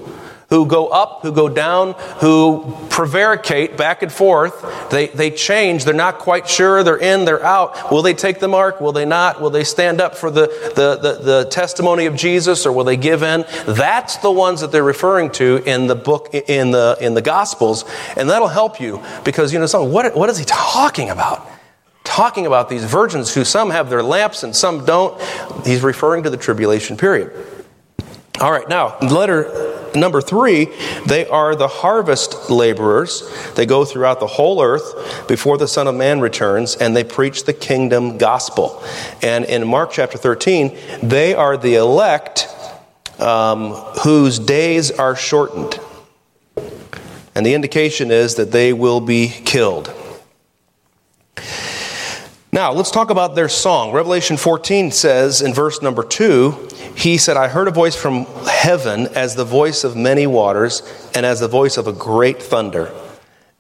who 0.51 0.67
go 0.67 0.89
up, 0.89 1.23
who 1.23 1.33
go 1.33 1.49
down, 1.49 1.93
who 2.19 2.77
prevaricate 2.91 3.77
back 3.77 4.03
and 4.03 4.13
forth. 4.13 4.91
They, 4.91 5.07
they 5.07 5.31
change. 5.31 5.85
They're 5.85 5.95
not 5.95 6.19
quite 6.19 6.49
sure. 6.49 6.83
They're 6.83 6.99
in, 6.99 7.25
they're 7.25 7.45
out. 7.45 7.93
Will 7.93 8.03
they 8.03 8.15
take 8.15 8.41
the 8.41 8.49
mark? 8.49 8.81
Will 8.81 8.91
they 8.91 9.05
not? 9.05 9.41
Will 9.41 9.51
they 9.51 9.63
stand 9.63 10.01
up 10.01 10.17
for 10.17 10.31
the, 10.31 10.49
the, 10.75 10.97
the, 10.97 11.25
the 11.25 11.51
testimony 11.51 12.07
of 12.07 12.17
Jesus 12.17 12.67
or 12.67 12.73
will 12.73 12.85
they 12.85 12.97
give 12.97 13.23
in? 13.23 13.45
That's 13.65 14.17
the 14.17 14.31
ones 14.31 14.61
that 14.61 14.73
they're 14.73 14.83
referring 14.83 15.31
to 15.33 15.63
in 15.65 15.87
the 15.87 15.95
book, 15.95 16.35
in 16.35 16.73
the, 16.73 16.99
in 17.01 17.15
the 17.15 17.23
Gospels. 17.23 17.85
And 18.17 18.29
that'll 18.29 18.49
help 18.49 18.81
you 18.81 19.01
because, 19.25 19.53
you 19.53 19.61
know, 19.61 19.67
so 19.67 19.85
what, 19.85 20.17
what 20.17 20.29
is 20.31 20.39
he 20.39 20.45
talking 20.45 21.11
about? 21.11 21.49
Talking 22.03 22.47
about 22.47 22.69
these 22.69 22.85
virgins 22.85 23.33
who 23.33 23.45
some 23.45 23.71
have 23.71 23.89
their 23.89 24.03
lamps 24.03 24.43
and 24.43 24.57
some 24.57 24.85
don't. 24.85 25.21
He's 25.65 25.83
referring 25.83 26.25
to 26.25 26.31
the 26.31 26.37
tribulation 26.37 26.97
period. 26.97 27.60
All 28.41 28.51
right, 28.51 28.67
now, 28.71 28.97
letter 29.01 29.77
number 29.95 30.23
three, 30.23 30.73
they 31.07 31.27
are 31.27 31.55
the 31.55 31.69
harvest 31.69 32.49
laborers. 32.49 33.31
They 33.55 33.67
go 33.67 33.85
throughout 33.85 34.19
the 34.19 34.27
whole 34.27 34.63
earth 34.63 35.27
before 35.29 35.59
the 35.59 35.69
Son 35.69 35.87
of 35.87 35.95
Man 35.95 36.21
returns 36.21 36.77
and 36.77 36.97
they 36.97 37.05
preach 37.05 37.45
the 37.45 37.53
kingdom 37.53 38.17
gospel. 38.17 38.83
And 39.21 39.45
in 39.45 39.67
Mark 39.67 39.93
chapter 39.93 40.17
13, 40.17 40.75
they 41.03 41.35
are 41.35 41.59
the 41.59 41.75
elect 41.75 42.49
um, 43.19 43.73
whose 44.03 44.39
days 44.39 44.91
are 44.91 45.15
shortened. 45.15 45.79
And 47.35 47.45
the 47.45 47.53
indication 47.53 48.11
is 48.11 48.37
that 48.37 48.53
they 48.53 48.73
will 48.73 49.03
be 49.03 49.29
killed. 49.29 49.93
Now, 52.53 52.73
let's 52.73 52.91
talk 52.91 53.11
about 53.11 53.37
their 53.37 53.49
song. 53.49 53.93
Revelation 53.93 54.37
14 54.37 54.91
says 54.91 55.41
in 55.41 55.55
verse 55.55 55.83
number 55.83 56.03
2 56.03 56.69
he 56.97 57.17
said, 57.17 57.37
I 57.37 57.47
heard 57.47 57.69
a 57.69 57.71
voice 57.71 57.95
from 57.95 58.27
heaven 58.45 59.07
as 59.15 59.37
the 59.37 59.45
voice 59.45 59.85
of 59.85 59.97
many 59.97 60.27
waters 60.27 60.83
and 61.15 61.25
as 61.25 61.39
the 61.39 61.47
voice 61.47 61.77
of 61.77 61.87
a 61.87 61.93
great 61.93 62.43
thunder. 62.43 62.93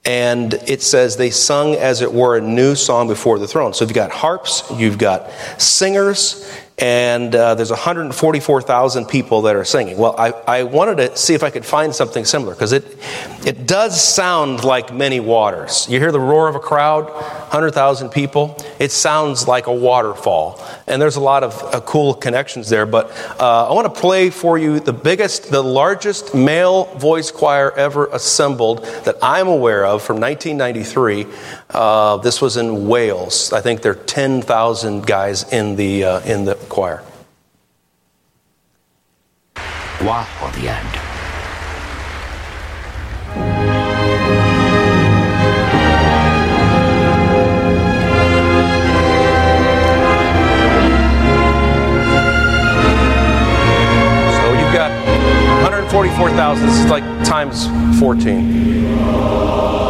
And 0.05 0.55
it 0.67 0.83
says 0.83 1.17
they 1.17 1.31
sung 1.31 1.75
as 1.75 2.03
it 2.03 2.13
were 2.13 2.37
a 2.37 2.41
new 2.41 2.75
song 2.75 3.07
before 3.07 3.39
the 3.39 3.47
throne. 3.47 3.75
So 3.75 3.85
you've 3.85 3.95
got 3.95 4.11
harps, 4.11 4.65
you've 4.75 4.99
got 4.99 5.31
singers, 5.61 6.51
and 6.81 7.35
uh, 7.35 7.55
there's 7.55 7.71
144,000 7.71 9.05
people 9.05 9.43
that 9.43 9.55
are 9.55 9.65
singing. 9.65 9.99
Well, 9.99 10.15
I, 10.17 10.31
I 10.47 10.63
wanted 10.63 10.97
to 10.97 11.17
see 11.17 11.35
if 11.35 11.43
I 11.43 11.51
could 11.51 11.65
find 11.65 11.95
something 11.95 12.25
similar 12.25 12.55
because 12.55 12.73
it, 12.73 12.97
it 13.45 13.67
does 13.67 14.03
sound 14.03 14.65
like 14.65 14.93
many 14.93 15.21
waters. 15.21 15.87
You 15.91 15.99
hear 15.99 16.11
the 16.11 16.21
roar 16.21 16.49
of 16.49 16.55
a 16.55 16.61
crowd, 16.61 17.05
100,000 17.05 18.09
people, 18.09 18.57
it 18.79 18.91
sounds 18.93 19.47
like 19.47 19.67
a 19.67 19.75
waterfall. 19.75 20.65
And 20.87 21.03
there's 21.03 21.17
a 21.17 21.21
lot 21.21 21.45
of 21.45 21.63
uh, 21.63 21.81
cool 21.83 22.15
connections 22.15 22.71
there. 22.71 22.87
But 22.87 23.11
uh, 23.39 23.69
I 23.69 23.73
want 23.75 23.95
to 23.95 24.01
play 24.01 24.31
for 24.31 24.57
you 24.57 24.81
the 24.81 24.95
biggest, 24.95 25.51
the 25.51 25.63
largest 25.63 26.35
male 26.35 26.85
voice 26.97 27.31
choir 27.31 27.73
ever 27.73 28.07
assembled 28.07 28.85
that 29.05 29.17
I'm 29.23 29.49
aware 29.49 29.85
of 29.85 30.03
from 30.03 30.19
1993. 30.19 31.27
Uh, 31.73 32.17
this 32.17 32.43
was 32.43 32.57
in 32.57 32.89
Wales. 32.89 33.53
I 33.53 33.61
think 33.61 33.83
there 33.83 33.93
are 33.93 34.05
10,000 34.07 35.07
guys 35.07 35.51
in 35.53 35.77
the, 35.77 36.05
uh, 36.05 36.21
in 36.21 36.45
the 36.45 36.57
choir. 36.69 37.05
Wow, 40.03 40.27
or 40.43 40.51
the 40.53 40.69
end. 40.69 40.89
So 54.35 54.53
you've 54.59 54.75
got 54.75 54.91
144,000. 55.63 56.67
This 56.67 56.81
is 56.81 56.91
like 56.91 57.05
times 57.25 57.69
14. 58.01 59.90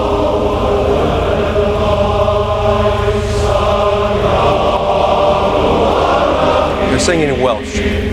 Singing 7.00 7.30
in 7.30 7.40
Welsh. 7.40 8.09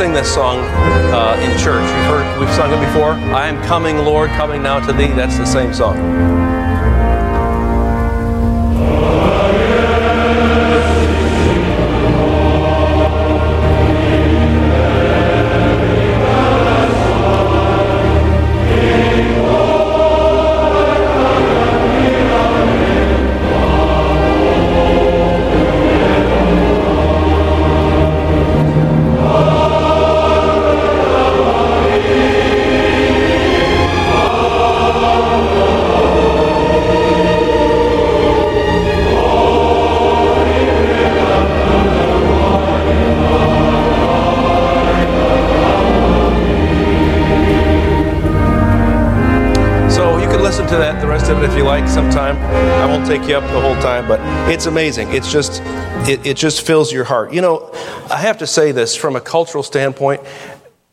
Sing 0.00 0.14
this 0.14 0.32
song 0.32 0.60
uh, 1.12 1.38
in 1.42 1.50
church. 1.58 1.82
You've 1.82 2.06
heard, 2.06 2.40
we've 2.40 2.48
sung 2.54 2.72
it 2.72 2.80
before. 2.86 3.12
I 3.36 3.48
am 3.48 3.62
coming, 3.64 3.98
Lord, 3.98 4.30
coming 4.30 4.62
now 4.62 4.80
to 4.86 4.94
thee. 4.94 5.08
That's 5.08 5.36
the 5.36 5.44
same 5.44 5.74
song. 5.74 6.39
Take 53.10 53.28
you 53.28 53.34
up 53.34 53.42
the 53.50 53.60
whole 53.60 53.74
time, 53.82 54.06
but 54.06 54.20
it's 54.48 54.66
amazing. 54.66 55.10
It's 55.10 55.32
just, 55.32 55.60
it, 56.08 56.24
it 56.24 56.36
just 56.36 56.64
fills 56.64 56.92
your 56.92 57.02
heart. 57.02 57.32
You 57.32 57.40
know, 57.40 57.72
I 58.08 58.18
have 58.18 58.38
to 58.38 58.46
say 58.46 58.70
this 58.70 58.94
from 58.94 59.16
a 59.16 59.20
cultural 59.20 59.64
standpoint, 59.64 60.22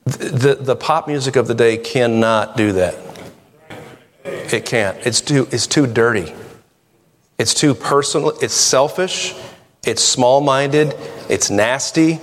the, 0.06 0.58
the 0.60 0.76
pop 0.76 1.08
music 1.08 1.36
of 1.36 1.48
the 1.48 1.54
day 1.54 1.78
cannot 1.78 2.58
do 2.58 2.72
that. 2.72 2.98
It 4.26 4.66
can't. 4.66 4.98
It's 5.06 5.22
too, 5.22 5.48
it's 5.52 5.68
too 5.68 5.86
dirty. 5.86 6.34
It's 7.38 7.54
too 7.54 7.76
personal. 7.76 8.32
It's 8.40 8.56
selfish. 8.56 9.36
It's 9.86 10.02
small 10.02 10.42
minded. 10.42 10.96
It's 11.30 11.52
nasty. 11.52 12.20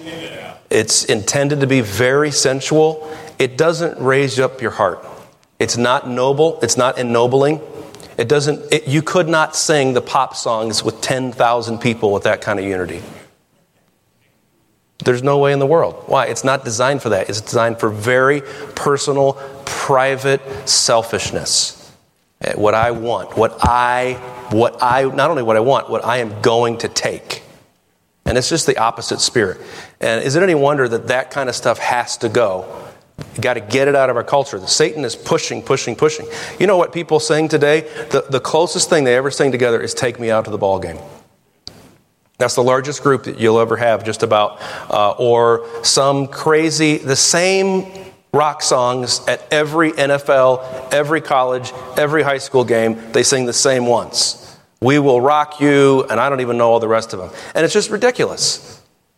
It's 0.71 1.05
intended 1.05 1.61
to 1.61 1.69
be 1.69 1.83
very 1.83 2.33
sensual. 2.33 3.17
It 3.39 3.57
doesn't 3.57 4.01
raise 4.01 4.41
up 4.41 4.61
your 4.61 4.73
heart. 4.73 5.07
It's 5.61 5.77
not 5.77 6.09
noble. 6.09 6.59
It's 6.63 6.77
not 6.77 6.99
ennobling. 6.99 7.61
It 8.17 8.29
doesn't, 8.29 8.73
it, 8.73 8.87
you 8.87 9.03
could 9.03 9.29
not 9.29 9.57
sing 9.57 9.95
the 9.95 10.03
pop 10.03 10.37
songs 10.37 10.83
with 10.85 11.01
10,000 11.01 11.79
people 11.79 12.13
with 12.13 12.25
that 12.25 12.41
kind 12.41 12.59
of 12.59 12.65
unity. 12.65 13.03
There's 15.05 15.23
no 15.23 15.39
way 15.39 15.53
in 15.53 15.59
the 15.59 15.67
world. 15.67 16.05
Why? 16.07 16.27
It's 16.27 16.45
not 16.45 16.65
designed 16.65 17.03
for 17.03 17.11
that. 17.11 17.29
It's 17.29 17.41
designed 17.41 17.81
for 17.81 17.89
very 17.89 18.43
personal, 18.75 19.35
private 19.65 20.41
selfishness. 20.69 21.93
Eh, 22.41 22.55
what 22.55 22.75
I 22.75 22.93
want, 22.93 23.37
what 23.37 23.57
I, 23.61 24.15
what 24.51 24.83
I, 24.83 25.05
not 25.05 25.31
only 25.31 25.43
what 25.43 25.57
I 25.57 25.61
want, 25.61 25.91
what 25.91 26.05
I 26.05 26.19
am 26.19 26.41
going 26.41 26.79
to 26.79 26.89
take. 26.89 27.43
And 28.25 28.35
And 28.35 28.39
it's 28.39 28.49
just 28.49 28.67
the 28.67 28.79
opposite 28.79 29.21
spirit. 29.21 29.61
And 30.01 30.23
is 30.25 30.35
it 30.35 30.43
any 30.43 30.55
wonder 30.55 30.89
that 30.89 31.09
that 31.09 31.31
kind 31.31 31.49
of 31.49 31.55
stuff 31.55 31.79
has 31.79 32.17
to 32.19 32.29
go? 32.29 32.84
You 33.19 33.43
got 33.43 33.55
to 33.55 33.61
get 33.61 33.89
it 33.89 33.95
out 33.95 34.11
of 34.11 34.17
our 34.17 34.25
culture. 34.25 34.59
Satan 34.67 35.05
is 35.05 35.15
pushing, 35.15 35.63
pushing, 35.63 35.95
pushing. 35.95 36.27
You 36.59 36.67
know 36.67 36.77
what 36.77 36.93
people 36.93 37.21
sing 37.21 37.49
today? 37.49 37.83
The, 38.11 38.27
the 38.29 38.41
closest 38.41 38.91
thing 38.91 39.05
they 39.05 39.17
ever 39.17 39.31
sing 39.31 39.53
together 39.53 39.81
is 39.81 39.95
Take 39.95 40.19
Me 40.19 40.31
Out 40.31 40.45
to 40.47 40.51
the 40.51 40.59
Ball 40.59 40.79
Game. 40.79 40.99
That's 42.39 42.57
the 42.57 42.63
largest 42.63 43.03
group 43.03 43.25
that 43.25 43.39
you'll 43.39 43.61
ever 43.61 43.77
have, 43.77 44.05
just 44.05 44.25
about. 44.25 44.61
Uh, 44.91 45.13
or 45.13 45.67
some 45.85 46.27
crazy, 46.27 46.99
the 46.99 47.15
same 47.15 47.87
rock 48.33 48.63
songs 48.63 49.21
at 49.29 49.41
every 49.53 49.93
NFL, 49.93 50.93
every 50.93 51.21
college, 51.21 51.73
every 51.97 52.25
high 52.25 52.39
school 52.39 52.65
game. 52.65 53.13
They 53.13 53.23
sing 53.23 53.47
the 53.47 53.53
same 53.53 53.87
ones. 53.87 54.41
We 54.81 54.99
will 54.99 55.21
rock 55.21 55.61
you, 55.61 56.05
and 56.11 56.19
I 56.19 56.29
don't 56.29 56.41
even 56.41 56.59
know 56.59 56.71
all 56.71 56.81
the 56.81 56.89
rest 56.89 57.13
of 57.13 57.21
them. 57.21 57.31
And 57.55 57.65
it's 57.65 57.73
just 57.73 57.91
ridiculous. 57.91 58.74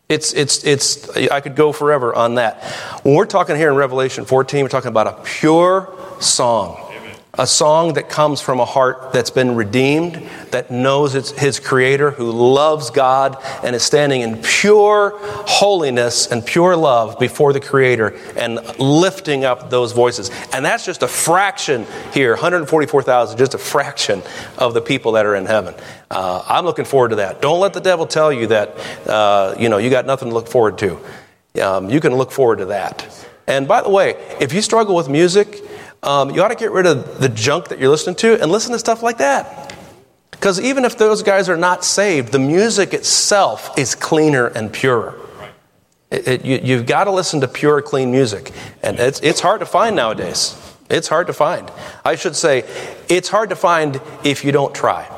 It's, 0.09 0.33
it's, 0.33 0.63
it's, 0.63 1.09
I 1.17 1.41
could 1.41 1.55
go 1.55 1.73
forever 1.73 2.15
on 2.15 2.35
that. 2.35 2.63
When 3.03 3.15
we're 3.15 3.25
talking 3.25 3.57
here 3.57 3.69
in 3.69 3.75
Revelation 3.75 4.23
14, 4.23 4.63
we're 4.63 4.69
talking 4.69 4.87
about 4.87 5.07
a 5.07 5.21
pure 5.23 5.93
song 6.19 6.86
a 7.37 7.45
song 7.45 7.93
that 7.93 8.09
comes 8.09 8.41
from 8.41 8.59
a 8.59 8.65
heart 8.65 9.13
that's 9.13 9.29
been 9.29 9.55
redeemed, 9.55 10.15
that 10.51 10.71
knows 10.71 11.13
it's 11.13 11.31
his 11.31 11.59
creator, 11.59 12.11
who 12.11 12.31
loves 12.31 12.89
God 12.89 13.37
and 13.63 13.75
is 13.75 13.83
standing 13.83 14.21
in 14.21 14.41
pure 14.41 15.13
holiness 15.21 16.27
and 16.27 16.45
pure 16.45 16.75
love 16.75 17.19
before 17.19 17.53
the 17.53 17.59
creator 17.59 18.17
and 18.35 18.59
lifting 18.79 19.45
up 19.45 19.69
those 19.69 19.91
voices. 19.91 20.31
And 20.51 20.65
that's 20.65 20.85
just 20.85 21.03
a 21.03 21.07
fraction 21.07 21.85
here 22.11 22.31
144,000, 22.31 23.37
just 23.37 23.53
a 23.53 23.59
fraction 23.59 24.23
of 24.57 24.73
the 24.73 24.81
people 24.81 25.11
that 25.13 25.25
are 25.25 25.35
in 25.35 25.45
heaven. 25.45 25.75
Uh, 26.09 26.43
I'm 26.47 26.65
looking 26.65 26.85
forward 26.85 27.09
to 27.09 27.17
that. 27.17 27.41
Don't 27.41 27.59
let 27.59 27.73
the 27.73 27.81
devil 27.81 28.07
tell 28.07 28.33
you 28.33 28.47
that, 28.47 29.07
uh, 29.07 29.55
you 29.59 29.69
know, 29.69 29.77
you 29.77 29.89
got 29.89 30.05
nothing 30.05 30.29
to 30.29 30.33
look 30.33 30.47
forward 30.47 30.77
to. 30.79 30.99
Um, 31.61 31.89
you 31.89 31.99
can 31.99 32.15
look 32.15 32.31
forward 32.31 32.59
to 32.59 32.65
that. 32.65 33.25
And 33.47 33.67
by 33.67 33.81
the 33.81 33.89
way, 33.89 34.15
if 34.39 34.53
you 34.53 34.61
struggle 34.61 34.95
with 34.95 35.07
music, 35.07 35.61
um, 36.03 36.31
you 36.31 36.41
ought 36.41 36.49
to 36.49 36.55
get 36.55 36.71
rid 36.71 36.85
of 36.85 37.19
the 37.19 37.29
junk 37.29 37.69
that 37.69 37.79
you're 37.79 37.89
listening 37.89 38.15
to 38.17 38.41
and 38.41 38.51
listen 38.51 38.71
to 38.71 38.79
stuff 38.79 39.03
like 39.03 39.17
that. 39.17 39.75
Because 40.31 40.59
even 40.61 40.85
if 40.85 40.97
those 40.97 41.23
guys 41.23 41.49
are 41.49 41.57
not 41.57 41.83
saved, 41.83 42.31
the 42.31 42.39
music 42.39 42.93
itself 42.93 43.77
is 43.77 43.95
cleaner 43.95 44.45
and 44.47 44.71
purer. 44.71 45.19
It, 46.11 46.27
it, 46.27 46.45
you, 46.45 46.59
you've 46.63 46.85
got 46.85 47.05
to 47.05 47.11
listen 47.11 47.41
to 47.41 47.47
pure, 47.47 47.81
clean 47.81 48.11
music. 48.11 48.51
And 48.83 48.99
it's, 48.99 49.19
it's 49.21 49.39
hard 49.39 49.61
to 49.61 49.65
find 49.65 49.95
nowadays. 49.95 50.55
It's 50.89 51.07
hard 51.07 51.27
to 51.27 51.33
find. 51.33 51.69
I 52.05 52.15
should 52.15 52.35
say, 52.35 52.63
it's 53.09 53.29
hard 53.29 53.49
to 53.49 53.55
find 53.55 53.99
if 54.23 54.45
you 54.45 54.51
don't 54.51 54.73
try. 54.73 55.11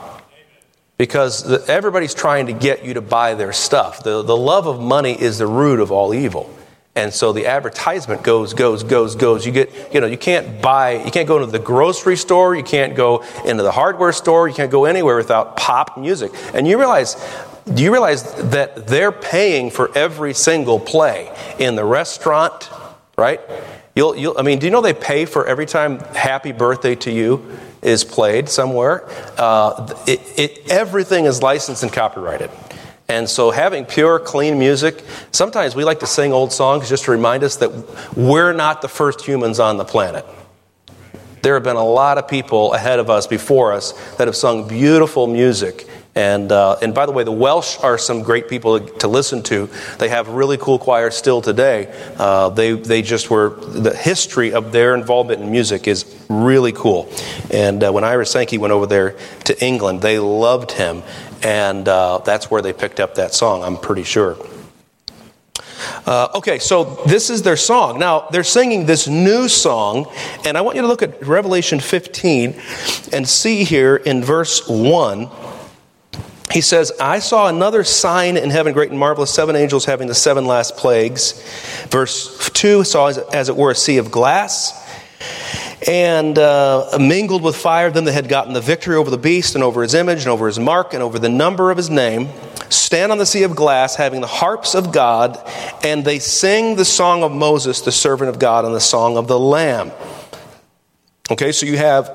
Because 0.98 1.44
the, 1.44 1.64
everybody's 1.72 2.14
trying 2.14 2.48
to 2.48 2.54
get 2.54 2.84
you 2.84 2.96
to 2.96 3.02
buy 3.02 3.36
their 3.36 3.54
stuff. 3.54 4.04
The, 4.04 4.24
the 4.24 4.36
love 4.36 4.68
of 4.68 4.82
money 4.82 5.20
is 5.20 5.38
the 5.38 5.48
root 5.48 5.80
of 5.80 5.92
all 5.92 6.14
evil. 6.14 6.50
And 6.96 7.14
so 7.14 7.32
the 7.32 7.46
advertisement 7.46 8.24
goes, 8.24 8.54
goes, 8.54 8.84
goes, 8.84 9.16
goes. 9.16 9.46
You 9.46 9.52
get, 9.52 9.94
you 9.94 10.02
know, 10.02 10.08
you 10.08 10.18
can't 10.18 10.62
buy, 10.62 11.04
you 11.04 11.12
can't 11.12 11.28
go 11.28 11.38
into 11.38 11.52
the 11.52 11.60
grocery 11.60 12.18
store, 12.18 12.56
you 12.56 12.64
can't 12.64 12.96
go 12.96 13.24
into 13.46 13.64
the 13.64 13.72
hardware 13.72 14.12
store, 14.12 14.48
you 14.48 14.56
can't 14.56 14.72
go 14.72 14.86
anywhere 14.86 15.16
without 15.16 15.56
pop 15.56 15.98
music. 15.98 16.32
And 16.54 16.68
you 16.68 16.78
realize, 16.78 17.16
do 17.74 17.84
you 17.84 17.92
realize 17.92 18.34
that 18.50 18.88
they're 18.88 19.12
paying 19.12 19.70
for 19.70 19.96
every 19.96 20.34
single 20.34 20.80
play 20.80 21.32
in 21.60 21.76
the 21.76 21.86
restaurant, 21.86 22.70
right? 23.18 23.40
You'll, 23.96 24.16
you'll, 24.16 24.38
I 24.38 24.42
mean, 24.42 24.60
do 24.60 24.66
you 24.66 24.72
know 24.72 24.82
they 24.82 24.94
pay 24.94 25.26
for 25.26 25.46
every 25.46 25.66
time 25.68 26.00
Happy 26.00 26.52
Birthday 26.52 26.96
to 26.96 27.12
You 27.12 27.58
is 27.82 28.04
played 28.04 28.50
somewhere? 28.50 29.08
Uh, 29.38 29.94
it, 30.08 30.22
it, 30.38 30.70
everything 30.72 31.26
is 31.26 31.44
licensed 31.44 31.84
and 31.84 31.94
copyrighted. 31.94 32.50
And 33.10 33.28
so, 33.28 33.50
having 33.50 33.86
pure, 33.86 34.20
clean 34.20 34.60
music, 34.60 35.04
sometimes 35.32 35.76
we 35.76 35.84
like 35.84 36.00
to 36.02 36.08
sing 36.08 36.32
old 36.32 36.54
songs 36.54 36.88
just 36.88 37.06
to 37.06 37.12
remind 37.12 37.44
us 37.44 37.56
that 37.58 38.16
we're 38.16 38.54
not 38.54 38.84
the 38.84 38.88
first 38.88 39.22
humans 39.22 39.60
on 39.60 39.78
the 39.78 39.84
planet. 39.84 40.26
There 41.42 41.56
have 41.56 41.64
been 41.64 41.76
a 41.76 41.86
lot 41.86 42.20
of 42.20 42.28
people 42.28 42.74
ahead 42.74 43.00
of 43.00 43.10
us, 43.10 43.26
before 43.26 43.74
us, 43.74 43.94
that 44.18 44.28
have 44.28 44.36
sung 44.36 44.68
beautiful 44.68 45.26
music. 45.26 45.88
And, 46.14 46.52
uh, 46.52 46.78
and 46.82 46.94
by 46.94 47.06
the 47.06 47.12
way, 47.12 47.24
the 47.24 47.32
Welsh 47.32 47.78
are 47.82 47.98
some 47.98 48.24
great 48.24 48.48
people 48.50 48.80
to 48.80 49.08
listen 49.08 49.42
to. 49.44 49.70
They 50.00 50.10
have 50.10 50.28
really 50.28 50.58
cool 50.58 50.78
choirs 50.78 51.16
still 51.16 51.42
today. 51.42 51.94
Uh, 52.18 52.50
they, 52.50 52.74
they 52.74 53.02
just 53.02 53.30
were, 53.30 53.52
the 53.52 53.96
history 53.96 54.54
of 54.54 54.72
their 54.72 54.96
involvement 54.96 55.42
in 55.42 55.50
music 55.50 55.88
is 55.88 56.06
really 56.28 56.74
cool. 56.74 57.10
And 57.52 57.84
uh, 57.84 57.92
when 57.92 58.04
Ira 58.04 58.26
Sankey 58.26 58.58
went 58.58 58.74
over 58.74 58.86
there 58.86 59.16
to 59.46 59.66
England, 59.66 60.02
they 60.02 60.20
loved 60.20 60.74
him 60.74 61.04
and 61.44 61.88
uh, 61.88 62.20
that's 62.20 62.52
where 62.52 62.62
they 62.62 62.74
picked 62.74 63.00
up 63.00 63.16
that 63.16 63.34
song, 63.34 63.64
I'm 63.64 63.78
pretty 63.78 64.04
sure. 64.04 64.38
Uh, 66.06 66.30
okay, 66.36 66.60
so 66.60 67.02
this 67.06 67.30
is 67.30 67.42
their 67.42 67.56
song. 67.56 68.00
Now, 68.00 68.28
they're 68.32 68.44
singing 68.44 68.86
this 68.86 69.08
new 69.08 69.48
song, 69.48 70.12
and 70.46 70.58
I 70.58 70.62
want 70.62 70.76
you 70.76 70.82
to 70.82 70.88
look 70.88 71.02
at 71.02 71.26
Revelation 71.26 71.80
15 71.80 72.60
and 73.14 73.28
see 73.28 73.64
here 73.64 73.96
in 73.96 74.24
verse 74.24 74.68
1. 74.68 75.30
He 76.52 76.62
says, 76.62 76.92
I 77.00 77.20
saw 77.20 77.48
another 77.48 77.84
sign 77.84 78.36
in 78.36 78.50
heaven, 78.50 78.74
great 78.74 78.90
and 78.90 79.00
marvelous, 79.00 79.32
seven 79.32 79.56
angels 79.56 79.86
having 79.86 80.08
the 80.08 80.16
seven 80.16 80.46
last 80.46 80.76
plagues. 80.78 81.42
Verse 81.90 82.50
2 82.50 82.84
saw, 82.84 83.08
as 83.32 83.50
it 83.50 83.56
were, 83.56 83.72
a 83.72 83.76
sea 83.76 83.98
of 83.98 84.10
glass 84.10 84.74
and 85.88 86.38
uh, 86.38 86.98
mingled 87.00 87.42
with 87.42 87.56
fire. 87.56 87.90
Then 87.90 88.04
they 88.04 88.12
had 88.12 88.28
gotten 88.28 88.54
the 88.54 88.62
victory 88.62 88.96
over 88.96 89.10
the 89.10 89.18
beast 89.18 89.56
and 89.56 89.64
over 89.64 89.82
his 89.82 89.94
image 89.94 90.20
and 90.20 90.28
over 90.28 90.48
his 90.48 90.60
mark 90.60 90.94
and 90.94 91.02
over 91.02 91.20
the 91.20 91.30
number 91.30 91.72
of 91.72 91.78
his 91.78 91.90
name. 91.90 92.30
Stand 92.70 93.12
on 93.12 93.18
the 93.18 93.26
sea 93.26 93.44
of 93.44 93.56
glass, 93.56 93.96
having 93.96 94.22
the 94.22 94.28
harps 94.28 94.76
of 94.76 94.92
God, 94.92 95.40
and 95.84 96.06
they 96.06 96.20
sing 96.20 96.76
the 96.76 96.86
song 96.86 97.24
of 97.24 97.32
Moses, 97.32 97.82
the 97.82 97.92
servant 97.92 98.30
of 98.30 98.40
God, 98.40 98.66
and 98.66 98.76
the 98.76 98.80
song 98.80 99.18
of 99.18 99.28
the 99.28 99.40
Lamb. 99.40 99.92
Okay, 101.32 101.52
so 101.52 101.66
you 101.66 101.78
have 101.78 102.12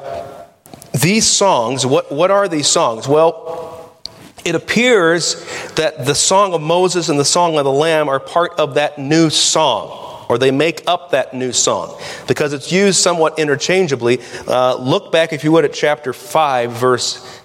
these 1.00 1.26
songs. 1.26 1.84
What, 1.84 2.12
what 2.12 2.30
are 2.30 2.48
these 2.48 2.68
songs? 2.68 3.08
Well, 3.08 4.00
it 4.44 4.54
appears 4.54 5.44
that 5.74 6.04
the 6.04 6.14
song 6.14 6.54
of 6.54 6.60
Moses 6.60 7.08
and 7.08 7.18
the 7.18 7.24
song 7.24 7.56
of 7.56 7.64
the 7.64 7.72
Lamb 7.72 8.08
are 8.08 8.20
part 8.20 8.52
of 8.58 8.74
that 8.74 8.98
new 8.98 9.30
song 9.30 10.03
or 10.34 10.38
they 10.38 10.50
make 10.50 10.82
up 10.88 11.12
that 11.12 11.32
new 11.32 11.52
song 11.52 11.96
because 12.26 12.52
it's 12.52 12.72
used 12.72 12.98
somewhat 12.98 13.38
interchangeably. 13.38 14.18
Uh, 14.48 14.74
look 14.74 15.12
back, 15.12 15.32
if 15.32 15.44
you 15.44 15.52
would, 15.52 15.64
at 15.64 15.72
chapter 15.72 16.12
5, 16.12 16.72
verse 16.72 17.40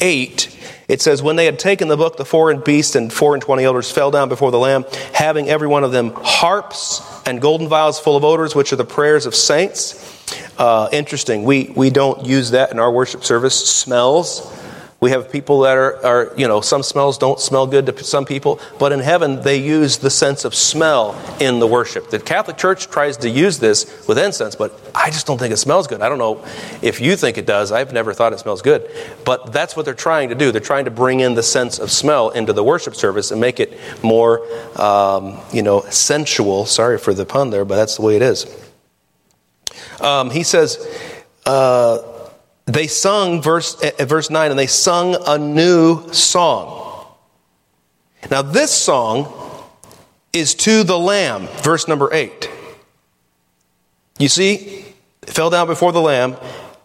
8. 0.00 0.58
It 0.88 1.00
says, 1.00 1.22
When 1.22 1.36
they 1.36 1.44
had 1.44 1.60
taken 1.60 1.86
the 1.86 1.96
book, 1.96 2.16
the 2.16 2.24
four 2.24 2.50
and 2.50 2.64
beast 2.64 2.96
and 2.96 3.12
four 3.12 3.34
and 3.34 3.40
twenty 3.40 3.62
elders 3.62 3.92
fell 3.92 4.10
down 4.10 4.28
before 4.28 4.50
the 4.50 4.58
Lamb, 4.58 4.84
having 5.14 5.48
every 5.48 5.68
one 5.68 5.84
of 5.84 5.92
them 5.92 6.10
harps 6.16 7.00
and 7.26 7.40
golden 7.40 7.68
vials 7.68 8.00
full 8.00 8.16
of 8.16 8.24
odors, 8.24 8.56
which 8.56 8.72
are 8.72 8.76
the 8.76 8.84
prayers 8.84 9.24
of 9.24 9.36
saints. 9.36 10.58
Uh, 10.58 10.88
interesting. 10.90 11.44
We, 11.44 11.72
we 11.76 11.90
don't 11.90 12.26
use 12.26 12.50
that 12.50 12.72
in 12.72 12.80
our 12.80 12.90
worship 12.90 13.22
service. 13.22 13.54
Smells. 13.54 14.40
We 15.00 15.12
have 15.12 15.32
people 15.32 15.60
that 15.60 15.78
are, 15.78 16.04
are, 16.04 16.32
you 16.36 16.46
know, 16.46 16.60
some 16.60 16.82
smells 16.82 17.16
don't 17.16 17.40
smell 17.40 17.66
good 17.66 17.86
to 17.86 18.04
some 18.04 18.26
people, 18.26 18.60
but 18.78 18.92
in 18.92 19.00
heaven 19.00 19.40
they 19.40 19.56
use 19.56 19.96
the 19.96 20.10
sense 20.10 20.44
of 20.44 20.54
smell 20.54 21.18
in 21.40 21.58
the 21.58 21.66
worship. 21.66 22.10
The 22.10 22.18
Catholic 22.18 22.58
Church 22.58 22.86
tries 22.86 23.16
to 23.18 23.30
use 23.30 23.58
this 23.58 24.06
with 24.06 24.18
incense, 24.18 24.54
but 24.56 24.78
I 24.94 25.08
just 25.08 25.26
don't 25.26 25.38
think 25.38 25.54
it 25.54 25.56
smells 25.56 25.86
good. 25.86 26.02
I 26.02 26.10
don't 26.10 26.18
know 26.18 26.44
if 26.82 27.00
you 27.00 27.16
think 27.16 27.38
it 27.38 27.46
does. 27.46 27.72
I've 27.72 27.94
never 27.94 28.12
thought 28.12 28.34
it 28.34 28.40
smells 28.40 28.60
good. 28.60 28.90
But 29.24 29.54
that's 29.54 29.74
what 29.74 29.86
they're 29.86 29.94
trying 29.94 30.28
to 30.28 30.34
do. 30.34 30.52
They're 30.52 30.60
trying 30.60 30.84
to 30.84 30.90
bring 30.90 31.20
in 31.20 31.32
the 31.32 31.42
sense 31.42 31.78
of 31.78 31.90
smell 31.90 32.28
into 32.28 32.52
the 32.52 32.62
worship 32.62 32.94
service 32.94 33.30
and 33.30 33.40
make 33.40 33.58
it 33.58 33.78
more, 34.02 34.46
um, 34.78 35.40
you 35.50 35.62
know, 35.62 35.80
sensual. 35.88 36.66
Sorry 36.66 36.98
for 36.98 37.14
the 37.14 37.24
pun 37.24 37.48
there, 37.48 37.64
but 37.64 37.76
that's 37.76 37.96
the 37.96 38.02
way 38.02 38.16
it 38.16 38.22
is. 38.22 38.54
Um, 39.98 40.28
he 40.28 40.42
says, 40.42 40.86
uh, 41.46 41.98
they 42.74 42.86
sung, 42.86 43.42
verse, 43.42 43.80
uh, 43.82 44.04
verse 44.04 44.30
9, 44.30 44.50
and 44.50 44.58
they 44.58 44.66
sung 44.66 45.16
a 45.26 45.38
new 45.38 46.12
song. 46.12 47.06
Now, 48.30 48.42
this 48.42 48.70
song 48.70 49.32
is 50.32 50.54
to 50.56 50.84
the 50.84 50.98
Lamb, 50.98 51.46
verse 51.62 51.88
number 51.88 52.12
8. 52.12 52.48
You 54.18 54.28
see, 54.28 54.84
fell 55.22 55.50
down 55.50 55.66
before 55.66 55.92
the 55.92 56.00
Lamb, 56.00 56.36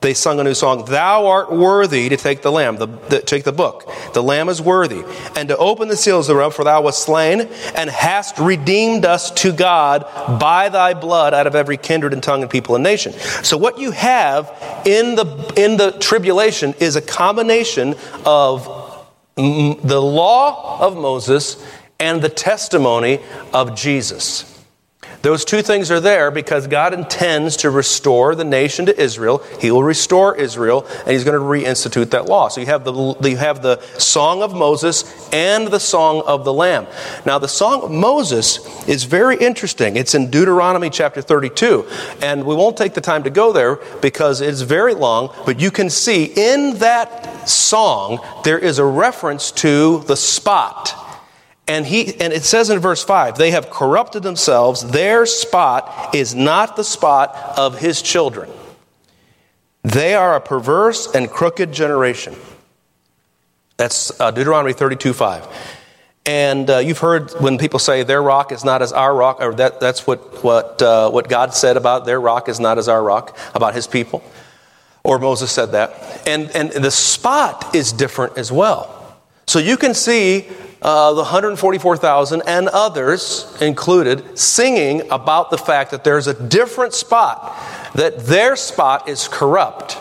they 0.06 0.13
sung 0.13 0.39
a 0.39 0.44
new 0.44 0.54
song. 0.54 0.86
Thou 0.86 1.26
art 1.26 1.52
worthy 1.52 2.10
to 2.10 2.15
take 2.15 2.44
the 2.44 2.52
lamb, 2.52 2.78
the, 2.78 2.86
the, 2.86 3.22
take 3.22 3.44
the 3.44 3.52
book. 3.52 3.91
The 4.13 4.22
lamb 4.22 4.50
is 4.50 4.62
worthy, 4.62 5.04
and 5.36 5.50
to 5.50 5.58
open 5.58 5.88
the 5.88 5.98
seals 5.98 6.28
thereof, 6.28 6.54
for 6.54 6.63
thou 6.63 6.84
wast 6.84 7.04
slain, 7.04 7.50
and 7.76 7.89
hast 7.89 8.38
redeemed 8.38 9.04
us 9.04 9.32
to 9.32 9.52
God 9.52 10.04
by 10.39 10.70
thy 10.70 10.94
blood 10.94 11.34
out 11.34 11.48
of 11.48 11.56
every 11.56 11.78
kindred 11.78 12.13
and 12.13 12.22
tongue 12.22 12.44
and 12.44 12.52
people 12.52 12.76
and 12.76 12.84
nation. 12.84 13.13
So 13.44 13.58
what 13.58 13.80
you 13.80 13.91
have 13.91 14.52
in 14.86 15.15
the 15.15 15.54
in 15.58 15.78
the 15.78 15.91
tribulation 15.94 16.76
is 16.80 16.96
a 16.96 17.02
combination 17.02 17.96
of 18.26 18.65
the 19.36 20.02
law 20.02 20.80
of 20.80 20.96
Moses 20.96 21.65
and 22.00 22.22
the 22.22 22.30
testimony 22.30 23.20
of 23.54 23.76
Jesus. 23.76 24.55
Those 25.26 25.44
two 25.44 25.64
things 25.64 25.90
are 25.90 26.00
there 26.00 26.30
because 26.30 26.68
God 26.68 26.94
intends 26.94 27.58
to 27.58 27.72
restore 27.72 28.36
the 28.36 28.44
nation 28.44 28.86
to 28.86 29.02
Israel. 29.02 29.40
He 29.60 29.72
will 29.72 29.82
restore 29.82 30.36
Israel, 30.36 30.86
and 31.00 31.10
He's 31.10 31.24
going 31.24 31.34
to 31.34 31.44
reinstitute 31.44 32.12
that 32.12 32.28
law. 32.28 32.48
So 32.48 32.62
you 32.62 32.68
have 32.68 32.84
the, 32.84 32.94
you 33.24 33.36
have 33.38 33.64
the 33.64 33.82
Song 33.98 34.44
of 34.44 34.54
Moses 34.54 35.04
and 35.34 35.70
the 35.70 35.80
Song 35.80 36.22
of 36.28 36.46
the 36.46 36.54
Lamb. 36.54 36.86
Now, 37.26 37.40
the 37.40 37.48
Song 37.48 37.82
of 37.82 37.90
Moses 37.90 38.60
is 38.88 39.06
very 39.06 39.36
interesting. 39.38 39.98
It's 39.98 40.14
in 40.14 40.30
Deuteronomy 40.30 40.92
chapter 40.92 41.24
32, 41.24 41.88
and 42.22 42.46
we 42.46 42.54
won't 42.54 42.78
take 42.78 42.94
the 42.94 43.02
time 43.02 43.24
to 43.24 43.32
go 43.32 43.52
there 43.52 43.78
because 44.04 44.42
it's 44.42 44.62
very 44.62 44.94
long, 44.94 45.34
but 45.44 45.60
you 45.60 45.72
can 45.72 45.90
see 45.90 46.26
in 46.26 46.78
that 46.78 47.50
song 47.50 48.20
there 48.44 48.60
is 48.60 48.78
a 48.78 48.86
reference 48.86 49.50
to 49.54 50.04
the 50.06 50.16
spot 50.16 51.05
and 51.67 51.86
he 51.86 52.19
and 52.19 52.32
it 52.32 52.43
says 52.43 52.69
in 52.69 52.80
verse 52.80 53.04
5, 53.04 53.38
they 53.38 53.51
have 53.51 53.69
corrupted 53.69 54.23
themselves. 54.23 54.84
Their 54.91 55.25
spot 55.25 56.13
is 56.13 56.36
not 56.36 56.75
the 56.75 56.84
spot 56.84 57.36
of 57.58 57.80
his 57.80 58.01
children. 58.01 58.49
They 59.84 60.15
are 60.15 60.36
a 60.36 60.41
perverse 60.41 61.13
and 61.13 61.30
crooked 61.30 61.71
generation. 61.71 62.36
That's 63.78 64.19
uh, 64.19 64.32
Deuteronomy 64.32 64.73
32 64.73 65.13
5. 65.13 65.47
And 66.28 66.69
uh, 66.69 66.78
you've 66.80 66.97
heard 66.97 67.32
when 67.39 67.60
people 67.60 67.78
say 67.78 68.01
their 68.01 68.21
rock 68.21 68.51
is 68.51 68.65
not 68.65 68.82
as 68.82 68.91
our 68.91 69.15
rock, 69.15 69.38
or 69.41 69.54
that, 69.56 69.80
that's 69.80 70.08
what, 70.08 70.43
what, 70.43 70.82
uh, 70.82 71.12
what 71.12 71.30
God 71.30 71.54
said 71.54 71.78
about 71.78 72.06
their 72.06 72.19
rock 72.19 72.49
is 72.49 72.60
not 72.60 72.80
as 72.80 72.88
our 72.88 73.04
rock, 73.04 73.38
about 73.54 73.75
his 73.75 73.86
people. 73.86 74.23
Or 75.04 75.19
Moses 75.19 75.51
said 75.51 75.73
that. 75.73 76.28
And, 76.28 76.49
and 76.56 76.71
the 76.71 76.89
spot 76.89 77.75
is 77.75 77.93
different 77.93 78.39
as 78.39 78.51
well. 78.51 79.19
So 79.45 79.60
you 79.60 79.78
can 79.78 79.93
see 79.93 80.47
uh, 80.82 81.14
the 81.14 81.22
144,000 81.22 82.44
and 82.46 82.68
others 82.68 83.58
included 83.62 84.38
singing 84.38 85.10
about 85.10 85.50
the 85.50 85.58
fact 85.58 85.92
that 85.92 86.04
there's 86.04 86.28
a 86.28 86.48
different 86.48 86.94
spot, 86.94 87.58
that 87.96 88.26
their 88.26 88.56
spot 88.56 89.08
is 89.08 89.28
corrupt. 89.28 89.98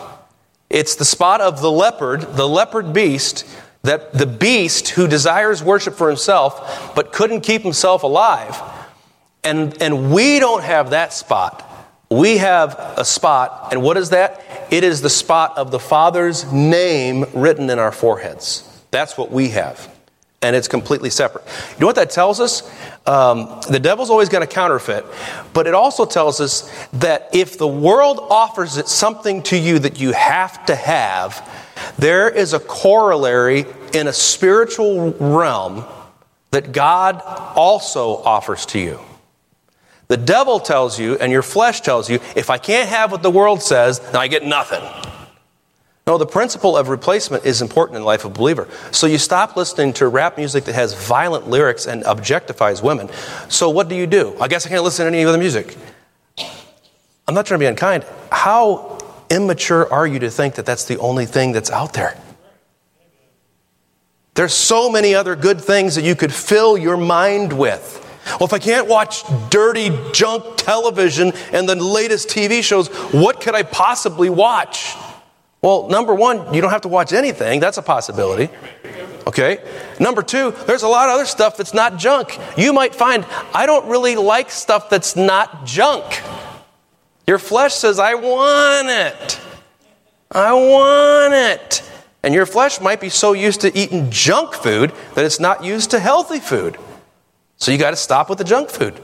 It's 0.69 0.95
the 0.95 1.05
spot 1.05 1.41
of 1.41 1.61
the 1.61 1.71
leopard, 1.71 2.21
the 2.21 2.47
leopard 2.47 2.93
beast, 2.93 3.45
that 3.83 4.13
the 4.13 4.25
beast 4.25 4.89
who 4.89 5.07
desires 5.07 5.63
worship 5.63 5.93
for 5.93 6.09
himself 6.09 6.93
but 6.95 7.13
couldn't 7.13 7.41
keep 7.41 7.61
himself 7.61 8.03
alive. 8.03 8.59
And, 9.43 9.81
and 9.81 10.11
we 10.11 10.39
don't 10.39 10.63
have 10.63 10.89
that 10.89 11.13
spot. 11.13 11.61
We 12.11 12.37
have 12.37 12.75
a 12.97 13.05
spot, 13.05 13.69
and 13.71 13.81
what 13.81 13.97
is 13.97 14.11
that? 14.11 14.43
It 14.69 14.83
is 14.83 15.01
the 15.01 15.09
spot 15.09 15.57
of 15.57 15.71
the 15.71 15.79
Father's 15.79 16.51
name 16.51 17.25
written 17.33 17.69
in 17.69 17.79
our 17.79 17.91
foreheads. 17.91 18.69
That's 18.91 19.17
what 19.17 19.31
we 19.31 19.49
have 19.49 19.94
and 20.41 20.55
it's 20.55 20.67
completely 20.67 21.09
separate. 21.09 21.45
You 21.73 21.79
know 21.79 21.87
what 21.87 21.95
that 21.95 22.09
tells 22.11 22.39
us? 22.39 22.69
Um, 23.07 23.61
the 23.69 23.79
devil's 23.79 24.09
always 24.09 24.29
going 24.29 24.45
to 24.45 24.53
counterfeit, 24.53 25.05
but 25.53 25.67
it 25.67 25.73
also 25.73 26.05
tells 26.05 26.39
us 26.39 26.71
that 26.93 27.29
if 27.33 27.57
the 27.57 27.67
world 27.67 28.19
offers 28.29 28.77
it 28.77 28.87
something 28.87 29.41
to 29.43 29.57
you 29.57 29.79
that 29.79 29.99
you 29.99 30.11
have 30.11 30.65
to 30.67 30.75
have, 30.75 31.47
there 31.97 32.29
is 32.29 32.53
a 32.53 32.59
corollary 32.59 33.65
in 33.93 34.07
a 34.07 34.13
spiritual 34.13 35.11
realm 35.13 35.85
that 36.51 36.71
God 36.71 37.21
also 37.55 38.17
offers 38.17 38.65
to 38.67 38.79
you. 38.79 38.99
The 40.07 40.17
devil 40.17 40.59
tells 40.59 40.99
you, 40.99 41.17
and 41.17 41.31
your 41.31 41.41
flesh 41.41 41.81
tells 41.81 42.09
you, 42.09 42.19
if 42.35 42.49
I 42.49 42.57
can't 42.57 42.87
have 42.89 43.11
what 43.11 43.23
the 43.23 43.31
world 43.31 43.63
says, 43.63 43.99
then 43.99 44.15
I 44.15 44.27
get 44.27 44.45
nothing. 44.45 44.83
No, 46.07 46.19
the 46.19 46.25
principle 46.27 46.77
of 46.77 46.89
replacement 46.89 47.45
is 47.45 47.63
important 47.63 47.95
in 47.95 48.03
the 48.03 48.05
life 48.05 48.25
of 48.25 48.31
a 48.31 48.33
believer. 48.35 48.67
So 48.91 49.07
you 49.07 49.17
stop 49.17 49.57
listening 49.57 49.91
to 49.93 50.07
rap 50.07 50.37
music 50.37 50.65
that 50.65 50.75
has 50.75 50.93
violent 50.93 51.47
lyrics 51.47 51.87
and 51.87 52.03
objectifies 52.03 52.83
women. 52.83 53.09
So 53.49 53.71
what 53.71 53.89
do 53.89 53.95
you 53.95 54.05
do? 54.05 54.37
I 54.39 54.47
guess 54.47 54.67
I 54.67 54.69
can't 54.69 54.83
listen 54.83 55.05
to 55.05 55.07
any 55.07 55.25
other 55.25 55.39
music. 55.39 55.75
I'm 57.27 57.33
not 57.33 57.47
trying 57.47 57.59
to 57.59 57.63
be 57.63 57.67
unkind. 57.67 58.05
How 58.31 58.99
immature 59.31 59.91
are 59.91 60.05
you 60.05 60.19
to 60.19 60.29
think 60.29 60.55
that 60.55 60.65
that's 60.67 60.85
the 60.85 60.99
only 60.99 61.25
thing 61.25 61.53
that's 61.53 61.71
out 61.71 61.93
there? 61.93 62.15
There's 64.35 64.53
so 64.53 64.91
many 64.91 65.15
other 65.15 65.35
good 65.35 65.59
things 65.59 65.95
that 65.95 66.03
you 66.03 66.13
could 66.13 66.31
fill 66.31 66.77
your 66.77 66.97
mind 66.97 67.51
with. 67.51 68.01
Well, 68.39 68.45
if 68.45 68.53
I 68.53 68.59
can't 68.59 68.87
watch 68.87 69.23
dirty 69.49 69.89
junk 70.13 70.57
television 70.57 71.33
and 71.51 71.67
the 71.67 71.75
latest 71.75 72.29
TV 72.29 72.61
shows, 72.61 72.89
what 73.11 73.41
could 73.41 73.55
I 73.55 73.63
possibly 73.63 74.29
watch? 74.29 74.95
Well, 75.61 75.87
number 75.89 76.13
one, 76.13 76.53
you 76.53 76.61
don't 76.61 76.71
have 76.71 76.81
to 76.81 76.87
watch 76.87 77.11
anything. 77.13 77.59
That's 77.59 77.77
a 77.77 77.81
possibility. 77.81 78.53
Okay? 79.27 79.63
Number 79.99 80.21
two, 80.21 80.51
there's 80.67 80.83
a 80.83 80.87
lot 80.87 81.09
of 81.09 81.15
other 81.15 81.25
stuff 81.25 81.57
that's 81.57 81.73
not 81.73 81.97
junk. 81.97 82.39
You 82.57 82.73
might 82.73 82.93
find, 82.93 83.25
I 83.53 83.65
don't 83.65 83.87
really 83.87 84.15
like 84.15 84.51
stuff 84.51 84.89
that's 84.89 85.15
not 85.15 85.65
junk. 85.65 86.21
Your 87.27 87.39
flesh 87.39 87.73
says, 87.73 87.97
I 87.97 88.13
want 88.13 88.89
it. 88.89 89.39
I 90.31 90.53
want 90.53 91.33
it. 91.33 91.81
And 92.21 92.33
your 92.33 92.45
flesh 92.45 92.79
might 92.81 93.01
be 93.01 93.09
so 93.09 93.33
used 93.33 93.61
to 93.61 93.75
eating 93.77 94.09
junk 94.11 94.53
food 94.53 94.91
that 95.15 95.25
it's 95.25 95.39
not 95.39 95.63
used 95.63 95.91
to 95.91 95.99
healthy 95.99 96.39
food. 96.39 96.77
So 97.57 97.71
you 97.71 97.77
got 97.77 97.91
to 97.91 97.95
stop 97.95 98.29
with 98.29 98.37
the 98.37 98.43
junk 98.43 98.69
food. 98.69 98.99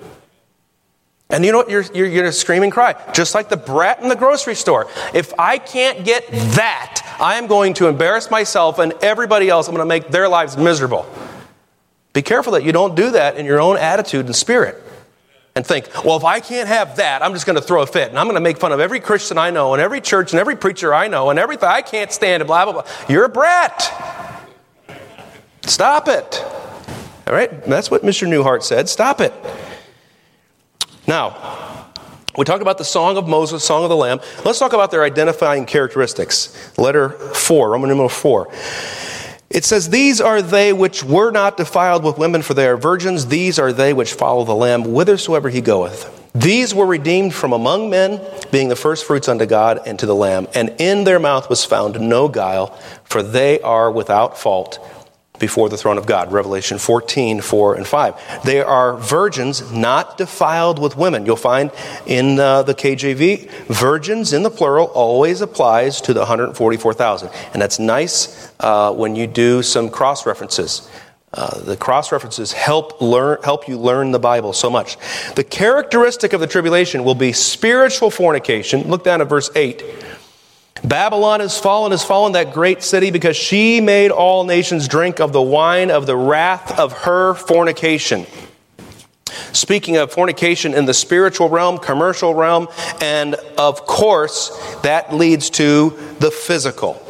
And 1.31 1.45
you 1.45 1.51
know 1.51 1.59
what? 1.59 1.69
You're, 1.69 1.83
you're, 1.83 2.07
you're 2.07 2.23
going 2.23 2.25
to 2.25 2.31
scream 2.31 2.63
and 2.63 2.71
cry, 2.71 2.93
just 3.13 3.33
like 3.33 3.47
the 3.47 3.57
brat 3.57 4.01
in 4.01 4.09
the 4.09 4.15
grocery 4.15 4.55
store. 4.55 4.87
If 5.13 5.33
I 5.39 5.57
can't 5.57 6.03
get 6.03 6.27
that, 6.29 7.17
I 7.19 7.35
am 7.35 7.47
going 7.47 7.73
to 7.75 7.87
embarrass 7.87 8.29
myself 8.29 8.79
and 8.79 8.93
everybody 9.01 9.47
else. 9.49 9.67
I'm 9.67 9.73
going 9.73 9.87
to 9.87 9.89
make 9.89 10.09
their 10.09 10.27
lives 10.27 10.57
miserable. 10.57 11.09
Be 12.13 12.21
careful 12.21 12.53
that 12.53 12.63
you 12.63 12.73
don't 12.73 12.95
do 12.95 13.11
that 13.11 13.37
in 13.37 13.45
your 13.45 13.61
own 13.61 13.77
attitude 13.77 14.25
and 14.25 14.35
spirit. 14.35 14.83
And 15.55 15.65
think, 15.65 15.89
well, 16.05 16.15
if 16.15 16.23
I 16.23 16.39
can't 16.39 16.69
have 16.69 16.95
that, 16.97 17.21
I'm 17.21 17.33
just 17.33 17.45
going 17.45 17.57
to 17.57 17.61
throw 17.61 17.81
a 17.81 17.87
fit. 17.87 18.09
And 18.09 18.17
I'm 18.17 18.25
going 18.25 18.35
to 18.35 18.41
make 18.41 18.57
fun 18.57 18.71
of 18.71 18.79
every 18.79 19.01
Christian 19.01 19.37
I 19.37 19.49
know, 19.49 19.73
and 19.73 19.81
every 19.81 19.99
church, 19.99 20.31
and 20.31 20.39
every 20.39 20.55
preacher 20.55 20.93
I 20.93 21.09
know, 21.09 21.29
and 21.29 21.37
everything. 21.37 21.67
I 21.67 21.81
can't 21.81 22.11
stand 22.11 22.41
it, 22.41 22.45
blah, 22.45 22.63
blah, 22.63 22.73
blah. 22.73 22.85
You're 23.09 23.25
a 23.25 23.29
brat. 23.29 24.47
Stop 25.63 26.07
it. 26.07 26.41
All 27.27 27.33
right? 27.33 27.63
That's 27.65 27.91
what 27.91 28.03
Mr. 28.03 28.29
Newhart 28.29 28.63
said. 28.63 28.87
Stop 28.87 29.19
it. 29.19 29.33
Now, 31.07 31.81
we 32.37 32.45
talked 32.45 32.61
about 32.61 32.77
the 32.77 32.85
Song 32.85 33.17
of 33.17 33.27
Moses, 33.27 33.63
Song 33.63 33.83
of 33.83 33.89
the 33.89 33.95
Lamb. 33.95 34.21
Let's 34.45 34.59
talk 34.59 34.73
about 34.73 34.91
their 34.91 35.03
identifying 35.03 35.65
characteristics. 35.65 36.77
Letter 36.77 37.09
4, 37.09 37.71
Roman 37.71 37.89
numeral 37.89 38.09
4. 38.09 38.47
It 39.49 39.65
says, 39.65 39.89
These 39.89 40.21
are 40.21 40.41
they 40.41 40.71
which 40.71 41.03
were 41.03 41.31
not 41.31 41.57
defiled 41.57 42.05
with 42.05 42.17
women, 42.17 42.41
for 42.41 42.53
they 42.53 42.67
are 42.67 42.77
virgins. 42.77 43.27
These 43.27 43.59
are 43.59 43.73
they 43.73 43.91
which 43.91 44.13
follow 44.13 44.45
the 44.45 44.55
Lamb 44.55 44.83
whithersoever 44.83 45.49
he 45.49 45.59
goeth. 45.59 46.17
These 46.33 46.73
were 46.73 46.85
redeemed 46.85 47.33
from 47.33 47.51
among 47.51 47.89
men, 47.89 48.21
being 48.51 48.69
the 48.69 48.77
firstfruits 48.77 49.27
unto 49.27 49.45
God 49.45 49.81
and 49.85 49.99
to 49.99 50.05
the 50.05 50.15
Lamb. 50.15 50.47
And 50.55 50.73
in 50.79 51.03
their 51.03 51.19
mouth 51.19 51.49
was 51.49 51.65
found 51.65 51.99
no 51.99 52.29
guile, 52.29 52.67
for 53.03 53.21
they 53.21 53.59
are 53.59 53.91
without 53.91 54.37
fault 54.37 54.79
before 55.41 55.67
the 55.67 55.75
throne 55.75 55.97
of 55.97 56.05
God. 56.05 56.31
Revelation 56.31 56.77
14, 56.77 57.41
4 57.41 57.75
and 57.75 57.85
5. 57.85 58.43
They 58.45 58.61
are 58.61 58.95
virgins 58.95 59.69
not 59.73 60.17
defiled 60.17 60.79
with 60.79 60.95
women. 60.95 61.25
You'll 61.25 61.35
find 61.35 61.71
in 62.05 62.39
uh, 62.39 62.63
the 62.63 62.73
KJV, 62.73 63.49
virgins 63.65 64.31
in 64.31 64.43
the 64.43 64.49
plural 64.49 64.85
always 64.87 65.41
applies 65.41 65.99
to 66.01 66.13
the 66.13 66.21
144,000. 66.21 67.29
And 67.51 67.61
that's 67.61 67.79
nice 67.79 68.53
uh, 68.61 68.93
when 68.93 69.17
you 69.17 69.27
do 69.27 69.61
some 69.63 69.89
cross 69.89 70.25
references. 70.25 70.89
Uh, 71.33 71.59
the 71.61 71.77
cross 71.77 72.11
references 72.11 72.51
help 72.51 73.01
learn 73.01 73.41
help 73.41 73.67
you 73.67 73.77
learn 73.77 74.11
the 74.11 74.19
Bible 74.19 74.51
so 74.51 74.69
much. 74.69 74.97
The 75.35 75.45
characteristic 75.45 76.33
of 76.33 76.41
the 76.41 76.47
tribulation 76.47 77.05
will 77.05 77.15
be 77.15 77.31
spiritual 77.31 78.11
fornication. 78.11 78.81
Look 78.89 79.05
down 79.05 79.21
at 79.21 79.29
verse 79.29 79.49
8. 79.55 79.81
Babylon 80.83 81.41
has 81.41 81.59
fallen, 81.59 81.91
has 81.91 82.03
fallen, 82.03 82.33
that 82.33 82.53
great 82.53 82.81
city, 82.81 83.11
because 83.11 83.37
she 83.37 83.81
made 83.81 84.09
all 84.11 84.43
nations 84.43 84.87
drink 84.87 85.19
of 85.19 85.31
the 85.31 85.41
wine 85.41 85.91
of 85.91 86.07
the 86.07 86.17
wrath 86.17 86.79
of 86.79 86.91
her 87.03 87.35
fornication. 87.35 88.25
Speaking 89.53 89.97
of 89.97 90.11
fornication 90.11 90.73
in 90.73 90.85
the 90.85 90.93
spiritual 90.93 91.49
realm, 91.49 91.77
commercial 91.77 92.33
realm, 92.33 92.67
and 92.99 93.35
of 93.57 93.85
course, 93.85 94.49
that 94.81 95.13
leads 95.13 95.49
to 95.51 95.91
the 96.19 96.31
physical. 96.31 97.01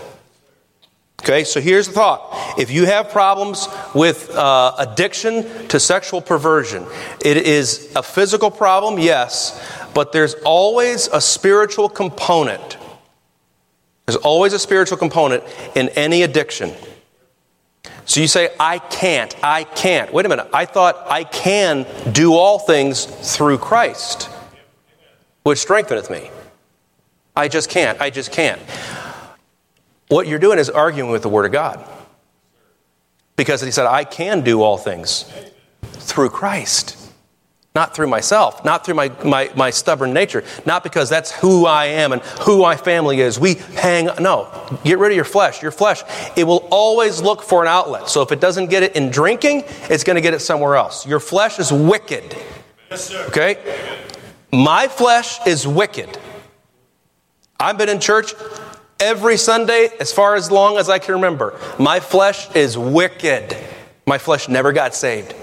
Okay, 1.21 1.43
so 1.43 1.61
here's 1.61 1.87
the 1.87 1.93
thought. 1.93 2.55
If 2.57 2.71
you 2.71 2.87
have 2.87 3.11
problems 3.11 3.67
with 3.93 4.31
uh, 4.31 4.73
addiction 4.79 5.67
to 5.67 5.79
sexual 5.79 6.19
perversion, 6.19 6.85
it 7.23 7.37
is 7.37 7.93
a 7.95 8.01
physical 8.01 8.49
problem, 8.49 8.97
yes, 8.99 9.59
but 9.93 10.11
there's 10.11 10.33
always 10.43 11.07
a 11.07 11.21
spiritual 11.21 11.89
component 11.89 12.77
there's 14.05 14.17
always 14.17 14.53
a 14.53 14.59
spiritual 14.59 14.97
component 14.97 15.43
in 15.75 15.89
any 15.89 16.23
addiction. 16.23 16.71
So 18.05 18.19
you 18.19 18.27
say, 18.27 18.49
I 18.59 18.79
can't, 18.79 19.35
I 19.43 19.63
can't. 19.63 20.11
Wait 20.11 20.25
a 20.25 20.29
minute, 20.29 20.49
I 20.53 20.65
thought 20.65 21.05
I 21.09 21.23
can 21.23 21.85
do 22.11 22.33
all 22.33 22.59
things 22.59 23.05
through 23.05 23.59
Christ, 23.59 24.29
which 25.43 25.59
strengtheneth 25.59 26.09
me. 26.09 26.29
I 27.35 27.47
just 27.47 27.69
can't, 27.69 28.01
I 28.01 28.09
just 28.09 28.31
can't. 28.31 28.61
What 30.09 30.27
you're 30.27 30.39
doing 30.39 30.59
is 30.59 30.69
arguing 30.69 31.09
with 31.09 31.21
the 31.21 31.29
Word 31.29 31.45
of 31.45 31.53
God. 31.53 31.87
Because 33.37 33.61
he 33.61 33.71
said, 33.71 33.85
I 33.85 34.03
can 34.03 34.41
do 34.41 34.61
all 34.61 34.77
things 34.77 35.31
through 35.81 36.29
Christ. 36.31 37.00
Not 37.73 37.95
through 37.95 38.07
myself, 38.07 38.65
not 38.65 38.85
through 38.85 38.95
my, 38.95 39.09
my, 39.23 39.49
my 39.55 39.69
stubborn 39.69 40.13
nature, 40.13 40.43
not 40.65 40.83
because 40.83 41.09
that's 41.09 41.31
who 41.31 41.65
I 41.65 41.85
am 41.85 42.11
and 42.11 42.21
who 42.41 42.61
my 42.61 42.75
family 42.75 43.21
is. 43.21 43.39
We 43.39 43.55
hang, 43.55 44.09
no, 44.19 44.49
get 44.83 44.99
rid 44.99 45.11
of 45.11 45.15
your 45.15 45.23
flesh. 45.23 45.61
Your 45.61 45.71
flesh, 45.71 46.03
it 46.35 46.43
will 46.43 46.67
always 46.69 47.21
look 47.21 47.41
for 47.41 47.61
an 47.61 47.69
outlet. 47.69 48.09
So 48.09 48.21
if 48.21 48.33
it 48.33 48.41
doesn't 48.41 48.69
get 48.69 48.83
it 48.83 48.97
in 48.97 49.09
drinking, 49.09 49.63
it's 49.89 50.03
going 50.03 50.15
to 50.15 50.21
get 50.21 50.33
it 50.33 50.39
somewhere 50.39 50.75
else. 50.75 51.07
Your 51.07 51.21
flesh 51.21 51.59
is 51.59 51.71
wicked. 51.71 52.35
Yes, 52.89 53.13
okay? 53.29 53.57
My 54.51 54.89
flesh 54.89 55.39
is 55.47 55.65
wicked. 55.65 56.19
I've 57.57 57.77
been 57.77 57.87
in 57.87 58.01
church 58.01 58.33
every 58.99 59.37
Sunday 59.37 59.89
as 59.97 60.11
far 60.11 60.35
as 60.35 60.51
long 60.51 60.77
as 60.77 60.89
I 60.89 60.99
can 60.99 61.15
remember. 61.15 61.57
My 61.79 62.01
flesh 62.01 62.53
is 62.53 62.77
wicked. 62.77 63.55
My 64.05 64.17
flesh 64.17 64.49
never 64.49 64.73
got 64.73 64.93
saved. 64.93 65.35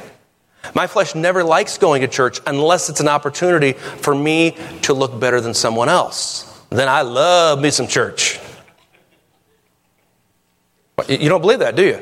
My 0.74 0.86
flesh 0.86 1.14
never 1.14 1.44
likes 1.44 1.78
going 1.78 2.02
to 2.02 2.08
church 2.08 2.40
unless 2.46 2.88
it's 2.88 3.00
an 3.00 3.08
opportunity 3.08 3.72
for 3.72 4.14
me 4.14 4.56
to 4.82 4.92
look 4.92 5.18
better 5.18 5.40
than 5.40 5.54
someone 5.54 5.88
else. 5.88 6.44
Then 6.70 6.88
I 6.88 7.02
love 7.02 7.60
me 7.60 7.70
some 7.70 7.86
church. 7.86 8.38
You 11.08 11.28
don't 11.28 11.40
believe 11.40 11.60
that, 11.60 11.76
do 11.76 11.84
you? 11.84 12.00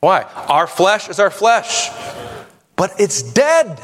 Why? 0.00 0.22
Our 0.22 0.66
flesh 0.66 1.08
is 1.08 1.18
our 1.18 1.30
flesh, 1.30 1.90
but 2.76 2.92
it's 2.98 3.22
dead. 3.22 3.80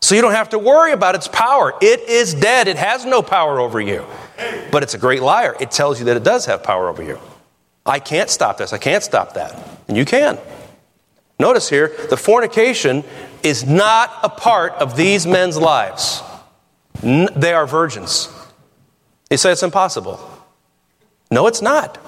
So 0.00 0.14
you 0.14 0.20
don't 0.20 0.32
have 0.32 0.50
to 0.50 0.58
worry 0.58 0.92
about 0.92 1.14
its 1.14 1.28
power. 1.28 1.72
It 1.80 2.00
is 2.08 2.34
dead, 2.34 2.68
it 2.68 2.76
has 2.76 3.04
no 3.04 3.22
power 3.22 3.60
over 3.60 3.80
you. 3.80 4.04
But 4.70 4.82
it's 4.82 4.94
a 4.94 4.98
great 4.98 5.22
liar. 5.22 5.56
It 5.60 5.70
tells 5.70 5.98
you 5.98 6.06
that 6.06 6.16
it 6.16 6.24
does 6.24 6.46
have 6.46 6.62
power 6.62 6.88
over 6.88 7.02
you. 7.02 7.18
I 7.86 8.00
can't 8.00 8.28
stop 8.28 8.58
this, 8.58 8.72
I 8.72 8.78
can't 8.78 9.02
stop 9.02 9.34
that. 9.34 9.78
And 9.88 9.96
you 9.96 10.04
can. 10.04 10.38
Notice 11.38 11.68
here, 11.68 11.92
the 12.10 12.16
fornication 12.16 13.04
is 13.42 13.64
not 13.66 14.18
a 14.22 14.28
part 14.28 14.72
of 14.74 14.96
these 14.96 15.26
men's 15.26 15.56
lives. 15.56 16.22
They 17.02 17.52
are 17.52 17.66
virgins. 17.66 18.28
You 19.30 19.36
say 19.36 19.52
it's 19.52 19.62
impossible. 19.62 20.20
No, 21.30 21.46
it's 21.46 21.60
not. 21.60 21.98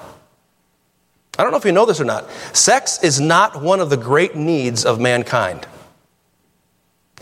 I 1.37 1.43
don't 1.43 1.51
know 1.51 1.57
if 1.57 1.65
you 1.65 1.71
know 1.71 1.85
this 1.85 1.99
or 1.99 2.05
not. 2.05 2.29
Sex 2.53 3.03
is 3.03 3.19
not 3.19 3.61
one 3.61 3.79
of 3.79 3.89
the 3.89 3.97
great 3.97 4.35
needs 4.35 4.85
of 4.85 4.99
mankind. 4.99 5.67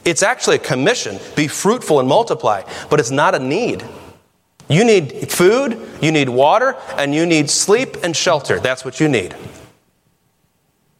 It's 0.06 0.22
actually 0.22 0.58
a 0.58 0.60
commission 0.60 1.20
be 1.36 1.48
fruitful 1.48 2.00
and 2.00 2.08
multiply, 2.08 2.62
but 2.90 3.00
it's 3.00 3.12
not 3.12 3.36
a 3.36 3.40
need. 3.40 3.84
You 4.70 4.86
need 4.86 5.32
food, 5.32 5.80
you 6.02 6.12
need 6.12 6.30
water, 6.30 6.76
and 6.98 7.14
you 7.14 7.26
need 7.26 7.50
sleep 7.50 7.98
and 8.04 8.16
shelter. 8.16 8.60
That's 8.60 8.86
what 8.86 9.00
you 9.00 9.10
need. 9.10 9.36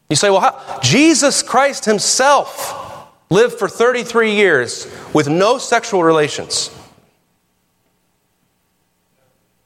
You 0.10 0.16
say, 0.16 0.30
well, 0.30 0.42
how? 0.42 0.80
Jesus 0.82 1.42
Christ 1.42 1.86
himself 1.86 3.10
lived 3.30 3.58
for 3.58 3.68
33 3.68 4.34
years 4.34 4.88
with 5.14 5.28
no 5.28 5.58
sexual 5.58 6.04
relations. 6.04 6.70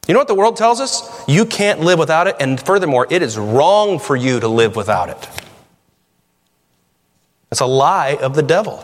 You 0.07 0.13
know 0.13 0.19
what 0.19 0.27
the 0.27 0.35
world 0.35 0.57
tells 0.57 0.79
us? 0.79 1.23
You 1.27 1.45
can't 1.45 1.81
live 1.81 1.99
without 1.99 2.27
it, 2.27 2.35
and 2.39 2.59
furthermore, 2.59 3.05
it 3.09 3.21
is 3.21 3.37
wrong 3.37 3.99
for 3.99 4.15
you 4.15 4.39
to 4.39 4.47
live 4.47 4.75
without 4.75 5.09
it. 5.09 5.29
It's 7.51 7.61
a 7.61 7.67
lie 7.67 8.17
of 8.21 8.33
the 8.33 8.41
devil. 8.41 8.83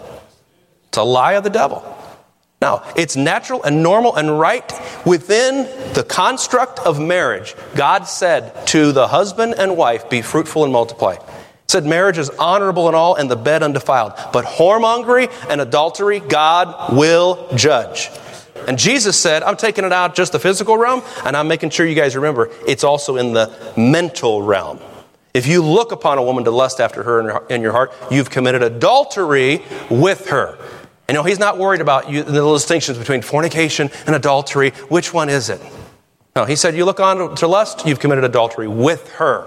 It's 0.89 0.97
a 0.97 1.03
lie 1.03 1.33
of 1.33 1.43
the 1.43 1.49
devil. 1.49 1.83
Now, 2.61 2.83
it's 2.95 3.15
natural 3.15 3.63
and 3.63 3.81
normal 3.81 4.15
and 4.15 4.39
right 4.39 4.71
within 5.05 5.63
the 5.93 6.05
construct 6.07 6.79
of 6.79 6.99
marriage. 6.99 7.55
God 7.75 8.03
said 8.03 8.67
to 8.67 8.91
the 8.91 9.07
husband 9.07 9.55
and 9.57 9.77
wife, 9.77 10.09
Be 10.09 10.21
fruitful 10.21 10.63
and 10.63 10.73
multiply 10.73 11.15
said 11.75 11.85
marriage 11.85 12.17
is 12.17 12.29
honorable 12.39 12.87
and 12.87 12.95
all 12.95 13.15
and 13.15 13.29
the 13.29 13.35
bed 13.35 13.61
undefiled 13.61 14.13
but 14.31 14.45
whoremongery 14.45 15.29
and 15.49 15.59
adultery 15.59 16.21
god 16.21 16.95
will 16.95 17.49
judge. 17.53 18.09
And 18.65 18.79
jesus 18.79 19.19
said 19.19 19.43
i'm 19.43 19.57
taking 19.57 19.83
it 19.83 19.91
out 19.91 20.15
just 20.15 20.31
the 20.31 20.39
physical 20.39 20.77
realm 20.77 21.01
and 21.25 21.35
i'm 21.35 21.49
making 21.49 21.71
sure 21.71 21.85
you 21.85 21.93
guys 21.93 22.15
remember 22.15 22.49
it's 22.65 22.85
also 22.85 23.17
in 23.17 23.33
the 23.33 23.53
mental 23.75 24.41
realm. 24.41 24.79
If 25.33 25.47
you 25.47 25.61
look 25.61 25.91
upon 25.91 26.17
a 26.17 26.23
woman 26.23 26.45
to 26.45 26.51
lust 26.51 26.79
after 26.79 27.03
her 27.03 27.45
in 27.47 27.61
your 27.61 27.73
heart 27.73 27.91
you've 28.09 28.29
committed 28.29 28.63
adultery 28.63 29.61
with 29.89 30.29
her. 30.29 30.57
And 31.09 31.09
you 31.09 31.13
know 31.15 31.23
he's 31.23 31.39
not 31.39 31.57
worried 31.57 31.81
about 31.81 32.09
you, 32.09 32.23
the 32.23 32.53
distinctions 32.53 32.97
between 32.97 33.21
fornication 33.21 33.91
and 34.07 34.15
adultery. 34.15 34.69
Which 34.87 35.13
one 35.13 35.27
is 35.27 35.49
it? 35.49 35.59
No 36.37 36.45
he 36.45 36.55
said 36.55 36.73
you 36.73 36.85
look 36.85 37.01
on 37.01 37.35
to 37.35 37.47
lust 37.49 37.85
you've 37.85 37.99
committed 37.99 38.23
adultery 38.23 38.69
with 38.69 39.09
her 39.15 39.45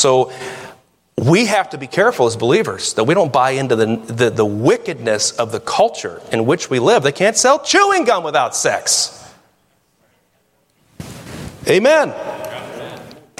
so 0.00 0.32
we 1.16 1.44
have 1.46 1.70
to 1.70 1.78
be 1.78 1.86
careful 1.86 2.26
as 2.26 2.36
believers 2.36 2.94
that 2.94 3.04
we 3.04 3.12
don't 3.12 3.32
buy 3.32 3.50
into 3.50 3.76
the, 3.76 3.96
the, 3.96 4.30
the, 4.30 4.44
wickedness 4.44 5.32
of 5.32 5.52
the 5.52 5.60
culture 5.60 6.22
in 6.32 6.46
which 6.46 6.70
we 6.70 6.78
live. 6.78 7.02
They 7.02 7.12
can't 7.12 7.36
sell 7.36 7.62
chewing 7.62 8.04
gum 8.04 8.24
without 8.24 8.56
sex. 8.56 9.16
Amen. 11.68 12.14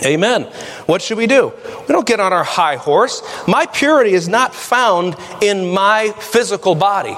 Amen. 0.04 0.42
What 0.84 1.00
should 1.00 1.16
we 1.16 1.26
do? 1.26 1.52
We 1.88 1.92
don't 1.92 2.06
get 2.06 2.20
on 2.20 2.32
our 2.32 2.44
high 2.44 2.76
horse. 2.76 3.22
My 3.48 3.64
purity 3.64 4.12
is 4.12 4.28
not 4.28 4.54
found 4.54 5.16
in 5.40 5.72
my 5.72 6.10
physical 6.18 6.74
body. 6.74 7.16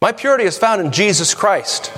My 0.00 0.12
purity 0.12 0.44
is 0.44 0.56
found 0.56 0.80
in 0.80 0.92
Jesus 0.92 1.34
Christ. 1.34 1.92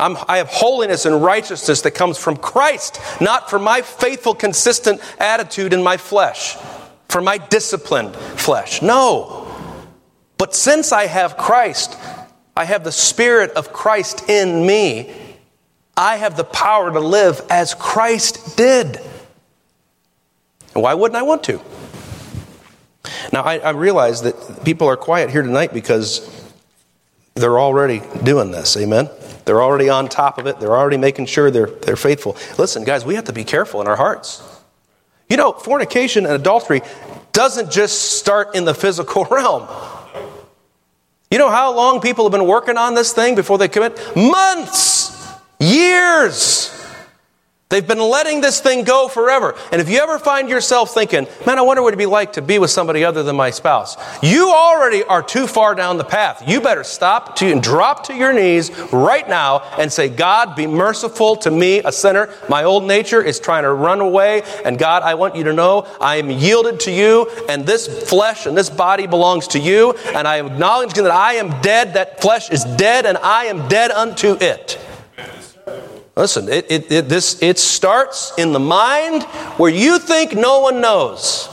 I'm, 0.00 0.16
i 0.28 0.38
have 0.38 0.48
holiness 0.48 1.04
and 1.04 1.22
righteousness 1.22 1.82
that 1.82 1.90
comes 1.92 2.16
from 2.16 2.36
Christ, 2.36 2.98
not 3.20 3.50
from 3.50 3.62
my 3.62 3.82
faithful, 3.82 4.34
consistent 4.34 5.00
attitude 5.18 5.72
in 5.72 5.82
my 5.82 5.98
flesh, 5.98 6.56
from 7.08 7.24
my 7.24 7.36
disciplined 7.36 8.16
flesh. 8.16 8.80
No. 8.80 9.46
But 10.38 10.54
since 10.54 10.90
I 10.90 11.06
have 11.06 11.36
Christ, 11.36 11.98
I 12.56 12.64
have 12.64 12.82
the 12.82 12.92
Spirit 12.92 13.50
of 13.52 13.74
Christ 13.74 14.28
in 14.30 14.66
me, 14.66 15.14
I 15.96 16.16
have 16.16 16.36
the 16.36 16.44
power 16.44 16.90
to 16.90 17.00
live 17.00 17.42
as 17.50 17.74
Christ 17.74 18.56
did. 18.56 18.96
Why 20.72 20.94
wouldn't 20.94 21.16
I 21.16 21.22
want 21.22 21.44
to? 21.44 21.60
Now, 23.34 23.42
I, 23.42 23.58
I 23.58 23.70
realize 23.70 24.22
that 24.22 24.64
people 24.64 24.88
are 24.88 24.96
quiet 24.96 25.28
here 25.28 25.42
tonight 25.42 25.74
because 25.74 26.26
they're 27.34 27.58
already 27.58 28.02
doing 28.24 28.50
this. 28.50 28.76
Amen? 28.78 29.10
They're 29.44 29.62
already 29.62 29.88
on 29.88 30.08
top 30.08 30.38
of 30.38 30.46
it. 30.46 30.60
They're 30.60 30.76
already 30.76 30.96
making 30.96 31.26
sure 31.26 31.50
they're, 31.50 31.66
they're 31.66 31.96
faithful. 31.96 32.36
Listen, 32.58 32.84
guys, 32.84 33.04
we 33.04 33.14
have 33.14 33.24
to 33.24 33.32
be 33.32 33.44
careful 33.44 33.80
in 33.80 33.86
our 33.86 33.96
hearts. 33.96 34.42
You 35.28 35.36
know, 35.36 35.52
fornication 35.52 36.26
and 36.26 36.34
adultery 36.34 36.82
doesn't 37.32 37.70
just 37.70 38.18
start 38.18 38.54
in 38.54 38.64
the 38.64 38.74
physical 38.74 39.24
realm. 39.30 39.68
You 41.30 41.38
know 41.38 41.50
how 41.50 41.74
long 41.74 42.00
people 42.00 42.24
have 42.24 42.32
been 42.32 42.46
working 42.46 42.76
on 42.76 42.94
this 42.94 43.12
thing 43.12 43.36
before 43.36 43.56
they 43.56 43.68
commit? 43.68 43.98
Months, 44.16 45.32
years. 45.60 46.79
They've 47.70 47.86
been 47.86 48.00
letting 48.00 48.40
this 48.40 48.60
thing 48.60 48.82
go 48.82 49.06
forever. 49.06 49.54
And 49.70 49.80
if 49.80 49.88
you 49.88 50.00
ever 50.00 50.18
find 50.18 50.48
yourself 50.48 50.92
thinking, 50.92 51.28
man, 51.46 51.56
I 51.56 51.62
wonder 51.62 51.82
what 51.82 51.90
it'd 51.90 51.98
be 51.98 52.06
like 52.06 52.32
to 52.32 52.42
be 52.42 52.58
with 52.58 52.72
somebody 52.72 53.04
other 53.04 53.22
than 53.22 53.36
my 53.36 53.50
spouse, 53.50 53.96
you 54.20 54.50
already 54.50 55.04
are 55.04 55.22
too 55.22 55.46
far 55.46 55.76
down 55.76 55.96
the 55.96 56.02
path. 56.02 56.42
You 56.48 56.60
better 56.60 56.82
stop 56.82 57.36
to 57.36 57.52
and 57.52 57.62
drop 57.62 58.02
to 58.06 58.14
your 58.14 58.32
knees 58.32 58.76
right 58.92 59.28
now 59.28 59.60
and 59.78 59.92
say, 59.92 60.08
God, 60.08 60.56
be 60.56 60.66
merciful 60.66 61.36
to 61.36 61.50
me, 61.52 61.78
a 61.84 61.92
sinner. 61.92 62.34
My 62.48 62.64
old 62.64 62.82
nature 62.82 63.22
is 63.22 63.38
trying 63.38 63.62
to 63.62 63.72
run 63.72 64.00
away. 64.00 64.42
And 64.64 64.76
God, 64.76 65.04
I 65.04 65.14
want 65.14 65.36
you 65.36 65.44
to 65.44 65.52
know 65.52 65.86
I 66.00 66.16
am 66.16 66.28
yielded 66.28 66.80
to 66.80 66.90
you, 66.90 67.30
and 67.48 67.64
this 67.64 68.08
flesh 68.08 68.46
and 68.46 68.58
this 68.58 68.68
body 68.68 69.06
belongs 69.06 69.46
to 69.46 69.60
you. 69.60 69.92
And 70.12 70.26
I 70.26 70.38
am 70.38 70.46
acknowledging 70.46 71.04
that 71.04 71.12
I 71.12 71.34
am 71.34 71.62
dead. 71.62 71.94
That 71.94 72.20
flesh 72.20 72.50
is 72.50 72.64
dead, 72.64 73.06
and 73.06 73.16
I 73.18 73.44
am 73.44 73.68
dead 73.68 73.92
unto 73.92 74.36
it. 74.40 74.76
Listen, 76.20 76.50
it, 76.50 76.70
it, 76.70 76.92
it, 76.92 77.08
this, 77.08 77.42
it 77.42 77.58
starts 77.58 78.34
in 78.36 78.52
the 78.52 78.60
mind 78.60 79.22
where 79.56 79.72
you 79.72 79.98
think 79.98 80.34
no 80.34 80.60
one 80.60 80.82
knows. 80.82 81.48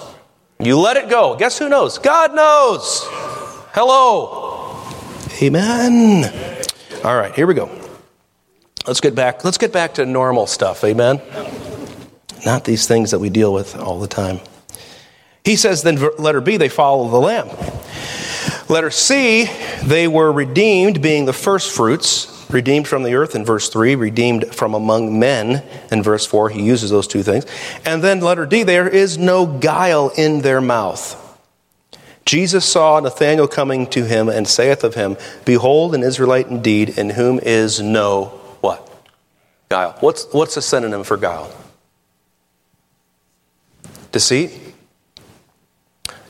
You 0.59 0.77
let 0.77 0.97
it 0.97 1.09
go. 1.09 1.37
Guess 1.37 1.57
who 1.57 1.69
knows? 1.69 1.99
God 1.99 2.35
knows. 2.35 3.03
Hello. 3.71 4.85
Amen. 5.41 6.65
All 7.01 7.15
right, 7.15 7.33
here 7.33 7.47
we 7.47 7.53
go. 7.53 7.69
Let's 8.85 8.99
get 8.99 9.15
back. 9.15 9.45
Let's 9.45 9.57
get 9.57 9.71
back 9.71 9.93
to 9.93 10.05
normal 10.05 10.47
stuff. 10.47 10.83
Amen. 10.83 11.21
Not 12.45 12.65
these 12.65 12.85
things 12.89 13.11
that 13.11 13.19
we 13.19 13.29
deal 13.29 13.53
with 13.53 13.73
all 13.77 14.01
the 14.01 14.07
time. 14.09 14.41
He 15.45 15.55
says, 15.55 15.81
then 15.81 15.97
letter 16.19 16.41
B, 16.41 16.57
they 16.57 16.67
follow 16.67 17.07
the 17.07 17.21
Lamb. 17.21 17.47
Letter 18.67 18.91
C, 18.91 19.49
they 19.85 20.09
were 20.09 20.29
redeemed, 20.29 21.01
being 21.01 21.23
the 21.23 21.31
first 21.31 21.73
fruits 21.73 22.36
redeemed 22.49 22.87
from 22.87 23.03
the 23.03 23.15
earth 23.15 23.35
in 23.35 23.43
verse 23.43 23.69
3, 23.69 23.95
redeemed 23.95 24.53
from 24.55 24.73
among 24.73 25.19
men 25.19 25.63
in 25.91 26.03
verse 26.03 26.25
4. 26.25 26.49
He 26.49 26.63
uses 26.63 26.89
those 26.89 27.07
two 27.07 27.23
things. 27.23 27.45
And 27.85 28.03
then, 28.03 28.21
letter 28.21 28.45
D, 28.45 28.63
there 28.63 28.87
is 28.87 29.17
no 29.17 29.45
guile 29.45 30.11
in 30.17 30.41
their 30.41 30.61
mouth. 30.61 31.23
Jesus 32.25 32.65
saw 32.65 32.99
Nathanael 32.99 33.47
coming 33.47 33.87
to 33.87 34.05
him 34.05 34.27
and 34.27 34.47
saith 34.47 34.83
of 34.83 34.95
him, 34.95 35.15
Behold, 35.45 35.95
an 35.95 36.03
Israelite 36.03 36.47
indeed, 36.47 36.97
in 36.97 37.11
whom 37.11 37.39
is 37.39 37.79
no 37.79 38.25
what? 38.59 38.85
Guile. 39.69 39.95
What's, 40.01 40.31
what's 40.33 40.57
a 40.57 40.61
synonym 40.61 41.03
for 41.03 41.15
guile? 41.15 41.49
Deceit? 44.11 44.51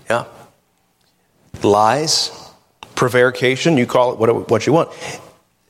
Yeah. 0.10 0.26
lies, 1.64 2.32
prevarication, 2.96 3.78
you 3.78 3.86
call 3.86 4.14
it 4.14 4.20
what, 4.20 4.50
what 4.50 4.68
you 4.68 4.74
want. 4.74 4.90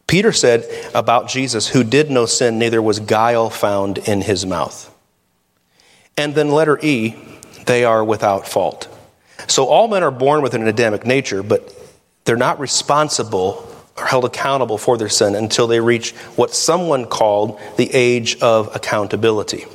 Peter 0.07 0.31
said 0.31 0.65
about 0.95 1.27
Jesus, 1.27 1.67
who 1.67 1.83
did 1.83 2.09
no 2.09 2.25
sin, 2.25 2.57
neither 2.57 2.81
was 2.81 2.99
guile 3.01 3.49
found 3.49 3.97
in 3.97 4.21
his 4.21 4.45
mouth. 4.45 4.93
And 6.15 6.33
then 6.33 6.49
letter 6.49 6.79
E, 6.81 7.15
they 7.65 7.83
are 7.83 8.03
without 8.03 8.47
fault. 8.47 8.87
So 9.47 9.65
all 9.65 9.87
men 9.87 10.03
are 10.03 10.11
born 10.11 10.41
with 10.41 10.53
an 10.53 10.65
Adamic 10.67 11.05
nature, 11.05 11.43
but 11.43 11.73
they're 12.23 12.37
not 12.37 12.59
responsible 12.59 13.67
or 13.97 14.05
held 14.05 14.25
accountable 14.25 14.77
for 14.77 14.97
their 14.97 15.09
sin 15.09 15.35
until 15.35 15.67
they 15.67 15.79
reach 15.79 16.11
what 16.35 16.53
someone 16.53 17.05
called 17.05 17.59
the 17.77 17.93
age 17.93 18.37
of 18.41 18.73
accountability. 18.75 19.65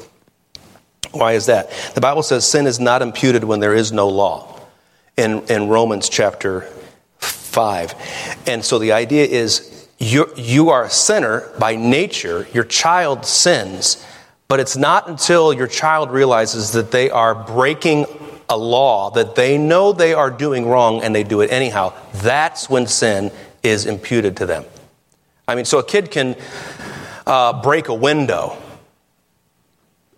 Why 1.12 1.32
is 1.32 1.46
that? 1.46 1.70
The 1.94 2.00
Bible 2.00 2.22
says 2.22 2.48
sin 2.48 2.66
is 2.66 2.80
not 2.80 3.02
imputed 3.02 3.44
when 3.44 3.60
there 3.60 3.74
is 3.74 3.92
no 3.92 4.08
law 4.08 4.60
in, 5.16 5.42
in 5.48 5.68
Romans 5.68 6.08
chapter 6.08 6.62
5. 7.18 7.94
And 8.46 8.64
so 8.64 8.78
the 8.78 8.92
idea 8.92 9.26
is 9.26 9.71
you, 10.02 10.32
you 10.36 10.70
are 10.70 10.84
a 10.84 10.90
sinner 10.90 11.48
by 11.58 11.76
nature, 11.76 12.46
your 12.52 12.64
child 12.64 13.24
sins, 13.24 14.04
but 14.48 14.58
it's 14.58 14.76
not 14.76 15.08
until 15.08 15.52
your 15.52 15.68
child 15.68 16.10
realizes 16.10 16.72
that 16.72 16.90
they 16.90 17.08
are 17.08 17.34
breaking 17.34 18.06
a 18.48 18.56
law 18.56 19.10
that 19.10 19.34
they 19.34 19.56
know 19.56 19.92
they 19.92 20.12
are 20.12 20.30
doing 20.30 20.66
wrong 20.66 21.02
and 21.02 21.14
they 21.14 21.22
do 21.22 21.40
it 21.40 21.50
anyhow. 21.50 21.92
That's 22.16 22.68
when 22.68 22.86
sin 22.86 23.30
is 23.62 23.86
imputed 23.86 24.36
to 24.38 24.46
them. 24.46 24.64
I 25.48 25.54
mean, 25.54 25.64
so 25.64 25.78
a 25.78 25.84
kid 25.84 26.10
can 26.10 26.36
uh, 27.26 27.62
break 27.62 27.88
a 27.88 27.94
window 27.94 28.56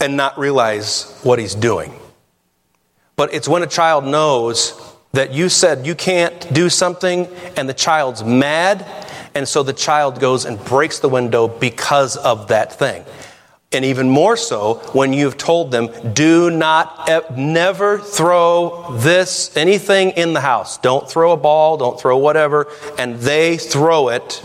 and 0.00 0.16
not 0.16 0.38
realize 0.38 1.16
what 1.22 1.38
he's 1.38 1.54
doing. 1.54 1.94
But 3.16 3.32
it's 3.32 3.48
when 3.48 3.62
a 3.62 3.68
child 3.68 4.04
knows 4.04 4.80
that 5.12 5.32
you 5.32 5.48
said 5.48 5.86
you 5.86 5.94
can't 5.94 6.52
do 6.52 6.68
something 6.68 7.28
and 7.56 7.68
the 7.68 7.74
child's 7.74 8.24
mad, 8.24 8.84
and 9.34 9.48
so 9.48 9.62
the 9.62 9.72
child 9.72 10.20
goes 10.20 10.44
and 10.44 10.62
breaks 10.64 11.00
the 11.00 11.08
window 11.08 11.48
because 11.48 12.16
of 12.16 12.48
that 12.48 12.78
thing. 12.78 13.04
And 13.72 13.84
even 13.84 14.08
more 14.08 14.36
so 14.36 14.74
when 14.92 15.12
you've 15.12 15.36
told 15.36 15.72
them, 15.72 15.88
do 16.12 16.48
not, 16.48 17.36
never 17.36 17.98
throw 17.98 18.96
this, 18.98 19.56
anything 19.56 20.10
in 20.10 20.32
the 20.32 20.40
house. 20.40 20.78
Don't 20.78 21.10
throw 21.10 21.32
a 21.32 21.36
ball, 21.36 21.76
don't 21.76 21.98
throw 21.98 22.16
whatever. 22.16 22.68
And 22.98 23.16
they 23.16 23.56
throw 23.56 24.10
it, 24.10 24.44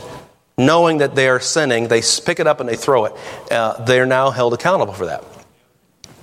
knowing 0.57 0.97
that 0.97 1.13
they 1.13 1.27
are 1.27 1.39
sinning. 1.39 1.89
They 1.89 2.01
pick 2.25 2.39
it 2.39 2.47
up 2.47 2.59
and 2.59 2.67
they 2.67 2.75
throw 2.75 3.05
it. 3.05 3.13
Uh, 3.51 3.83
they're 3.85 4.07
now 4.07 4.31
held 4.31 4.55
accountable 4.55 4.93
for 4.93 5.05
that. 5.05 5.23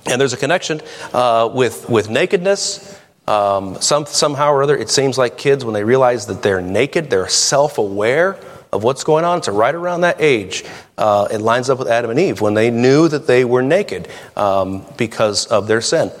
And 0.05 0.19
there's 0.19 0.33
a 0.33 0.37
connection 0.37 0.81
uh, 1.13 1.49
with, 1.53 1.89
with 1.89 2.09
nakedness. 2.09 2.99
Um, 3.25 3.79
some, 3.81 4.05
somehow 4.05 4.51
or 4.51 4.63
other, 4.63 4.75
it 4.75 4.89
seems 4.89 5.17
like 5.17 5.37
kids, 5.37 5.63
when 5.63 5.73
they 5.73 5.83
realize 5.83 6.27
that 6.27 6.43
they're 6.43 6.61
naked, 6.61 7.09
they're 7.09 7.27
self 7.29 7.77
aware 7.77 8.37
of 8.77 8.83
what's 8.83 9.03
going 9.03 9.25
on. 9.25 9.43
So, 9.43 9.51
right 9.51 9.75
around 9.75 10.01
that 10.01 10.21
age, 10.21 10.63
uh, 10.97 11.27
it 11.29 11.41
lines 11.41 11.69
up 11.69 11.79
with 11.79 11.89
Adam 11.89 12.11
and 12.11 12.19
Eve 12.19 12.39
when 12.39 12.53
they 12.53 12.71
knew 12.71 13.07
that 13.09 13.27
they 13.27 13.43
were 13.43 13.61
naked 13.61 14.07
um, 14.37 14.85
because 14.95 15.45
of 15.47 15.67
their 15.67 15.81
sin. 15.81 16.11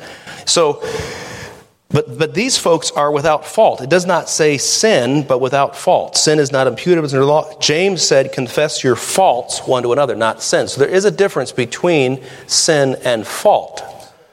So, 0.45 0.83
but, 1.89 2.17
but 2.17 2.33
these 2.33 2.57
folks 2.57 2.91
are 2.91 3.11
without 3.11 3.45
fault. 3.45 3.81
It 3.81 3.89
does 3.89 4.05
not 4.05 4.27
say 4.27 4.57
sin, 4.57 5.25
but 5.25 5.39
without 5.39 5.75
fault. 5.75 6.17
Sin 6.17 6.37
is 6.37 6.51
not 6.51 6.67
imputed 6.67 7.03
the 7.05 7.25
law. 7.25 7.57
James 7.59 8.01
said, 8.01 8.33
confess 8.33 8.83
your 8.83 8.97
faults 8.97 9.65
one 9.65 9.83
to 9.83 9.93
another, 9.93 10.15
not 10.15 10.41
sin. 10.41 10.67
So 10.67 10.81
there 10.81 10.89
is 10.89 11.05
a 11.05 11.11
difference 11.11 11.53
between 11.53 12.21
sin 12.45 12.97
and 13.05 13.25
fault. 13.25 13.83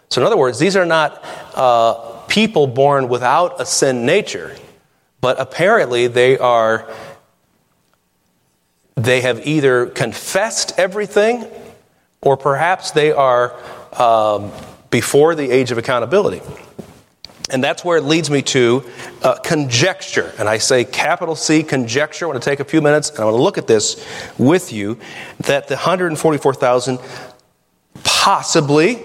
So, 0.08 0.20
in 0.20 0.26
other 0.26 0.36
words, 0.36 0.58
these 0.58 0.76
are 0.76 0.86
not 0.86 1.24
uh, 1.54 2.22
people 2.26 2.66
born 2.66 3.08
without 3.08 3.60
a 3.60 3.66
sin 3.66 4.04
nature, 4.04 4.54
but 5.20 5.40
apparently 5.40 6.08
they 6.08 6.38
are 6.38 6.92
they 8.96 9.20
have 9.22 9.46
either 9.46 9.86
confessed 9.86 10.78
everything 10.78 11.46
or 12.20 12.36
perhaps 12.36 12.92
they 12.92 13.12
are 13.12 13.54
um, 13.92 14.50
before 14.90 15.34
the 15.34 15.50
age 15.50 15.70
of 15.70 15.78
accountability. 15.78 16.40
And 17.50 17.62
that's 17.62 17.84
where 17.84 17.98
it 17.98 18.04
leads 18.04 18.30
me 18.30 18.40
to 18.42 18.84
uh, 19.22 19.34
conjecture. 19.36 20.32
And 20.38 20.48
I 20.48 20.58
say 20.58 20.84
capital 20.84 21.36
C, 21.36 21.62
conjecture. 21.62 22.24
I 22.24 22.28
want 22.28 22.42
to 22.42 22.48
take 22.48 22.60
a 22.60 22.64
few 22.64 22.80
minutes 22.80 23.10
and 23.10 23.18
I 23.18 23.24
want 23.24 23.36
to 23.36 23.42
look 23.42 23.58
at 23.58 23.66
this 23.66 24.02
with 24.38 24.72
you 24.72 24.98
that 25.40 25.68
the 25.68 25.74
144,000 25.74 26.98
possibly, 28.02 29.02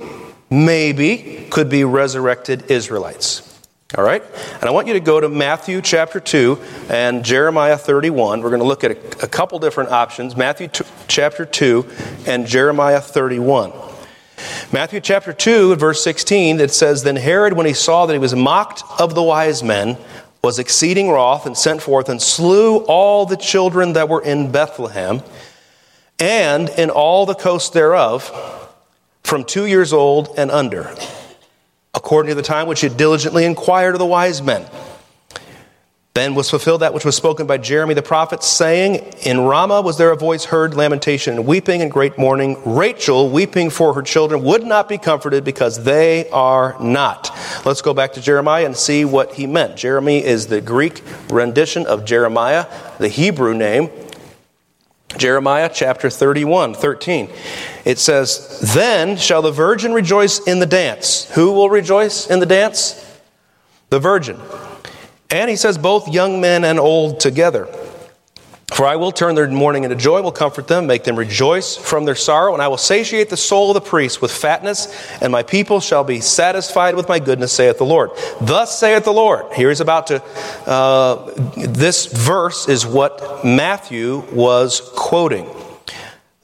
maybe, 0.50 1.48
could 1.50 1.70
be 1.70 1.84
resurrected 1.84 2.72
Israelites. 2.72 3.49
All 3.98 4.04
right? 4.04 4.24
And 4.54 4.66
I 4.66 4.70
want 4.70 4.86
you 4.86 4.94
to 4.94 5.00
go 5.00 5.20
to 5.20 5.28
Matthew 5.28 5.82
chapter 5.82 6.20
2 6.20 6.62
and 6.90 7.26
Jeremiah 7.26 7.76
31. 7.76 8.42
We're 8.42 8.50
going 8.50 8.62
to 8.62 8.68
look 8.68 8.84
at 8.84 8.92
a, 8.92 9.26
a 9.26 9.28
couple 9.28 9.58
different 9.58 9.90
options 9.90 10.36
Matthew 10.38 10.68
t- 10.68 10.86
chapter 11.08 11.44
2 11.44 11.90
and 12.28 12.46
Jeremiah 12.46 13.02
31. 13.02 13.74
Matthew 14.72 15.00
chapter 15.00 15.34
2, 15.34 15.76
verse 15.76 16.04
16, 16.04 16.60
it 16.60 16.70
says, 16.70 17.02
Then 17.02 17.16
Herod, 17.16 17.54
when 17.54 17.66
he 17.66 17.74
saw 17.74 18.06
that 18.06 18.14
he 18.14 18.20
was 18.20 18.36
mocked 18.36 18.84
of 19.00 19.16
the 19.16 19.24
wise 19.24 19.64
men, 19.64 19.98
was 20.44 20.60
exceeding 20.60 21.10
wroth 21.10 21.48
and 21.48 21.58
sent 21.58 21.82
forth 21.82 22.10
and 22.10 22.22
slew 22.22 22.86
all 22.86 23.26
the 23.26 23.38
children 23.38 23.94
that 23.94 24.08
were 24.08 24.22
in 24.22 24.52
Bethlehem 24.52 25.24
and 26.20 26.70
in 26.70 26.92
all 26.92 27.26
the 27.26 27.34
coast 27.34 27.74
thereof 27.74 28.30
from 29.24 29.44
two 29.44 29.66
years 29.66 29.92
old 29.94 30.30
and 30.38 30.52
under 30.52 30.96
according 31.94 32.30
to 32.30 32.36
the 32.36 32.42
time 32.42 32.68
which 32.68 32.82
he 32.82 32.90
diligently 32.90 33.46
inquired 33.46 33.96
of 33.96 34.00
the 34.00 34.06
wise 34.06 34.42
men. 34.42 34.66
Then 36.16 36.36
was 36.36 36.50
fulfilled 36.50 36.82
that 36.82 36.94
which 36.94 37.06
was 37.06 37.16
spoken 37.16 37.48
by 37.48 37.60
Jeremy 37.60 37.94
the 37.94 38.02
prophet, 38.02 38.44
saying, 38.44 38.96
In 39.24 39.40
Ramah 39.40 39.82
was 39.82 39.98
there 39.98 40.12
a 40.12 40.18
voice 40.18 40.44
heard, 40.44 40.74
lamentation 40.74 41.36
and 41.36 41.46
weeping 41.46 41.82
and 41.82 41.90
great 41.90 42.18
mourning. 42.18 42.58
Rachel, 42.66 43.30
weeping 43.30 43.70
for 43.70 43.94
her 43.94 44.02
children, 44.02 44.44
would 44.44 44.66
not 44.66 44.90
be 44.90 44.98
comforted 44.98 45.46
because 45.46 45.84
they 45.84 46.28
are 46.32 46.76
not. 46.82 47.30
Let's 47.64 47.82
go 47.82 47.94
back 47.94 48.14
to 48.14 48.22
Jeremiah 48.22 48.66
and 48.66 48.76
see 48.76 49.06
what 49.06 49.36
he 49.36 49.48
meant. 49.48 49.78
Jeremy 49.78 50.22
is 50.22 50.48
the 50.48 50.60
Greek 50.60 51.04
rendition 51.30 51.86
of 51.86 52.06
Jeremiah, 52.06 52.66
the 52.98 53.08
Hebrew 53.08 53.54
name. 53.54 53.90
Jeremiah 55.18 55.70
chapter 55.74 56.10
31, 56.10 56.76
13. 56.76 57.30
It 57.84 57.98
says, 57.98 58.72
Then 58.74 59.18
shall 59.18 59.42
the 59.42 59.52
virgin 59.52 59.94
rejoice 59.94 60.40
in 60.40 60.60
the 60.60 60.66
dance. 60.66 61.30
Who 61.32 61.52
will 61.52 61.70
rejoice 61.70 62.30
in 62.30 62.40
the 62.40 62.46
dance? 62.46 63.06
The 63.90 64.00
virgin. 64.00 64.40
And 65.32 65.50
he 65.50 65.56
says, 65.56 65.78
Both 65.78 66.08
young 66.08 66.40
men 66.40 66.64
and 66.64 66.80
old 66.80 67.20
together. 67.20 67.68
For 68.74 68.86
I 68.86 68.96
will 68.98 69.12
turn 69.12 69.36
their 69.36 69.50
mourning 69.50 69.84
into 69.84 69.96
joy, 69.96 70.22
will 70.22 70.32
comfort 70.32 70.68
them, 70.68 70.86
make 70.86 71.04
them 71.04 71.18
rejoice 71.18 71.76
from 71.76 72.06
their 72.06 72.16
sorrow, 72.16 72.54
and 72.54 72.62
I 72.62 72.68
will 72.68 72.78
satiate 72.78 73.30
the 73.30 73.38
soul 73.38 73.72
of 73.72 73.74
the 73.74 73.82
priest 73.82 74.22
with 74.22 74.32
fatness, 74.32 74.88
and 75.22 75.32
my 75.32 75.44
people 75.44 75.80
shall 75.80 76.04
be 76.04 76.22
satisfied 76.22 76.96
with 76.96 77.10
my 77.10 77.20
goodness, 77.20 77.52
saith 77.52 77.78
the 77.78 77.86
Lord. 77.86 78.12
Thus 78.40 78.78
saith 78.78 79.04
the 79.06 79.12
Lord. 79.12 79.52
Here 79.54 79.70
he's 79.70 79.82
about 79.82 80.08
to, 80.08 80.24
uh, 80.68 81.32
this 81.56 82.06
verse 82.06 82.70
is 82.70 82.86
what 82.86 83.44
Matthew 83.44 84.24
was 84.32 84.82
quoting. 84.96 85.50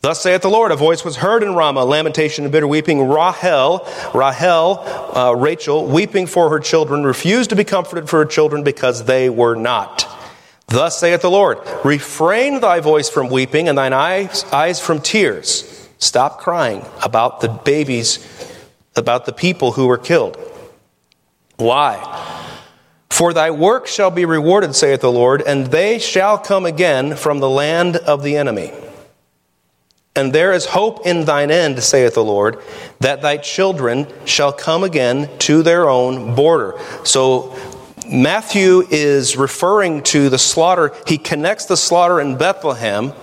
Thus 0.02 0.22
saith 0.22 0.42
the 0.42 0.50
Lord, 0.50 0.72
a 0.72 0.76
voice 0.76 1.06
was 1.06 1.16
heard 1.16 1.42
in 1.42 1.56
Ramah, 1.56 1.84
lamentation 1.84 2.44
and 2.44 2.52
bitter 2.52 2.68
weeping. 2.68 3.08
Rahel, 3.08 3.88
Rahel, 4.14 4.84
uh, 5.16 5.34
Rachel, 5.36 5.88
weeping 5.88 6.28
for 6.28 6.50
her 6.50 6.60
children, 6.60 7.04
refused 7.04 7.52
to 7.52 7.56
be 7.56 7.64
comforted 7.64 8.10
for 8.10 8.20
her 8.20 8.26
children 8.26 8.64
because 8.64 9.06
they 9.06 9.30
were 9.30 9.56
not. 9.56 10.15
Thus 10.68 11.00
saith 11.00 11.22
the 11.22 11.30
Lord, 11.30 11.60
refrain 11.84 12.60
thy 12.60 12.80
voice 12.80 13.10
from 13.10 13.30
weeping 13.30 13.70
and 13.70 13.78
thine 13.78 13.94
eyes, 13.94 14.44
eyes 14.52 14.80
from 14.80 15.00
tears. 15.00 15.90
Stop 16.00 16.40
crying 16.40 16.84
about 17.04 17.40
the 17.42 17.50
babies, 17.50 18.20
about 18.96 19.26
the 19.26 19.34
people 19.34 19.74
who 19.74 19.88
were 19.88 19.98
killed. 19.98 20.38
Why? 21.58 22.02
For 23.10 23.32
thy 23.32 23.52
work 23.52 23.88
shall 23.88 24.12
be 24.12 24.26
rewarded, 24.26 24.76
saith 24.76 25.02
the 25.02 25.12
Lord, 25.12 25.42
and 25.42 25.68
they 25.68 26.00
shall 26.00 26.38
come 26.38 26.66
again 26.66 27.16
from 27.16 27.40
the 27.40 27.50
land 27.50 27.96
of 27.98 28.24
the 28.24 28.36
enemy. 28.36 28.74
And 30.18 30.32
there 30.32 30.54
is 30.54 30.66
hope 30.66 31.06
in 31.06 31.26
thine 31.26 31.52
end, 31.52 31.82
saith 31.84 32.16
the 32.16 32.24
Lord, 32.24 32.62
that 33.02 33.22
thy 33.22 33.38
children 33.38 34.08
shall 34.26 34.52
come 34.54 34.84
again 34.84 35.30
to 35.40 35.62
their 35.62 35.90
own 35.90 36.36
border. 36.36 36.80
So 37.04 37.56
Matthew 38.08 38.84
is 38.90 39.38
referring 39.38 40.04
to 40.04 40.30
the 40.30 40.38
slaughter. 40.38 40.94
He 41.08 41.18
connects 41.18 41.66
the 41.66 41.78
slaughter 41.78 42.20
in 42.20 42.38
Bethlehem 42.38 43.14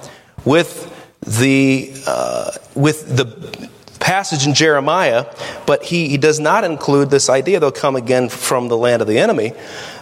with 0.45 0.89
the, 1.27 1.93
uh, 2.07 2.51
with 2.75 3.17
the 3.17 3.71
passage 4.01 4.47
in 4.47 4.55
Jeremiah, 4.55 5.27
but 5.65 5.85
he, 5.85 6.09
he 6.09 6.17
does 6.17 6.41
not 6.41 6.65
include 6.65 7.11
this 7.11 7.31
idea 7.31 7.61
they'll 7.61 7.71
come 7.71 7.95
again 7.95 8.29
from 8.29 8.69
the 8.69 8.77
land 8.77 9.01
of 9.01 9.09
the 9.09 9.19
enemy. 9.19 9.53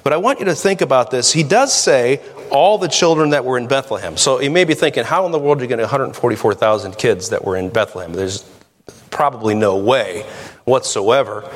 But 0.03 0.14
I 0.14 0.16
want 0.16 0.39
you 0.39 0.47
to 0.47 0.55
think 0.55 0.81
about 0.81 1.11
this. 1.11 1.33
He 1.33 1.43
does 1.43 1.72
say 1.72 2.20
all 2.51 2.78
the 2.78 2.89
children 2.89 3.31
that 3.31 3.45
were 3.45 3.59
in 3.59 3.68
Bethlehem. 3.68 4.16
So 4.16 4.41
you 4.41 4.51
may 4.51 4.64
be 4.64 4.74
thinking, 4.74 5.05
how 5.05 5.26
in 5.26 5.33
the 5.33 5.39
world 5.39 5.59
are 5.59 5.62
you 5.62 5.68
gonna 5.68 5.83
get 5.83 5.91
144,000 5.91 6.97
kids 6.97 7.28
that 7.28 7.45
were 7.45 7.57
in 7.57 7.68
Bethlehem? 7.68 8.14
There's 8.14 8.43
probably 9.11 9.55
no 9.55 9.76
way 9.76 10.22
whatsoever. 10.64 11.49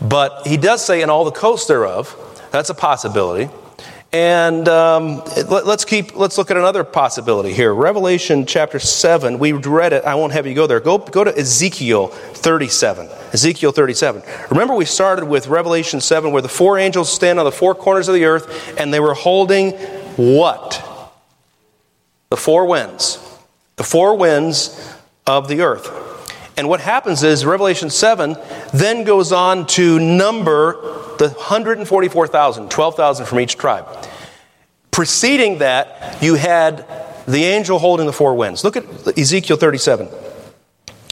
But 0.00 0.46
he 0.46 0.56
does 0.56 0.84
say 0.84 1.02
in 1.02 1.10
all 1.10 1.24
the 1.24 1.30
coasts 1.30 1.68
thereof, 1.68 2.16
that's 2.52 2.70
a 2.70 2.74
possibility. 2.74 3.50
And 4.14 4.68
um, 4.68 5.22
let, 5.48 5.66
us 5.66 5.86
keep. 5.86 6.14
Let's 6.14 6.36
look 6.36 6.50
at 6.50 6.58
another 6.58 6.84
possibility 6.84 7.50
here. 7.54 7.72
Revelation 7.72 8.44
chapter 8.44 8.78
seven. 8.78 9.38
We 9.38 9.52
read 9.52 9.94
it. 9.94 10.04
I 10.04 10.16
won't 10.16 10.34
have 10.34 10.46
you 10.46 10.54
go 10.54 10.66
there. 10.66 10.80
Go 10.80 10.98
go 10.98 11.24
to 11.24 11.34
Ezekiel 11.34 12.08
thirty-seven. 12.08 13.08
Ezekiel 13.32 13.72
thirty-seven. 13.72 14.22
Remember, 14.50 14.74
we 14.74 14.84
started 14.84 15.24
with 15.24 15.48
Revelation 15.48 16.02
seven, 16.02 16.30
where 16.30 16.42
the 16.42 16.48
four 16.50 16.78
angels 16.78 17.10
stand 17.10 17.38
on 17.38 17.46
the 17.46 17.52
four 17.52 17.74
corners 17.74 18.06
of 18.06 18.14
the 18.14 18.26
earth, 18.26 18.78
and 18.78 18.92
they 18.92 19.00
were 19.00 19.14
holding 19.14 19.72
what? 20.16 21.10
The 22.28 22.36
four 22.36 22.66
winds. 22.66 23.18
The 23.76 23.84
four 23.84 24.14
winds 24.14 24.94
of 25.26 25.48
the 25.48 25.62
earth. 25.62 26.11
And 26.56 26.68
what 26.68 26.80
happens 26.80 27.22
is 27.22 27.46
Revelation 27.46 27.88
7 27.88 28.36
then 28.74 29.04
goes 29.04 29.32
on 29.32 29.66
to 29.68 29.98
number 29.98 30.80
the 31.18 31.28
144,000, 31.28 32.70
12,000 32.70 33.26
from 33.26 33.40
each 33.40 33.56
tribe. 33.56 33.86
Preceding 34.90 35.58
that, 35.58 36.22
you 36.22 36.34
had 36.34 36.86
the 37.26 37.44
angel 37.44 37.78
holding 37.78 38.06
the 38.06 38.12
four 38.12 38.34
winds. 38.34 38.64
Look 38.64 38.76
at 38.76 39.18
Ezekiel 39.18 39.56
37. 39.56 40.08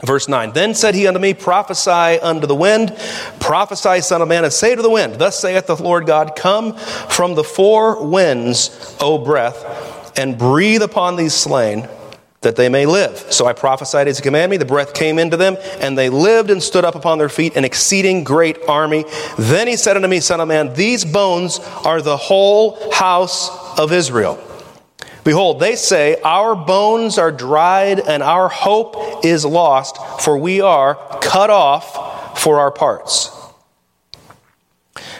Verse 0.04 0.28
9 0.28 0.52
Then 0.52 0.74
said 0.74 0.94
he 0.94 1.06
unto 1.06 1.20
me, 1.20 1.34
Prophesy 1.34 2.20
unto 2.20 2.46
the 2.46 2.54
wind, 2.54 2.96
prophesy, 3.38 4.00
son 4.00 4.22
of 4.22 4.28
man, 4.28 4.44
and 4.44 4.52
say 4.52 4.74
to 4.74 4.82
the 4.82 4.90
wind, 4.90 5.14
Thus 5.14 5.38
saith 5.38 5.66
the 5.66 5.76
Lord 5.76 6.06
God, 6.06 6.36
Come 6.36 6.76
from 6.76 7.34
the 7.34 7.44
four 7.44 8.04
winds, 8.06 8.96
O 9.00 9.18
breath, 9.18 10.18
and 10.18 10.36
breathe 10.38 10.82
upon 10.82 11.16
these 11.16 11.34
slain 11.34 11.88
that 12.42 12.56
they 12.56 12.68
may 12.68 12.86
live. 12.86 13.18
So 13.30 13.46
I 13.46 13.52
prophesied 13.52 14.08
as 14.08 14.18
he 14.18 14.22
commanded 14.22 14.50
me. 14.50 14.56
The 14.56 14.64
breath 14.64 14.94
came 14.94 15.18
into 15.18 15.36
them, 15.36 15.56
and 15.80 15.96
they 15.96 16.08
lived 16.08 16.50
and 16.50 16.62
stood 16.62 16.84
up 16.84 16.94
upon 16.94 17.18
their 17.18 17.28
feet, 17.28 17.56
an 17.56 17.64
exceeding 17.64 18.24
great 18.24 18.58
army. 18.66 19.04
Then 19.38 19.68
he 19.68 19.76
said 19.76 19.96
unto 19.96 20.08
me, 20.08 20.20
Son 20.20 20.40
of 20.40 20.48
man, 20.48 20.72
these 20.72 21.04
bones 21.04 21.58
are 21.84 22.00
the 22.00 22.16
whole 22.16 22.92
house 22.92 23.78
of 23.78 23.92
Israel. 23.92 24.42
Behold, 25.22 25.60
they 25.60 25.76
say, 25.76 26.18
Our 26.22 26.56
bones 26.56 27.18
are 27.18 27.30
dried, 27.30 28.00
and 28.00 28.22
our 28.22 28.48
hope 28.48 29.24
is 29.24 29.44
lost, 29.44 29.98
for 30.22 30.38
we 30.38 30.62
are 30.62 30.94
cut 31.20 31.50
off 31.50 32.40
for 32.40 32.58
our 32.58 32.70
parts. 32.70 33.36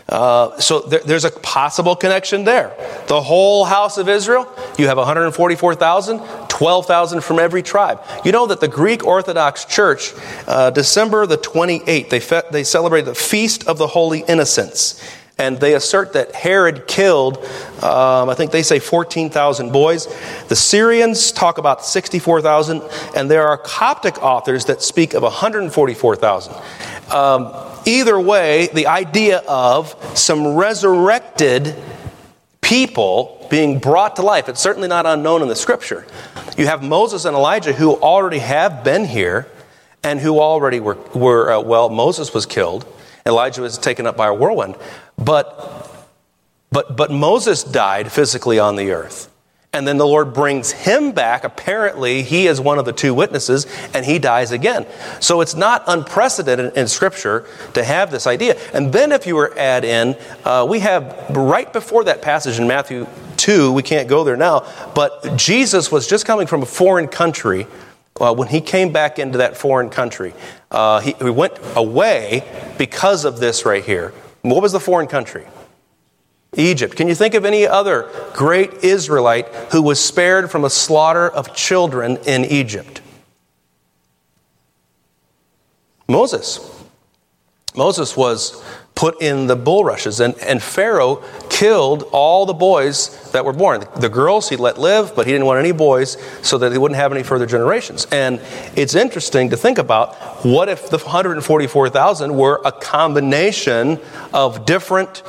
Uh, 0.08 0.58
so 0.58 0.80
there, 0.80 1.00
there's 1.00 1.24
a 1.24 1.30
possible 1.30 1.94
connection 1.94 2.44
there. 2.44 2.74
The 3.06 3.20
whole 3.20 3.64
house 3.64 3.96
of 3.96 4.08
Israel, 4.08 4.52
you 4.76 4.88
have 4.88 4.96
144,000, 4.96 6.48
12,000 6.60 7.22
from 7.22 7.38
every 7.38 7.62
tribe. 7.62 8.02
You 8.22 8.32
know 8.32 8.46
that 8.48 8.60
the 8.60 8.68
Greek 8.68 9.02
Orthodox 9.02 9.64
Church, 9.64 10.12
uh, 10.46 10.68
December 10.68 11.24
the 11.24 11.38
28th, 11.38 12.10
they, 12.10 12.20
fe- 12.20 12.42
they 12.52 12.64
celebrate 12.64 13.06
the 13.06 13.14
Feast 13.14 13.66
of 13.66 13.78
the 13.78 13.86
Holy 13.86 14.20
Innocents. 14.28 15.02
And 15.38 15.58
they 15.58 15.72
assert 15.72 16.12
that 16.12 16.34
Herod 16.34 16.86
killed, 16.86 17.38
um, 17.82 18.28
I 18.28 18.34
think 18.34 18.52
they 18.52 18.62
say 18.62 18.78
14,000 18.78 19.72
boys. 19.72 20.06
The 20.48 20.54
Syrians 20.54 21.32
talk 21.32 21.56
about 21.56 21.82
64,000, 21.82 22.82
and 23.16 23.30
there 23.30 23.48
are 23.48 23.56
Coptic 23.56 24.22
authors 24.22 24.66
that 24.66 24.82
speak 24.82 25.14
of 25.14 25.22
144,000. 25.22 26.54
Um, 27.10 27.54
either 27.86 28.20
way, 28.20 28.68
the 28.74 28.86
idea 28.86 29.38
of 29.48 29.96
some 30.14 30.56
resurrected 30.56 31.74
people 32.70 33.48
being 33.50 33.80
brought 33.80 34.14
to 34.14 34.22
life, 34.22 34.48
it's 34.48 34.60
certainly 34.60 34.86
not 34.86 35.04
unknown 35.04 35.42
in 35.42 35.48
the 35.48 35.56
scripture. 35.56 36.06
You 36.56 36.66
have 36.66 36.84
Moses 36.84 37.24
and 37.24 37.36
Elijah 37.36 37.72
who 37.72 37.96
already 37.96 38.38
have 38.38 38.84
been 38.84 39.04
here 39.04 39.48
and 40.04 40.20
who 40.20 40.38
already 40.38 40.78
were, 40.78 40.94
were 41.12 41.52
uh, 41.52 41.60
well, 41.60 41.88
Moses 41.90 42.32
was 42.32 42.46
killed, 42.46 42.86
Elijah 43.26 43.60
was 43.60 43.76
taken 43.76 44.06
up 44.06 44.16
by 44.16 44.28
a 44.28 44.34
whirlwind. 44.34 44.76
But, 45.18 46.06
but, 46.70 46.96
but 46.96 47.10
Moses 47.10 47.64
died 47.64 48.12
physically 48.12 48.60
on 48.60 48.76
the 48.76 48.92
earth. 48.92 49.29
And 49.72 49.86
then 49.86 49.98
the 49.98 50.06
Lord 50.06 50.32
brings 50.32 50.72
him 50.72 51.12
back. 51.12 51.44
Apparently, 51.44 52.22
he 52.22 52.48
is 52.48 52.60
one 52.60 52.80
of 52.80 52.84
the 52.84 52.92
two 52.92 53.14
witnesses, 53.14 53.68
and 53.94 54.04
he 54.04 54.18
dies 54.18 54.50
again. 54.50 54.84
So 55.20 55.42
it's 55.42 55.54
not 55.54 55.84
unprecedented 55.86 56.76
in 56.76 56.88
Scripture 56.88 57.46
to 57.74 57.84
have 57.84 58.10
this 58.10 58.26
idea. 58.26 58.58
And 58.74 58.92
then, 58.92 59.12
if 59.12 59.28
you 59.28 59.36
were 59.36 59.56
add 59.56 59.84
in, 59.84 60.16
uh, 60.44 60.66
we 60.68 60.80
have 60.80 61.30
right 61.30 61.72
before 61.72 62.02
that 62.04 62.20
passage 62.20 62.58
in 62.58 62.66
Matthew 62.66 63.06
2, 63.36 63.70
we 63.72 63.84
can't 63.84 64.08
go 64.08 64.24
there 64.24 64.36
now, 64.36 64.66
but 64.94 65.36
Jesus 65.36 65.92
was 65.92 66.08
just 66.08 66.26
coming 66.26 66.48
from 66.48 66.62
a 66.62 66.66
foreign 66.66 67.06
country. 67.06 67.68
Uh, 68.20 68.34
when 68.34 68.48
he 68.48 68.60
came 68.60 68.92
back 68.92 69.18
into 69.20 69.38
that 69.38 69.56
foreign 69.56 69.88
country, 69.88 70.34
uh, 70.72 71.00
he, 71.00 71.12
he 71.12 71.30
went 71.30 71.54
away 71.76 72.44
because 72.76 73.24
of 73.24 73.38
this 73.38 73.64
right 73.64 73.84
here. 73.84 74.12
What 74.42 74.60
was 74.60 74.72
the 74.72 74.80
foreign 74.80 75.06
country? 75.06 75.46
Egypt. 76.56 76.96
Can 76.96 77.08
you 77.08 77.14
think 77.14 77.34
of 77.34 77.44
any 77.44 77.66
other 77.66 78.08
great 78.34 78.84
Israelite 78.84 79.48
who 79.72 79.82
was 79.82 80.02
spared 80.02 80.50
from 80.50 80.64
a 80.64 80.70
slaughter 80.70 81.28
of 81.28 81.54
children 81.54 82.18
in 82.26 82.44
Egypt? 82.44 83.00
Moses. 86.08 86.58
Moses 87.76 88.16
was 88.16 88.64
put 88.96 89.22
in 89.22 89.46
the 89.46 89.54
bulrushes, 89.54 90.18
and, 90.18 90.34
and 90.40 90.60
Pharaoh 90.60 91.22
killed 91.48 92.02
all 92.10 92.44
the 92.46 92.52
boys 92.52 93.30
that 93.30 93.44
were 93.44 93.52
born. 93.52 93.84
The 93.96 94.08
girls 94.08 94.48
he 94.48 94.56
let 94.56 94.76
live, 94.76 95.14
but 95.14 95.26
he 95.26 95.32
didn't 95.32 95.46
want 95.46 95.60
any 95.60 95.72
boys 95.72 96.16
so 96.42 96.58
that 96.58 96.72
he 96.72 96.78
wouldn't 96.78 96.98
have 96.98 97.12
any 97.12 97.22
further 97.22 97.46
generations. 97.46 98.06
And 98.10 98.40
it's 98.74 98.96
interesting 98.96 99.50
to 99.50 99.56
think 99.56 99.78
about 99.78 100.16
what 100.44 100.68
if 100.68 100.90
the 100.90 100.98
144,000 100.98 102.36
were 102.36 102.60
a 102.64 102.72
combination 102.72 104.00
of 104.34 104.66
different 104.66 105.22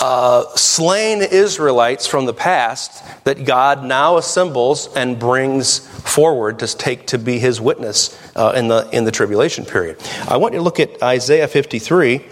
uh, 0.00 0.44
slain 0.54 1.22
Israelites 1.22 2.06
from 2.06 2.26
the 2.26 2.34
past 2.34 3.04
that 3.24 3.44
God 3.44 3.84
now 3.84 4.16
assembles 4.16 4.94
and 4.94 5.18
brings 5.18 5.78
forward 5.78 6.58
to 6.60 6.76
take 6.76 7.06
to 7.08 7.18
be 7.18 7.38
his 7.38 7.60
witness 7.60 8.18
uh, 8.36 8.52
in, 8.56 8.68
the, 8.68 8.88
in 8.92 9.04
the 9.04 9.10
tribulation 9.10 9.64
period. 9.64 9.98
I 10.28 10.36
want 10.36 10.54
you 10.54 10.60
to 10.60 10.64
look 10.64 10.80
at 10.80 11.02
Isaiah 11.02 11.48
53. 11.48 12.24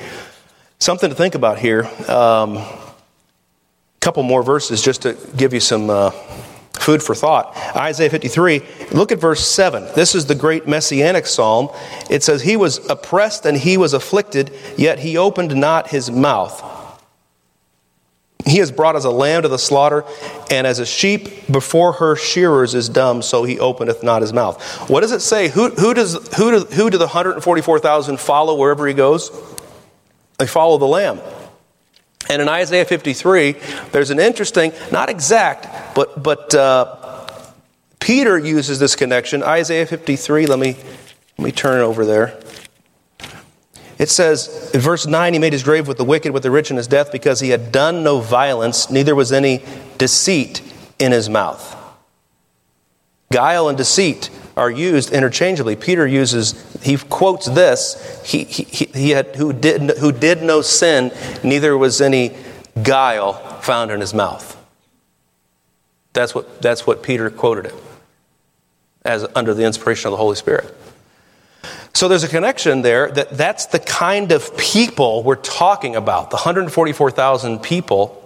Something 0.79 1.11
to 1.11 1.17
think 1.17 1.35
about 1.35 1.59
here. 1.59 1.85
Um, 2.09 2.57
a 2.57 2.79
couple 4.01 4.23
more 4.23 4.43
verses 4.43 4.83
just 4.83 5.03
to 5.03 5.17
give 5.37 5.55
you 5.55 5.61
some 5.61 5.91
uh, 5.91 6.11
food 6.75 7.03
for 7.03 7.15
thought. 7.15 7.57
Isaiah 7.77 8.11
53, 8.11 8.63
look 8.93 9.13
at 9.13 9.19
verse 9.19 9.47
7. 9.47 9.89
This 9.95 10.15
is 10.15 10.27
the 10.27 10.35
great 10.35 10.69
messianic 10.69 11.27
psalm. 11.27 11.71
It 12.11 12.23
says, 12.23 12.43
He 12.43 12.57
was 12.57 12.89
oppressed 12.91 13.47
and 13.47 13.57
he 13.57 13.77
was 13.77 13.95
afflicted, 13.95 14.53
yet 14.77 14.99
he 14.99 15.17
opened 15.17 15.57
not 15.57 15.89
his 15.89 16.11
mouth. 16.11 16.74
He 18.47 18.59
is 18.59 18.71
brought 18.71 18.95
as 18.95 19.05
a 19.05 19.11
lamb 19.11 19.43
to 19.43 19.49
the 19.49 19.59
slaughter, 19.59 20.05
and 20.51 20.67
as 20.67 20.79
a 20.79 20.87
sheep 20.87 21.51
before 21.51 21.93
her 21.95 22.15
shearers 22.15 22.75
is 22.75 22.89
dumb, 22.89 23.23
so 23.23 23.45
he 23.45 23.59
openeth 23.59 24.03
not 24.03 24.21
his 24.21 24.33
mouth. 24.33 24.63
What 24.91 25.01
does 25.01 25.13
it 25.13 25.21
say? 25.21 25.49
Who, 25.49 25.71
who, 25.71 25.95
does, 25.95 26.15
who, 26.37 26.51
do, 26.51 26.65
who 26.75 26.91
do 26.91 26.99
the 26.99 27.07
144,000 27.07 28.21
follow 28.21 28.57
wherever 28.57 28.87
he 28.87 28.93
goes? 28.93 29.31
They 30.39 30.47
follow 30.47 30.77
the 30.77 30.87
lamb. 30.87 31.21
And 32.29 32.43
in 32.43 32.49
Isaiah 32.49 32.85
53, 32.85 33.57
there's 33.93 34.11
an 34.11 34.19
interesting, 34.19 34.73
not 34.91 35.09
exact, 35.09 35.95
but, 35.95 36.23
but 36.23 36.55
uh, 36.55 37.29
Peter 38.01 38.39
uses 38.39 38.79
this 38.79 38.97
connection. 38.97 39.43
Isaiah 39.43 39.87
53, 39.87 40.47
let 40.47 40.59
me, 40.59 40.77
let 41.39 41.45
me 41.45 41.53
turn 41.53 41.81
it 41.81 41.85
over 41.85 42.05
there. 42.05 42.39
It 43.99 44.09
says 44.09 44.71
in 44.75 44.81
verse 44.81 45.07
9, 45.07 45.33
he 45.33 45.39
made 45.39 45.53
his 45.53 45.63
grave 45.63 45.87
with 45.87 45.99
the 45.99 46.05
wicked, 46.05 46.33
with 46.33 46.43
the 46.43 46.51
rich 46.51 46.71
in 46.71 46.77
his 46.77 46.87
death, 46.87 47.13
because 47.13 47.41
he 47.41 47.51
had 47.51 47.71
done 47.71 48.03
no 48.03 48.21
violence, 48.21 48.91
neither 48.91 49.15
was 49.15 49.33
any 49.33 49.63
deceit 49.99 50.61
in 50.99 51.13
his 51.13 51.29
mouth. 51.29 51.77
Guile 53.33 53.69
and 53.69 53.79
deceit 53.79 54.31
are 54.57 54.71
used 54.71 55.13
interchangeably. 55.13 55.77
Peter 55.77 56.07
uses, 56.07 56.55
he 56.83 56.97
quotes 56.97 57.47
this, 57.47 58.23
he, 58.25 58.45
he, 58.45 58.65
he 58.87 59.11
had, 59.11 59.37
who, 59.37 59.53
did, 59.53 59.99
who 59.99 60.13
did 60.13 60.43
no 60.43 60.63
sin, 60.63 61.13
neither 61.43 61.77
was 61.77 62.01
any 62.01 62.37
guile 62.83 63.33
found 63.61 63.91
in 63.91 64.01
his 64.01 64.15
mouth. 64.15 64.57
That's 66.13 66.35
what, 66.35 66.63
that's 66.63 66.87
what 66.87 67.03
Peter 67.03 67.31
quoted 67.31 67.67
it 67.67 67.75
as 69.05 69.27
under 69.35 69.53
the 69.53 69.65
inspiration 69.65 70.09
of 70.09 70.13
the 70.13 70.17
Holy 70.17 70.37
Spirit. 70.37 70.75
So 71.95 72.09
there's 72.09 72.25
a 72.25 72.29
connection 72.29 72.83
there 72.83 73.09
that 73.13 73.31
that's 73.31 73.67
the 73.67 73.79
kind 73.79 74.33
of 74.33 74.57
people 74.57 75.23
we're 75.23 75.37
talking 75.37 75.95
about. 75.95 76.31
The 76.31 76.37
144,000 76.37 77.61
people, 77.61 78.21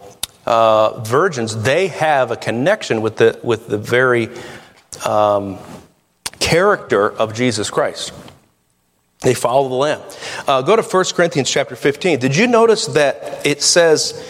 uh, 0.46 1.00
virgins, 1.00 1.54
they 1.62 1.88
have 1.88 2.30
a 2.30 2.36
connection 2.36 3.02
with 3.02 3.18
the, 3.18 3.38
with 3.42 3.68
the 3.68 3.76
very 3.76 4.30
um, 5.04 5.58
character 6.40 7.10
of 7.10 7.34
Jesus 7.34 7.68
Christ. 7.68 8.14
They 9.20 9.34
follow 9.34 9.68
the 9.68 9.74
Lamb. 9.74 10.00
Uh, 10.46 10.62
go 10.62 10.74
to 10.74 10.82
1 10.82 11.04
Corinthians 11.14 11.50
chapter 11.50 11.76
15. 11.76 12.20
Did 12.20 12.36
you 12.36 12.46
notice 12.46 12.86
that 12.86 13.44
it 13.44 13.60
says 13.60 14.26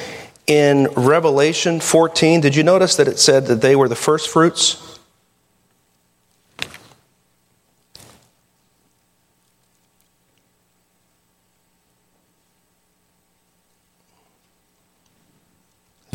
in 0.48 0.88
Revelation 0.96 1.78
14, 1.78 2.40
did 2.40 2.56
you 2.56 2.64
notice 2.64 2.96
that 2.96 3.06
it 3.06 3.20
said 3.20 3.46
that 3.46 3.60
they 3.60 3.76
were 3.76 3.88
the 3.88 3.94
first 3.94 4.30
fruits? 4.30 4.97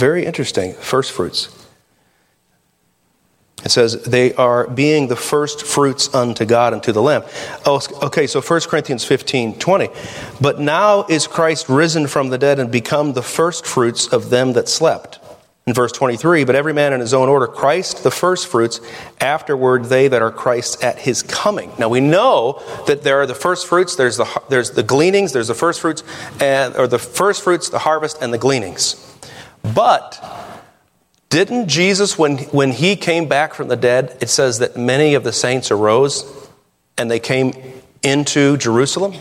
Very 0.04 0.26
interesting. 0.26 0.74
First 0.74 1.14
fruits. 1.14 1.48
It 3.64 3.72
says, 3.72 4.04
they 4.04 4.34
are 4.34 4.68
being 4.68 5.08
the 5.08 5.16
first 5.16 5.66
fruits 5.66 6.14
unto 6.14 6.44
God 6.44 6.74
and 6.74 6.84
to 6.84 6.92
the 6.92 7.02
Lamb. 7.02 7.24
Oh, 7.66 7.80
okay, 8.04 8.28
so 8.28 8.42
1 8.42 8.62
Corinthians 8.68 9.06
15 9.06 9.58
20. 9.60 9.88
But 10.42 10.60
now 10.60 11.06
is 11.06 11.26
Christ 11.26 11.70
risen 11.70 12.08
from 12.08 12.28
the 12.28 12.38
dead 12.38 12.60
and 12.60 12.70
become 12.70 13.14
the 13.14 13.22
first 13.22 13.66
fruits 13.66 14.08
of 14.08 14.30
them 14.30 14.52
that 14.54 14.68
slept. 14.68 15.20
In 15.68 15.74
verse 15.74 15.94
23, 15.94 16.44
but 16.44 16.56
every 16.56 16.74
man 16.74 16.92
in 16.92 17.00
his 17.00 17.14
own 17.14 17.30
order, 17.30 17.48
Christ 17.48 18.04
the 18.04 18.12
first 18.12 18.48
fruits, 18.48 18.82
afterward 19.22 19.86
they 19.86 20.10
that 20.10 20.22
are 20.22 20.32
Christ 20.32 20.84
at 20.84 21.00
his 21.00 21.24
coming. 21.24 21.72
Now 21.80 21.88
we 21.88 22.02
know 22.02 22.62
that 22.88 23.04
there 23.04 23.22
are 23.22 23.26
the 23.26 23.36
first 23.36 23.68
fruits, 23.68 23.96
there's 23.96 24.18
the, 24.18 24.28
there's 24.50 24.72
the 24.72 24.84
gleanings, 24.84 25.32
there's 25.32 25.48
the 25.48 25.56
first 25.56 25.80
fruits, 25.80 26.04
and, 26.42 26.76
or 26.76 26.88
the 26.88 27.00
first 27.00 27.42
fruits, 27.42 27.70
the 27.70 27.80
harvest, 27.80 28.22
and 28.22 28.34
the 28.34 28.38
gleanings. 28.38 29.13
But 29.64 30.24
didn't 31.30 31.68
Jesus, 31.68 32.18
when, 32.18 32.38
when 32.38 32.72
he 32.72 32.96
came 32.96 33.28
back 33.28 33.54
from 33.54 33.68
the 33.68 33.76
dead, 33.76 34.18
it 34.22 34.30
says 34.30 34.60
that 34.60 34.78
many 34.78 35.16
of 35.16 35.24
the 35.24 35.34
saints 35.34 35.72
arose 35.72 36.32
and 36.98 37.10
they 37.10 37.20
came 37.20 37.54
into 38.04 38.58
Jerusalem? 38.58 39.14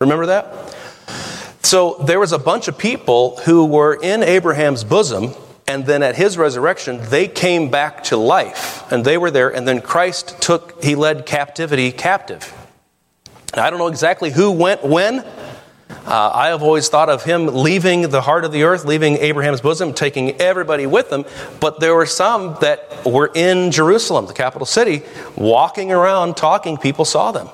Remember 0.00 0.26
that? 0.26 0.76
So 1.62 1.96
there 2.04 2.20
was 2.20 2.32
a 2.32 2.38
bunch 2.38 2.68
of 2.68 2.78
people 2.78 3.38
who 3.38 3.64
were 3.64 3.98
in 4.00 4.22
Abraham's 4.22 4.84
bosom, 4.84 5.34
and 5.66 5.84
then 5.84 6.02
at 6.02 6.16
his 6.16 6.38
resurrection, 6.38 7.00
they 7.10 7.26
came 7.28 7.70
back 7.70 8.04
to 8.04 8.16
life, 8.16 8.90
and 8.92 9.04
they 9.04 9.18
were 9.18 9.30
there, 9.30 9.48
and 9.48 9.66
then 9.66 9.80
Christ 9.80 10.40
took, 10.40 10.82
he 10.82 10.94
led 10.94 11.26
captivity 11.26 11.92
captive. 11.92 12.54
I 13.52 13.68
don't 13.68 13.78
know 13.78 13.88
exactly 13.88 14.30
who 14.30 14.52
went 14.52 14.84
when, 14.84 15.24
uh, 16.08 16.30
I 16.32 16.48
have 16.48 16.62
always 16.62 16.88
thought 16.88 17.10
of 17.10 17.22
him 17.22 17.48
leaving 17.48 18.08
the 18.08 18.22
heart 18.22 18.46
of 18.46 18.52
the 18.52 18.62
earth, 18.62 18.86
leaving 18.86 19.18
Abraham's 19.18 19.60
bosom, 19.60 19.92
taking 19.92 20.40
everybody 20.40 20.86
with 20.86 21.12
him. 21.12 21.26
But 21.60 21.80
there 21.80 21.94
were 21.94 22.06
some 22.06 22.56
that 22.62 23.04
were 23.04 23.30
in 23.34 23.70
Jerusalem, 23.70 24.24
the 24.24 24.32
capital 24.32 24.64
city, 24.64 25.02
walking 25.36 25.92
around 25.92 26.38
talking. 26.38 26.78
People 26.78 27.04
saw 27.04 27.30
them. 27.30 27.50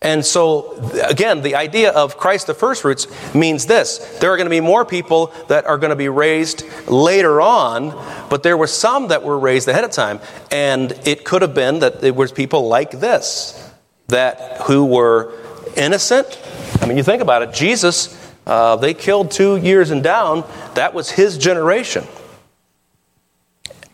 And 0.00 0.24
so, 0.24 0.74
again, 1.02 1.42
the 1.42 1.56
idea 1.56 1.90
of 1.90 2.16
Christ 2.16 2.46
the 2.46 2.54
first 2.54 2.82
fruits 2.82 3.08
means 3.34 3.66
this 3.66 3.98
there 4.20 4.30
are 4.30 4.36
going 4.36 4.46
to 4.46 4.50
be 4.50 4.60
more 4.60 4.84
people 4.84 5.34
that 5.48 5.64
are 5.64 5.78
going 5.78 5.90
to 5.90 5.96
be 5.96 6.08
raised 6.08 6.64
later 6.86 7.40
on, 7.40 7.90
but 8.30 8.44
there 8.44 8.56
were 8.56 8.68
some 8.68 9.08
that 9.08 9.24
were 9.24 9.38
raised 9.38 9.66
ahead 9.66 9.82
of 9.82 9.90
time. 9.90 10.20
And 10.52 10.92
it 11.04 11.24
could 11.24 11.42
have 11.42 11.54
been 11.54 11.80
that 11.80 12.04
it 12.04 12.14
was 12.14 12.30
people 12.30 12.68
like 12.68 12.92
this 12.92 13.60
that 14.08 14.60
who 14.62 14.84
were 14.84 15.32
innocent 15.76 16.38
I 16.84 16.86
mean, 16.86 16.98
you 16.98 17.02
think 17.02 17.22
about 17.22 17.42
it, 17.42 17.54
Jesus, 17.54 18.14
uh, 18.46 18.76
they 18.76 18.92
killed 18.92 19.30
two 19.30 19.56
years 19.56 19.90
and 19.90 20.02
down. 20.02 20.44
That 20.74 20.92
was 20.92 21.10
his 21.10 21.38
generation. 21.38 22.04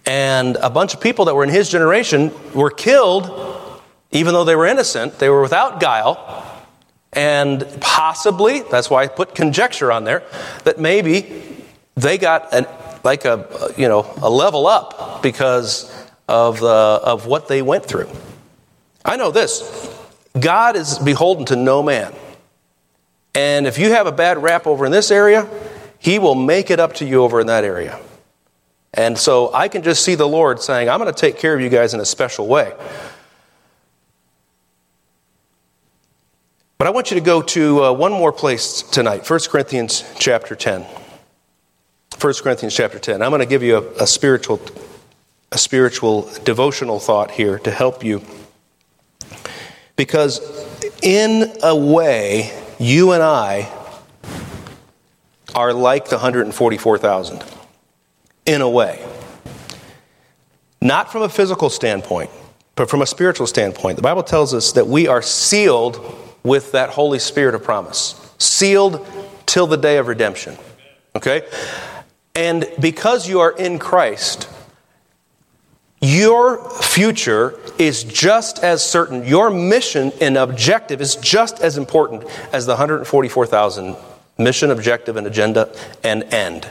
And 0.06 0.56
a 0.56 0.70
bunch 0.70 0.92
of 0.92 1.00
people 1.00 1.26
that 1.26 1.36
were 1.36 1.44
in 1.44 1.50
his 1.50 1.70
generation 1.70 2.32
were 2.52 2.70
killed, 2.70 3.80
even 4.10 4.34
though 4.34 4.42
they 4.42 4.56
were 4.56 4.66
innocent. 4.66 5.20
They 5.20 5.28
were 5.28 5.42
without 5.42 5.78
guile. 5.78 6.46
And 7.12 7.64
possibly, 7.80 8.62
that's 8.62 8.90
why 8.90 9.04
I 9.04 9.06
put 9.06 9.36
conjecture 9.36 9.92
on 9.92 10.02
there, 10.02 10.24
that 10.64 10.80
maybe 10.80 11.62
they 11.94 12.18
got 12.18 12.52
an, 12.52 12.66
like 13.04 13.24
a, 13.24 13.72
you 13.76 13.86
know, 13.86 14.12
a 14.20 14.30
level 14.30 14.66
up 14.66 15.22
because 15.22 15.94
of, 16.26 16.58
the, 16.58 16.66
of 16.66 17.26
what 17.26 17.46
they 17.46 17.62
went 17.62 17.84
through. 17.84 18.08
I 19.04 19.16
know 19.16 19.30
this 19.30 19.89
God 20.38 20.76
is 20.76 20.98
beholden 20.98 21.44
to 21.46 21.56
no 21.56 21.82
man. 21.82 22.14
And 23.34 23.66
if 23.66 23.78
you 23.78 23.92
have 23.92 24.06
a 24.06 24.12
bad 24.12 24.42
rap 24.42 24.66
over 24.66 24.86
in 24.86 24.92
this 24.92 25.10
area, 25.10 25.48
he 25.98 26.18
will 26.18 26.34
make 26.34 26.70
it 26.70 26.80
up 26.80 26.94
to 26.94 27.04
you 27.04 27.22
over 27.22 27.40
in 27.40 27.46
that 27.48 27.64
area. 27.64 27.98
And 28.94 29.16
so 29.16 29.52
I 29.54 29.68
can 29.68 29.82
just 29.82 30.04
see 30.04 30.14
the 30.14 30.26
Lord 30.26 30.60
saying, 30.60 30.88
I'm 30.88 30.98
going 30.98 31.12
to 31.12 31.18
take 31.18 31.38
care 31.38 31.54
of 31.54 31.60
you 31.60 31.68
guys 31.68 31.94
in 31.94 32.00
a 32.00 32.04
special 32.04 32.46
way. 32.46 32.72
But 36.78 36.86
I 36.86 36.90
want 36.90 37.10
you 37.10 37.16
to 37.16 37.24
go 37.24 37.42
to 37.42 37.84
uh, 37.84 37.92
one 37.92 38.10
more 38.10 38.32
place 38.32 38.82
tonight 38.82 39.28
1 39.28 39.40
Corinthians 39.50 40.02
chapter 40.18 40.56
10. 40.56 40.86
1 42.18 42.34
Corinthians 42.42 42.74
chapter 42.74 42.98
10. 42.98 43.22
I'm 43.22 43.30
going 43.30 43.40
to 43.40 43.46
give 43.46 43.62
you 43.62 43.76
a, 43.76 44.02
a 44.02 44.06
spiritual, 44.06 44.60
a 45.52 45.58
spiritual 45.58 46.30
devotional 46.42 46.98
thought 46.98 47.30
here 47.30 47.58
to 47.60 47.70
help 47.70 48.02
you. 48.02 48.22
Because, 50.00 50.40
in 51.02 51.52
a 51.62 51.76
way, 51.76 52.58
you 52.78 53.12
and 53.12 53.22
I 53.22 53.70
are 55.54 55.74
like 55.74 56.08
the 56.08 56.16
144,000 56.16 57.44
in 58.46 58.62
a 58.62 58.70
way. 58.70 59.06
Not 60.80 61.12
from 61.12 61.20
a 61.20 61.28
physical 61.28 61.68
standpoint, 61.68 62.30
but 62.76 62.88
from 62.88 63.02
a 63.02 63.06
spiritual 63.06 63.46
standpoint. 63.46 63.96
The 63.96 64.02
Bible 64.02 64.22
tells 64.22 64.54
us 64.54 64.72
that 64.72 64.86
we 64.86 65.06
are 65.06 65.20
sealed 65.20 66.00
with 66.44 66.72
that 66.72 66.88
Holy 66.88 67.18
Spirit 67.18 67.54
of 67.54 67.62
promise, 67.62 68.14
sealed 68.38 69.06
till 69.44 69.66
the 69.66 69.76
day 69.76 69.98
of 69.98 70.08
redemption. 70.08 70.56
Okay? 71.14 71.46
And 72.34 72.66
because 72.80 73.28
you 73.28 73.40
are 73.40 73.52
in 73.52 73.78
Christ, 73.78 74.48
your 76.00 76.70
future 76.80 77.58
is 77.78 78.04
just 78.04 78.64
as 78.64 78.82
certain. 78.82 79.24
Your 79.26 79.50
mission 79.50 80.12
and 80.20 80.36
objective 80.36 81.00
is 81.00 81.16
just 81.16 81.60
as 81.60 81.76
important 81.76 82.24
as 82.52 82.64
the 82.64 82.72
144,000 82.72 83.96
mission, 84.38 84.70
objective, 84.70 85.16
and 85.16 85.26
agenda 85.26 85.74
and 86.02 86.24
end. 86.32 86.66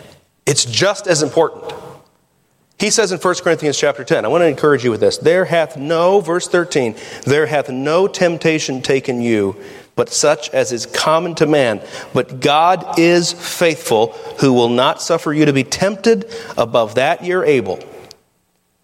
It's 0.48 0.66
just 0.66 1.06
as 1.06 1.22
important. 1.22 1.72
He 2.80 2.90
says 2.90 3.12
in 3.12 3.20
1 3.20 3.36
Corinthians 3.44 3.78
chapter 3.78 4.04
10, 4.04 4.26
I 4.26 4.30
want 4.30 4.42
to 4.42 4.48
encourage 4.48 4.84
you 4.84 4.90
with 4.90 5.02
this. 5.02 5.18
There 5.18 5.46
hath 5.46 5.78
no, 5.78 6.22
verse 6.22 6.48
13, 6.48 6.96
there 7.26 7.46
hath 7.46 7.70
no 7.70 8.08
temptation 8.08 8.82
taken 8.82 9.22
you, 9.22 9.58
but 9.96 10.10
such 10.10 10.50
as 10.52 10.72
is 10.72 10.86
common 10.86 11.36
to 11.36 11.46
man. 11.46 11.82
But 12.14 12.40
God 12.40 12.98
is 12.98 13.34
faithful, 13.34 14.14
who 14.40 14.54
will 14.54 14.70
not 14.70 15.02
suffer 15.02 15.34
you 15.34 15.46
to 15.46 15.54
be 15.54 15.66
tempted 15.66 16.34
above 16.58 16.96
that 16.96 17.24
you're 17.24 17.46
able 17.46 17.80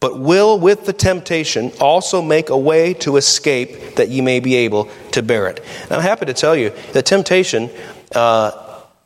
but 0.06 0.20
will 0.20 0.60
with 0.60 0.86
the 0.86 0.94
temptation 0.94 1.72
also 1.82 2.22
make 2.22 2.50
a 2.50 2.58
way 2.58 2.94
to 2.94 3.18
escape 3.18 3.96
that 3.96 4.08
ye 4.08 4.22
may 4.22 4.40
be 4.40 4.54
able 4.54 4.88
to 5.10 5.24
bear 5.24 5.48
it. 5.48 5.60
And 5.82 5.94
I'm 5.94 6.02
happy 6.02 6.28
to 6.28 6.34
tell 6.36 6.56
you 6.56 6.72
that 6.94 7.08
temptation 7.08 7.72
uh, 8.14 8.52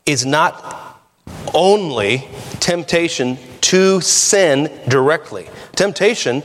is 0.05 0.25
not 0.25 0.99
only 1.53 2.27
temptation 2.59 3.37
to 3.61 4.01
sin 4.01 4.69
directly. 4.89 5.47
Temptation 5.71 6.43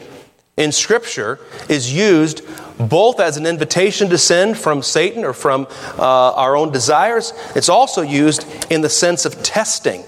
in 0.57 0.70
Scripture 0.70 1.40
is 1.68 1.92
used 1.92 2.42
both 2.78 3.18
as 3.18 3.36
an 3.36 3.46
invitation 3.46 4.09
to 4.11 4.18
sin 4.18 4.55
from 4.55 4.82
Satan 4.82 5.24
or 5.24 5.32
from 5.32 5.66
uh, 5.98 6.32
our 6.34 6.57
own 6.57 6.70
desires. 6.70 7.32
It's 7.57 7.68
also 7.68 8.02
used 8.02 8.46
in 8.70 8.82
the 8.82 8.88
sense 8.88 9.24
of 9.24 9.42
testing. 9.42 10.05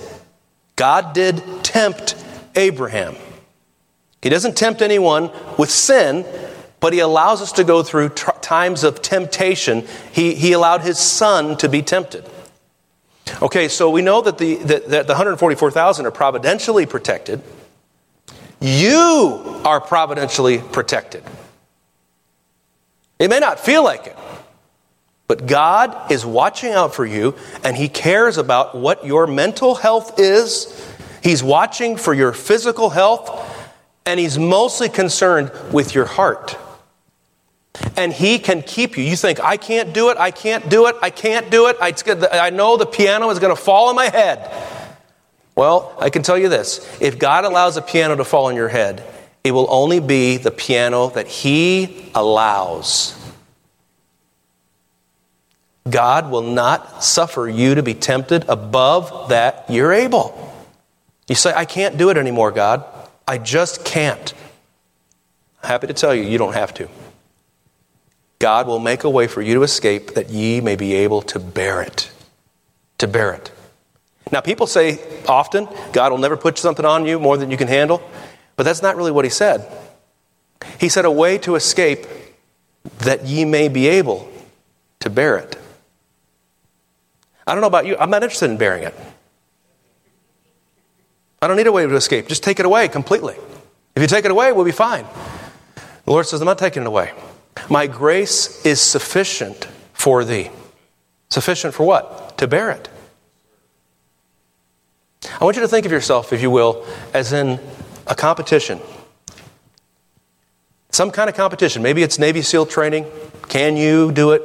God 0.77 1.15
did 1.15 1.43
tempt 1.65 2.15
Abraham. 2.55 3.17
He 4.27 4.31
doesn't 4.31 4.57
tempt 4.57 4.83
anyone 4.83 5.31
with 5.57 5.71
sin, 5.71 6.27
but 6.81 6.93
he 6.93 6.99
allows 6.99 7.41
us 7.41 7.53
to 7.53 7.63
go 7.63 7.85
through 7.85 8.09
t- 8.09 8.25
times 8.41 8.83
of 8.83 9.01
temptation. 9.01 9.87
He, 10.11 10.35
he 10.35 10.51
allowed 10.51 10.81
his 10.81 10.99
son 10.99 11.57
to 11.59 11.69
be 11.69 11.81
tempted. 11.81 12.29
Okay, 13.41 13.69
so 13.69 13.89
we 13.89 14.03
know 14.03 14.21
that 14.23 14.39
the, 14.39 14.57
that, 14.57 14.89
that 14.89 15.07
the 15.07 15.13
144,000 15.13 16.07
are 16.07 16.11
providentially 16.11 16.87
protected. 16.87 17.41
You 18.61 19.61
are 19.65 19.81
providentially 19.81 20.59
protected. 20.59 21.23
It 23.21 23.31
may 23.31 23.39
not 23.39 23.61
feel 23.61 23.85
like 23.85 24.09
it, 24.09 24.17
but 25.29 25.47
God 25.47 26.11
is 26.11 26.27
watching 26.27 26.73
out 26.73 26.97
for 26.97 27.07
you 27.07 27.37
and 27.63 27.77
He 27.77 27.89
cares 27.89 28.39
about 28.39 28.77
what 28.77 29.07
your 29.07 29.29
mental 29.29 29.77
health 29.77 30.19
is. 30.19 30.85
He's 31.23 31.45
watching 31.45 31.97
for 31.97 32.13
your 32.13 32.33
physical 32.33 32.91
health 32.91 33.53
and 34.07 34.21
he's 34.21 34.39
mostly 34.39 34.89
concerned 34.89 35.51
with 35.73 35.95
your 35.95 36.07
heart. 36.07 36.57
And 37.97 38.13
he 38.13 38.39
can 38.39 38.63
keep 38.63 38.97
you. 38.97 39.05
You 39.05 39.17
think, 39.17 39.41
I 39.41 39.57
can't 39.59 39.93
do 39.93 40.09
it, 40.11 40.17
I 40.17 40.31
can't 40.31 40.71
do 40.71 40.87
it, 40.87 40.97
I 41.03 41.11
can't 41.11 41.51
do 41.51 41.67
it, 41.67 41.77
I, 41.81 42.51
know 42.51 42.77
the 42.77 42.87
piano 42.87 43.29
is 43.31 43.39
going 43.39 43.55
to 43.55 43.61
fall 43.61 43.89
on 43.89 43.97
my 43.97 44.09
head. 44.09 44.51
Well, 45.57 45.95
I 45.99 46.09
can 46.09 46.23
tell 46.23 46.39
you 46.39 46.49
this 46.49 46.87
if 47.01 47.19
God 47.19 47.45
allows 47.45 47.77
a 47.77 47.83
piano 47.83 48.17
to 48.17 48.25
fall 48.25 48.47
on 48.47 48.55
your 48.55 48.69
head, 48.69 49.03
it 49.45 49.51
will 49.51 49.67
only 49.69 50.01
be 50.01 50.39
the 50.39 50.51
piano 50.51 51.09
that 51.11 51.27
he 51.27 52.11
allows. 52.15 53.15
God 55.89 56.31
will 56.31 56.43
not 56.43 57.05
suffer 57.05 57.49
you 57.49 57.77
to 57.77 57.83
be 57.83 57.95
tempted 57.95 58.45
above 58.49 59.29
that 59.29 59.67
you're 59.69 59.93
able. 59.93 60.43
You 61.29 61.35
say, 61.35 61.53
I 61.55 61.65
can't 61.65 61.97
do 61.97 62.11
it 62.11 62.17
anymore, 62.17 62.51
God. 62.51 62.85
I 63.29 63.39
just 63.39 63.85
can't. 63.85 64.33
Happy 65.63 65.87
to 65.89 65.95
tell 65.95 66.15
you, 66.15 66.23
you 66.23 66.39
don't 66.39 66.55
have 66.55 66.73
to. 66.75 66.89
God 68.39 68.67
will 68.67 68.79
make 68.79 69.05
a 69.05 69.11
way 69.11 69.27
for 69.27 69.43
you 69.43 69.55
to 69.55 69.63
escape 69.63 70.15
that 70.15 70.31
ye 70.31 70.61
may 70.61 70.77
be 70.77 70.95
able 70.95 71.23
to 71.23 71.39
bear 71.39 71.83
it. 71.83 72.11
To 72.99 73.09
bear 73.09 73.33
it. 73.33 73.51
Now, 74.31 74.41
people 74.41 74.67
say 74.67 75.01
often, 75.27 75.69
God 75.93 76.13
will 76.13 76.19
never 76.19 76.37
put 76.37 76.59
something 76.59 76.85
on 76.85 77.07
you 77.07 77.19
more 77.19 77.37
than 77.37 77.51
you 77.51 77.57
can 77.57 77.69
handle, 77.69 78.03
but 78.57 78.65
that's 78.65 78.83
not 78.83 78.97
really 78.97 79.13
what 79.13 79.25
he 79.25 79.31
said. 79.31 79.67
He 80.79 80.89
said, 80.89 81.05
A 81.05 81.11
way 81.11 81.39
to 81.39 81.55
escape 81.55 82.07
that 82.99 83.25
ye 83.25 83.45
may 83.45 83.69
be 83.69 83.87
able 83.87 84.31
to 85.01 85.11
bear 85.11 85.37
it. 85.39 85.57
I 87.47 87.53
don't 87.53 87.61
know 87.61 87.69
about 87.69 87.87
you, 87.87 87.97
I'm 87.99 88.11
not 88.11 88.23
interested 88.23 88.51
in 88.51 88.57
bearing 88.57 88.83
it. 88.83 88.95
I 91.47 91.49
don't 91.49 91.59
need 91.59 91.69
a 91.69 91.73
way 91.73 91.87
to 91.87 91.95
escape. 91.95 92.27
Just 92.27 92.43
take 92.43 92.59
it 92.59 92.67
away 92.67 92.89
completely. 92.89 93.37
If 93.95 94.03
you 94.03 94.09
take 94.09 94.25
it 94.25 94.33
away, 94.33 94.51
we'll 94.51 94.65
be 94.65 94.73
fine. 94.73 95.07
The 96.05 96.11
Lord 96.11 96.27
says, 96.27 96.41
I'm 96.41 96.47
not 96.47 96.59
taking 96.59 96.83
it 96.83 96.89
away. 96.89 97.13
My 97.71 97.87
grace 97.87 98.67
is 98.67 98.81
sufficient 98.81 99.69
for 99.93 100.25
thee. 100.25 100.51
Sufficient 101.31 101.73
for 101.73 101.87
what? 101.87 102.37
To 102.39 102.49
bear 102.49 102.73
it. 102.73 102.89
I 105.41 105.45
want 105.45 105.55
you 105.55 105.63
to 105.63 105.69
think 105.69 105.87
of 105.87 105.93
yourself, 105.93 106.33
if 106.33 106.43
you 106.43 106.51
will, 106.51 106.85
as 107.15 107.33
in 107.33 107.61
a 108.09 108.17
competition. 108.17 108.81
Some 110.91 111.13
kind 111.13 111.31
of 111.31 111.37
competition. 111.37 111.81
Maybe 111.81 112.03
it's 112.03 112.19
Navy 112.19 112.43
SEAL 112.43 112.67
training. 112.67 113.07
Can 113.49 113.77
you 113.77 114.11
do 114.11 114.33
it? 114.33 114.43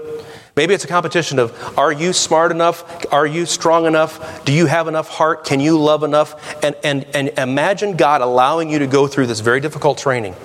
Maybe 0.55 0.73
it's 0.73 0.83
a 0.83 0.87
competition 0.87 1.39
of 1.39 1.77
are 1.77 1.91
you 1.91 2.11
smart 2.11 2.51
enough? 2.51 3.05
Are 3.11 3.25
you 3.25 3.45
strong 3.45 3.85
enough? 3.85 4.43
Do 4.43 4.51
you 4.51 4.65
have 4.65 4.87
enough 4.87 5.07
heart? 5.07 5.45
Can 5.45 5.59
you 5.59 5.79
love 5.79 6.03
enough? 6.03 6.63
And, 6.63 6.75
and, 6.83 7.05
and 7.13 7.29
imagine 7.37 7.95
God 7.95 8.21
allowing 8.21 8.69
you 8.69 8.79
to 8.79 8.87
go 8.87 9.07
through 9.07 9.27
this 9.27 9.39
very 9.39 9.61
difficult 9.61 9.97
training. 9.97 10.35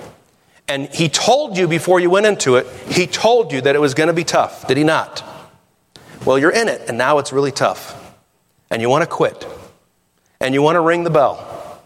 And 0.67 0.87
He 0.87 1.09
told 1.09 1.57
you 1.57 1.67
before 1.67 1.99
you 1.99 2.09
went 2.09 2.25
into 2.25 2.55
it, 2.55 2.67
He 2.87 3.05
told 3.07 3.51
you 3.51 3.61
that 3.61 3.75
it 3.75 3.79
was 3.79 3.93
going 3.93 4.07
to 4.07 4.13
be 4.13 4.23
tough, 4.23 4.67
did 4.67 4.77
He 4.77 4.83
not? 4.83 5.23
Well, 6.25 6.37
you're 6.37 6.51
in 6.51 6.67
it, 6.67 6.81
and 6.87 6.97
now 6.97 7.19
it's 7.19 7.31
really 7.31 7.51
tough. 7.51 7.93
And 8.69 8.81
you 8.81 8.89
want 8.89 9.03
to 9.03 9.09
quit. 9.09 9.45
And 10.39 10.53
you 10.53 10.61
want 10.61 10.75
to 10.75 10.81
ring 10.81 11.03
the 11.03 11.09
bell 11.09 11.81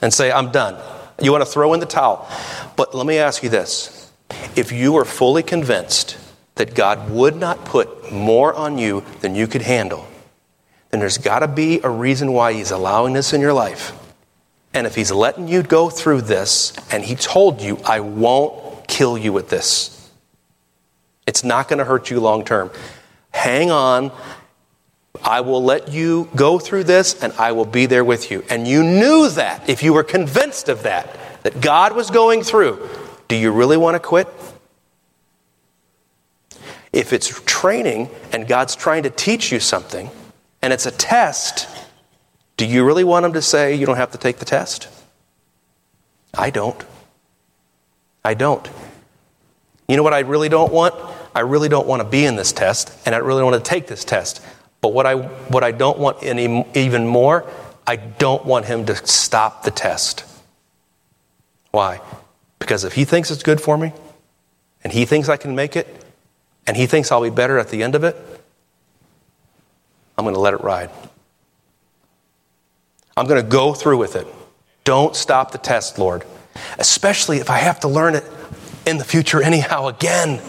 and 0.00 0.12
say, 0.12 0.30
I'm 0.30 0.50
done. 0.50 0.80
You 1.20 1.32
want 1.32 1.42
to 1.42 1.50
throw 1.50 1.72
in 1.74 1.80
the 1.80 1.86
towel. 1.86 2.28
But 2.76 2.94
let 2.94 3.06
me 3.06 3.18
ask 3.18 3.42
you 3.42 3.48
this 3.48 4.12
if 4.56 4.72
you 4.72 4.96
are 4.96 5.04
fully 5.04 5.42
convinced 5.42 6.16
that 6.56 6.74
God 6.74 7.10
would 7.10 7.36
not 7.36 7.64
put 7.64 8.12
more 8.12 8.54
on 8.54 8.78
you 8.78 9.04
than 9.20 9.34
you 9.34 9.46
could 9.46 9.62
handle, 9.62 10.06
then 10.90 11.00
there's 11.00 11.18
got 11.18 11.40
to 11.40 11.48
be 11.48 11.80
a 11.82 11.90
reason 11.90 12.32
why 12.32 12.52
He's 12.52 12.70
allowing 12.70 13.12
this 13.12 13.32
in 13.32 13.40
your 13.40 13.52
life. 13.52 13.92
And 14.72 14.86
if 14.86 14.94
He's 14.94 15.10
letting 15.10 15.48
you 15.48 15.62
go 15.62 15.90
through 15.90 16.22
this 16.22 16.72
and 16.92 17.04
He 17.04 17.16
told 17.16 17.60
you, 17.60 17.78
I 17.84 18.00
won't 18.00 18.86
kill 18.86 19.18
you 19.18 19.32
with 19.32 19.48
this, 19.48 20.10
it's 21.26 21.42
not 21.42 21.68
going 21.68 21.78
to 21.78 21.84
hurt 21.84 22.10
you 22.10 22.20
long 22.20 22.44
term. 22.44 22.70
Hang 23.30 23.70
on. 23.70 24.12
I 25.22 25.40
will 25.40 25.62
let 25.62 25.88
you 25.88 26.28
go 26.36 26.58
through 26.58 26.84
this 26.84 27.22
and 27.22 27.32
I 27.34 27.52
will 27.52 27.64
be 27.64 27.86
there 27.86 28.04
with 28.04 28.30
you. 28.30 28.44
And 28.50 28.68
you 28.68 28.82
knew 28.82 29.28
that 29.30 29.68
if 29.68 29.82
you 29.82 29.92
were 29.92 30.02
convinced 30.02 30.68
of 30.68 30.82
that, 30.82 31.42
that 31.44 31.60
God 31.60 31.94
was 31.94 32.10
going 32.10 32.42
through. 32.42 32.88
Do 33.28 33.36
you 33.36 33.52
really 33.52 33.76
want 33.76 33.94
to 33.94 34.00
quit? 34.00 34.28
If 36.94 37.12
it's 37.12 37.42
training 37.44 38.08
and 38.32 38.46
God's 38.46 38.76
trying 38.76 39.02
to 39.02 39.10
teach 39.10 39.50
you 39.50 39.58
something 39.58 40.08
and 40.62 40.72
it's 40.72 40.86
a 40.86 40.92
test, 40.92 41.66
do 42.56 42.64
you 42.64 42.84
really 42.84 43.02
want 43.02 43.26
Him 43.26 43.32
to 43.32 43.42
say 43.42 43.74
you 43.74 43.84
don't 43.84 43.96
have 43.96 44.12
to 44.12 44.18
take 44.18 44.38
the 44.38 44.44
test? 44.44 44.86
I 46.32 46.50
don't. 46.50 46.80
I 48.24 48.34
don't. 48.34 48.70
You 49.88 49.96
know 49.96 50.04
what 50.04 50.14
I 50.14 50.20
really 50.20 50.48
don't 50.48 50.72
want? 50.72 50.94
I 51.34 51.40
really 51.40 51.68
don't 51.68 51.88
want 51.88 52.00
to 52.00 52.08
be 52.08 52.24
in 52.24 52.36
this 52.36 52.52
test 52.52 52.96
and 53.04 53.12
I 53.12 53.18
really 53.18 53.40
don't 53.40 53.50
want 53.50 53.64
to 53.64 53.68
take 53.68 53.88
this 53.88 54.04
test. 54.04 54.40
But 54.80 54.92
what 54.92 55.04
I, 55.04 55.16
what 55.16 55.64
I 55.64 55.72
don't 55.72 55.98
want 55.98 56.22
any, 56.22 56.64
even 56.74 57.08
more, 57.08 57.44
I 57.88 57.96
don't 57.96 58.44
want 58.46 58.66
Him 58.66 58.86
to 58.86 58.94
stop 59.04 59.64
the 59.64 59.72
test. 59.72 60.24
Why? 61.72 62.00
Because 62.60 62.84
if 62.84 62.92
He 62.92 63.04
thinks 63.04 63.32
it's 63.32 63.42
good 63.42 63.60
for 63.60 63.76
me 63.76 63.92
and 64.84 64.92
He 64.92 65.06
thinks 65.06 65.28
I 65.28 65.36
can 65.36 65.56
make 65.56 65.74
it, 65.74 66.03
and 66.66 66.76
he 66.76 66.86
thinks 66.86 67.12
I'll 67.12 67.22
be 67.22 67.30
better 67.30 67.58
at 67.58 67.68
the 67.68 67.82
end 67.82 67.94
of 67.94 68.04
it, 68.04 68.16
I'm 70.16 70.24
going 70.24 70.34
to 70.34 70.40
let 70.40 70.54
it 70.54 70.62
ride. 70.62 70.90
I'm 73.16 73.26
going 73.26 73.42
to 73.42 73.48
go 73.48 73.74
through 73.74 73.98
with 73.98 74.16
it. 74.16 74.26
Don't 74.84 75.14
stop 75.14 75.52
the 75.52 75.58
test, 75.58 75.98
Lord. 75.98 76.24
Especially 76.78 77.38
if 77.38 77.50
I 77.50 77.58
have 77.58 77.80
to 77.80 77.88
learn 77.88 78.14
it 78.14 78.24
in 78.86 78.98
the 78.98 79.04
future 79.04 79.42
anyhow 79.42 79.86
again. 79.88 80.40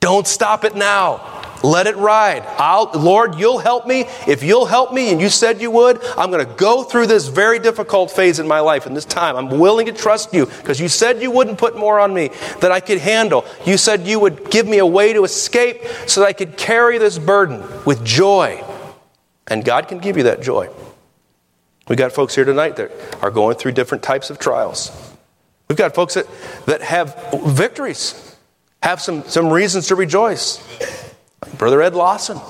Don't 0.00 0.26
stop 0.26 0.64
it 0.64 0.74
now. 0.74 1.37
Let 1.62 1.86
it 1.86 1.96
ride. 1.96 2.44
I'll, 2.56 2.90
Lord, 2.94 3.34
you'll 3.34 3.58
help 3.58 3.86
me. 3.86 4.04
If 4.26 4.42
you'll 4.42 4.66
help 4.66 4.92
me, 4.92 5.10
and 5.10 5.20
you 5.20 5.28
said 5.28 5.60
you 5.60 5.70
would, 5.72 6.02
I'm 6.16 6.30
going 6.30 6.46
to 6.46 6.54
go 6.54 6.84
through 6.84 7.08
this 7.08 7.26
very 7.28 7.58
difficult 7.58 8.10
phase 8.10 8.38
in 8.38 8.46
my 8.46 8.60
life 8.60 8.86
in 8.86 8.94
this 8.94 9.04
time. 9.04 9.36
I'm 9.36 9.58
willing 9.58 9.86
to 9.86 9.92
trust 9.92 10.32
you 10.32 10.46
because 10.46 10.78
you 10.78 10.88
said 10.88 11.20
you 11.20 11.30
wouldn't 11.30 11.58
put 11.58 11.76
more 11.76 11.98
on 11.98 12.14
me 12.14 12.30
that 12.60 12.70
I 12.70 12.80
could 12.80 12.98
handle. 12.98 13.44
You 13.66 13.76
said 13.76 14.06
you 14.06 14.20
would 14.20 14.50
give 14.50 14.68
me 14.68 14.78
a 14.78 14.86
way 14.86 15.12
to 15.12 15.24
escape 15.24 15.84
so 16.06 16.20
that 16.20 16.26
I 16.26 16.32
could 16.32 16.56
carry 16.56 16.98
this 16.98 17.18
burden 17.18 17.62
with 17.84 18.04
joy. 18.04 18.64
And 19.48 19.64
God 19.64 19.88
can 19.88 19.98
give 19.98 20.16
you 20.16 20.24
that 20.24 20.40
joy. 20.40 20.68
We've 21.88 21.98
got 21.98 22.12
folks 22.12 22.34
here 22.34 22.44
tonight 22.44 22.76
that 22.76 22.92
are 23.22 23.30
going 23.30 23.56
through 23.56 23.72
different 23.72 24.04
types 24.04 24.30
of 24.30 24.38
trials. 24.38 24.92
We've 25.68 25.78
got 25.78 25.94
folks 25.94 26.14
that, 26.14 26.26
that 26.66 26.82
have 26.82 27.32
victories, 27.44 28.36
have 28.82 29.00
some, 29.00 29.24
some 29.24 29.50
reasons 29.50 29.88
to 29.88 29.96
rejoice. 29.96 31.06
Brother 31.56 31.82
Ed 31.82 31.94
Lawson 31.94 32.40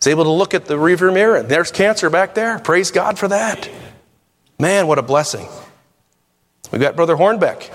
is 0.00 0.06
able 0.06 0.24
to 0.24 0.30
look 0.30 0.54
at 0.54 0.66
the 0.66 0.74
rearview 0.74 1.12
mirror 1.12 1.36
and 1.36 1.48
there's 1.48 1.70
cancer 1.70 2.10
back 2.10 2.34
there. 2.34 2.58
Praise 2.58 2.90
God 2.90 3.18
for 3.18 3.28
that. 3.28 3.68
Man, 4.58 4.86
what 4.86 4.98
a 4.98 5.02
blessing. 5.02 5.48
We've 6.70 6.80
got 6.80 6.96
Brother 6.96 7.16
Hornbeck. 7.16 7.70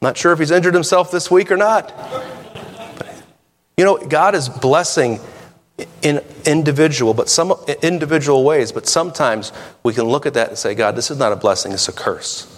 Not 0.00 0.16
sure 0.16 0.32
if 0.32 0.38
he's 0.38 0.50
injured 0.50 0.74
himself 0.74 1.10
this 1.10 1.30
week 1.30 1.50
or 1.50 1.56
not. 1.56 1.92
You 3.76 3.84
know, 3.84 3.98
God 3.98 4.34
is 4.34 4.48
blessing 4.48 5.20
in 6.02 6.20
individual, 6.44 7.14
but 7.14 7.28
some 7.28 7.54
individual 7.82 8.44
ways, 8.44 8.72
but 8.72 8.86
sometimes 8.86 9.52
we 9.82 9.92
can 9.92 10.04
look 10.04 10.26
at 10.26 10.34
that 10.34 10.48
and 10.48 10.58
say, 10.58 10.74
God, 10.74 10.96
this 10.96 11.10
is 11.10 11.18
not 11.18 11.32
a 11.32 11.36
blessing, 11.36 11.72
it's 11.72 11.88
a 11.88 11.92
curse. 11.92 12.54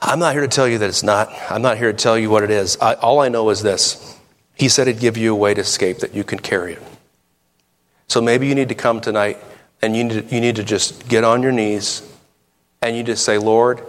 I'm 0.00 0.18
not 0.18 0.32
here 0.32 0.42
to 0.42 0.48
tell 0.48 0.66
you 0.68 0.78
that 0.78 0.88
it's 0.88 1.02
not. 1.02 1.28
I'm 1.50 1.62
not 1.62 1.76
here 1.76 1.92
to 1.92 1.98
tell 1.98 2.18
you 2.18 2.30
what 2.30 2.42
it 2.42 2.50
is. 2.50 2.76
I, 2.80 2.94
all 2.94 3.20
I 3.20 3.28
know 3.28 3.50
is 3.50 3.62
this 3.62 4.17
he 4.58 4.68
said 4.68 4.88
he'd 4.88 4.98
give 4.98 5.16
you 5.16 5.32
a 5.32 5.36
way 5.36 5.54
to 5.54 5.60
escape 5.60 5.98
that 5.98 6.14
you 6.14 6.24
can 6.24 6.38
carry 6.38 6.74
it. 6.74 6.82
So 8.08 8.20
maybe 8.20 8.48
you 8.48 8.54
need 8.54 8.68
to 8.70 8.74
come 8.74 9.00
tonight 9.00 9.38
and 9.80 9.96
you 9.96 10.04
need 10.04 10.28
to, 10.28 10.34
you 10.34 10.40
need 10.40 10.56
to 10.56 10.64
just 10.64 11.08
get 11.08 11.24
on 11.24 11.42
your 11.42 11.52
knees 11.52 12.02
and 12.82 12.96
you 12.96 13.02
just 13.02 13.24
say, 13.24 13.38
Lord, 13.38 13.82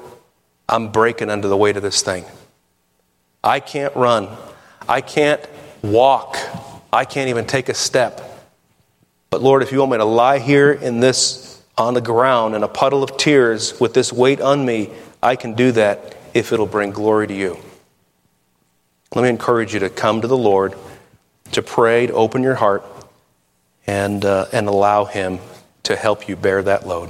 I'm 0.67 0.91
breaking 0.91 1.29
under 1.29 1.47
the 1.47 1.57
weight 1.57 1.75
of 1.75 1.83
this 1.83 2.01
thing. 2.03 2.25
I 3.43 3.59
can't 3.59 3.95
run. 3.95 4.29
I 4.87 5.01
can't 5.01 5.41
walk. 5.81 6.37
I 6.93 7.05
can't 7.05 7.29
even 7.29 7.45
take 7.45 7.69
a 7.69 7.73
step. 7.73 8.21
But 9.29 9.41
Lord, 9.41 9.63
if 9.63 9.71
you 9.71 9.79
want 9.79 9.91
me 9.91 9.97
to 9.97 10.05
lie 10.05 10.39
here 10.39 10.71
in 10.71 10.99
this 10.99 11.61
on 11.77 11.93
the 11.93 12.01
ground 12.01 12.55
in 12.55 12.61
a 12.63 12.67
puddle 12.67 13.03
of 13.03 13.17
tears 13.17 13.79
with 13.79 13.93
this 13.93 14.11
weight 14.11 14.41
on 14.41 14.65
me, 14.65 14.91
I 15.23 15.35
can 15.35 15.53
do 15.53 15.71
that 15.71 16.17
if 16.33 16.51
it'll 16.51 16.67
bring 16.67 16.91
glory 16.91 17.25
to 17.27 17.33
you. 17.33 17.57
Let 19.15 19.23
me 19.23 19.29
encourage 19.29 19.73
you 19.73 19.79
to 19.79 19.89
come 19.89 20.21
to 20.21 20.27
the 20.27 20.37
Lord, 20.37 20.75
to 21.53 21.61
pray, 21.63 22.07
to 22.07 22.13
open 22.13 22.43
your 22.43 22.55
heart, 22.55 22.83
and, 23.87 24.23
uh, 24.23 24.45
and 24.53 24.67
allow 24.67 25.05
Him 25.05 25.39
to 25.83 25.95
help 25.95 26.29
you 26.29 26.35
bear 26.35 26.61
that 26.61 26.87
load. 26.87 27.09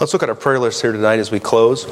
Let's 0.00 0.14
look 0.14 0.22
at 0.22 0.30
our 0.30 0.34
prayer 0.34 0.58
list 0.58 0.80
here 0.80 0.92
tonight 0.92 1.18
as 1.18 1.30
we 1.30 1.38
close. 1.38 1.86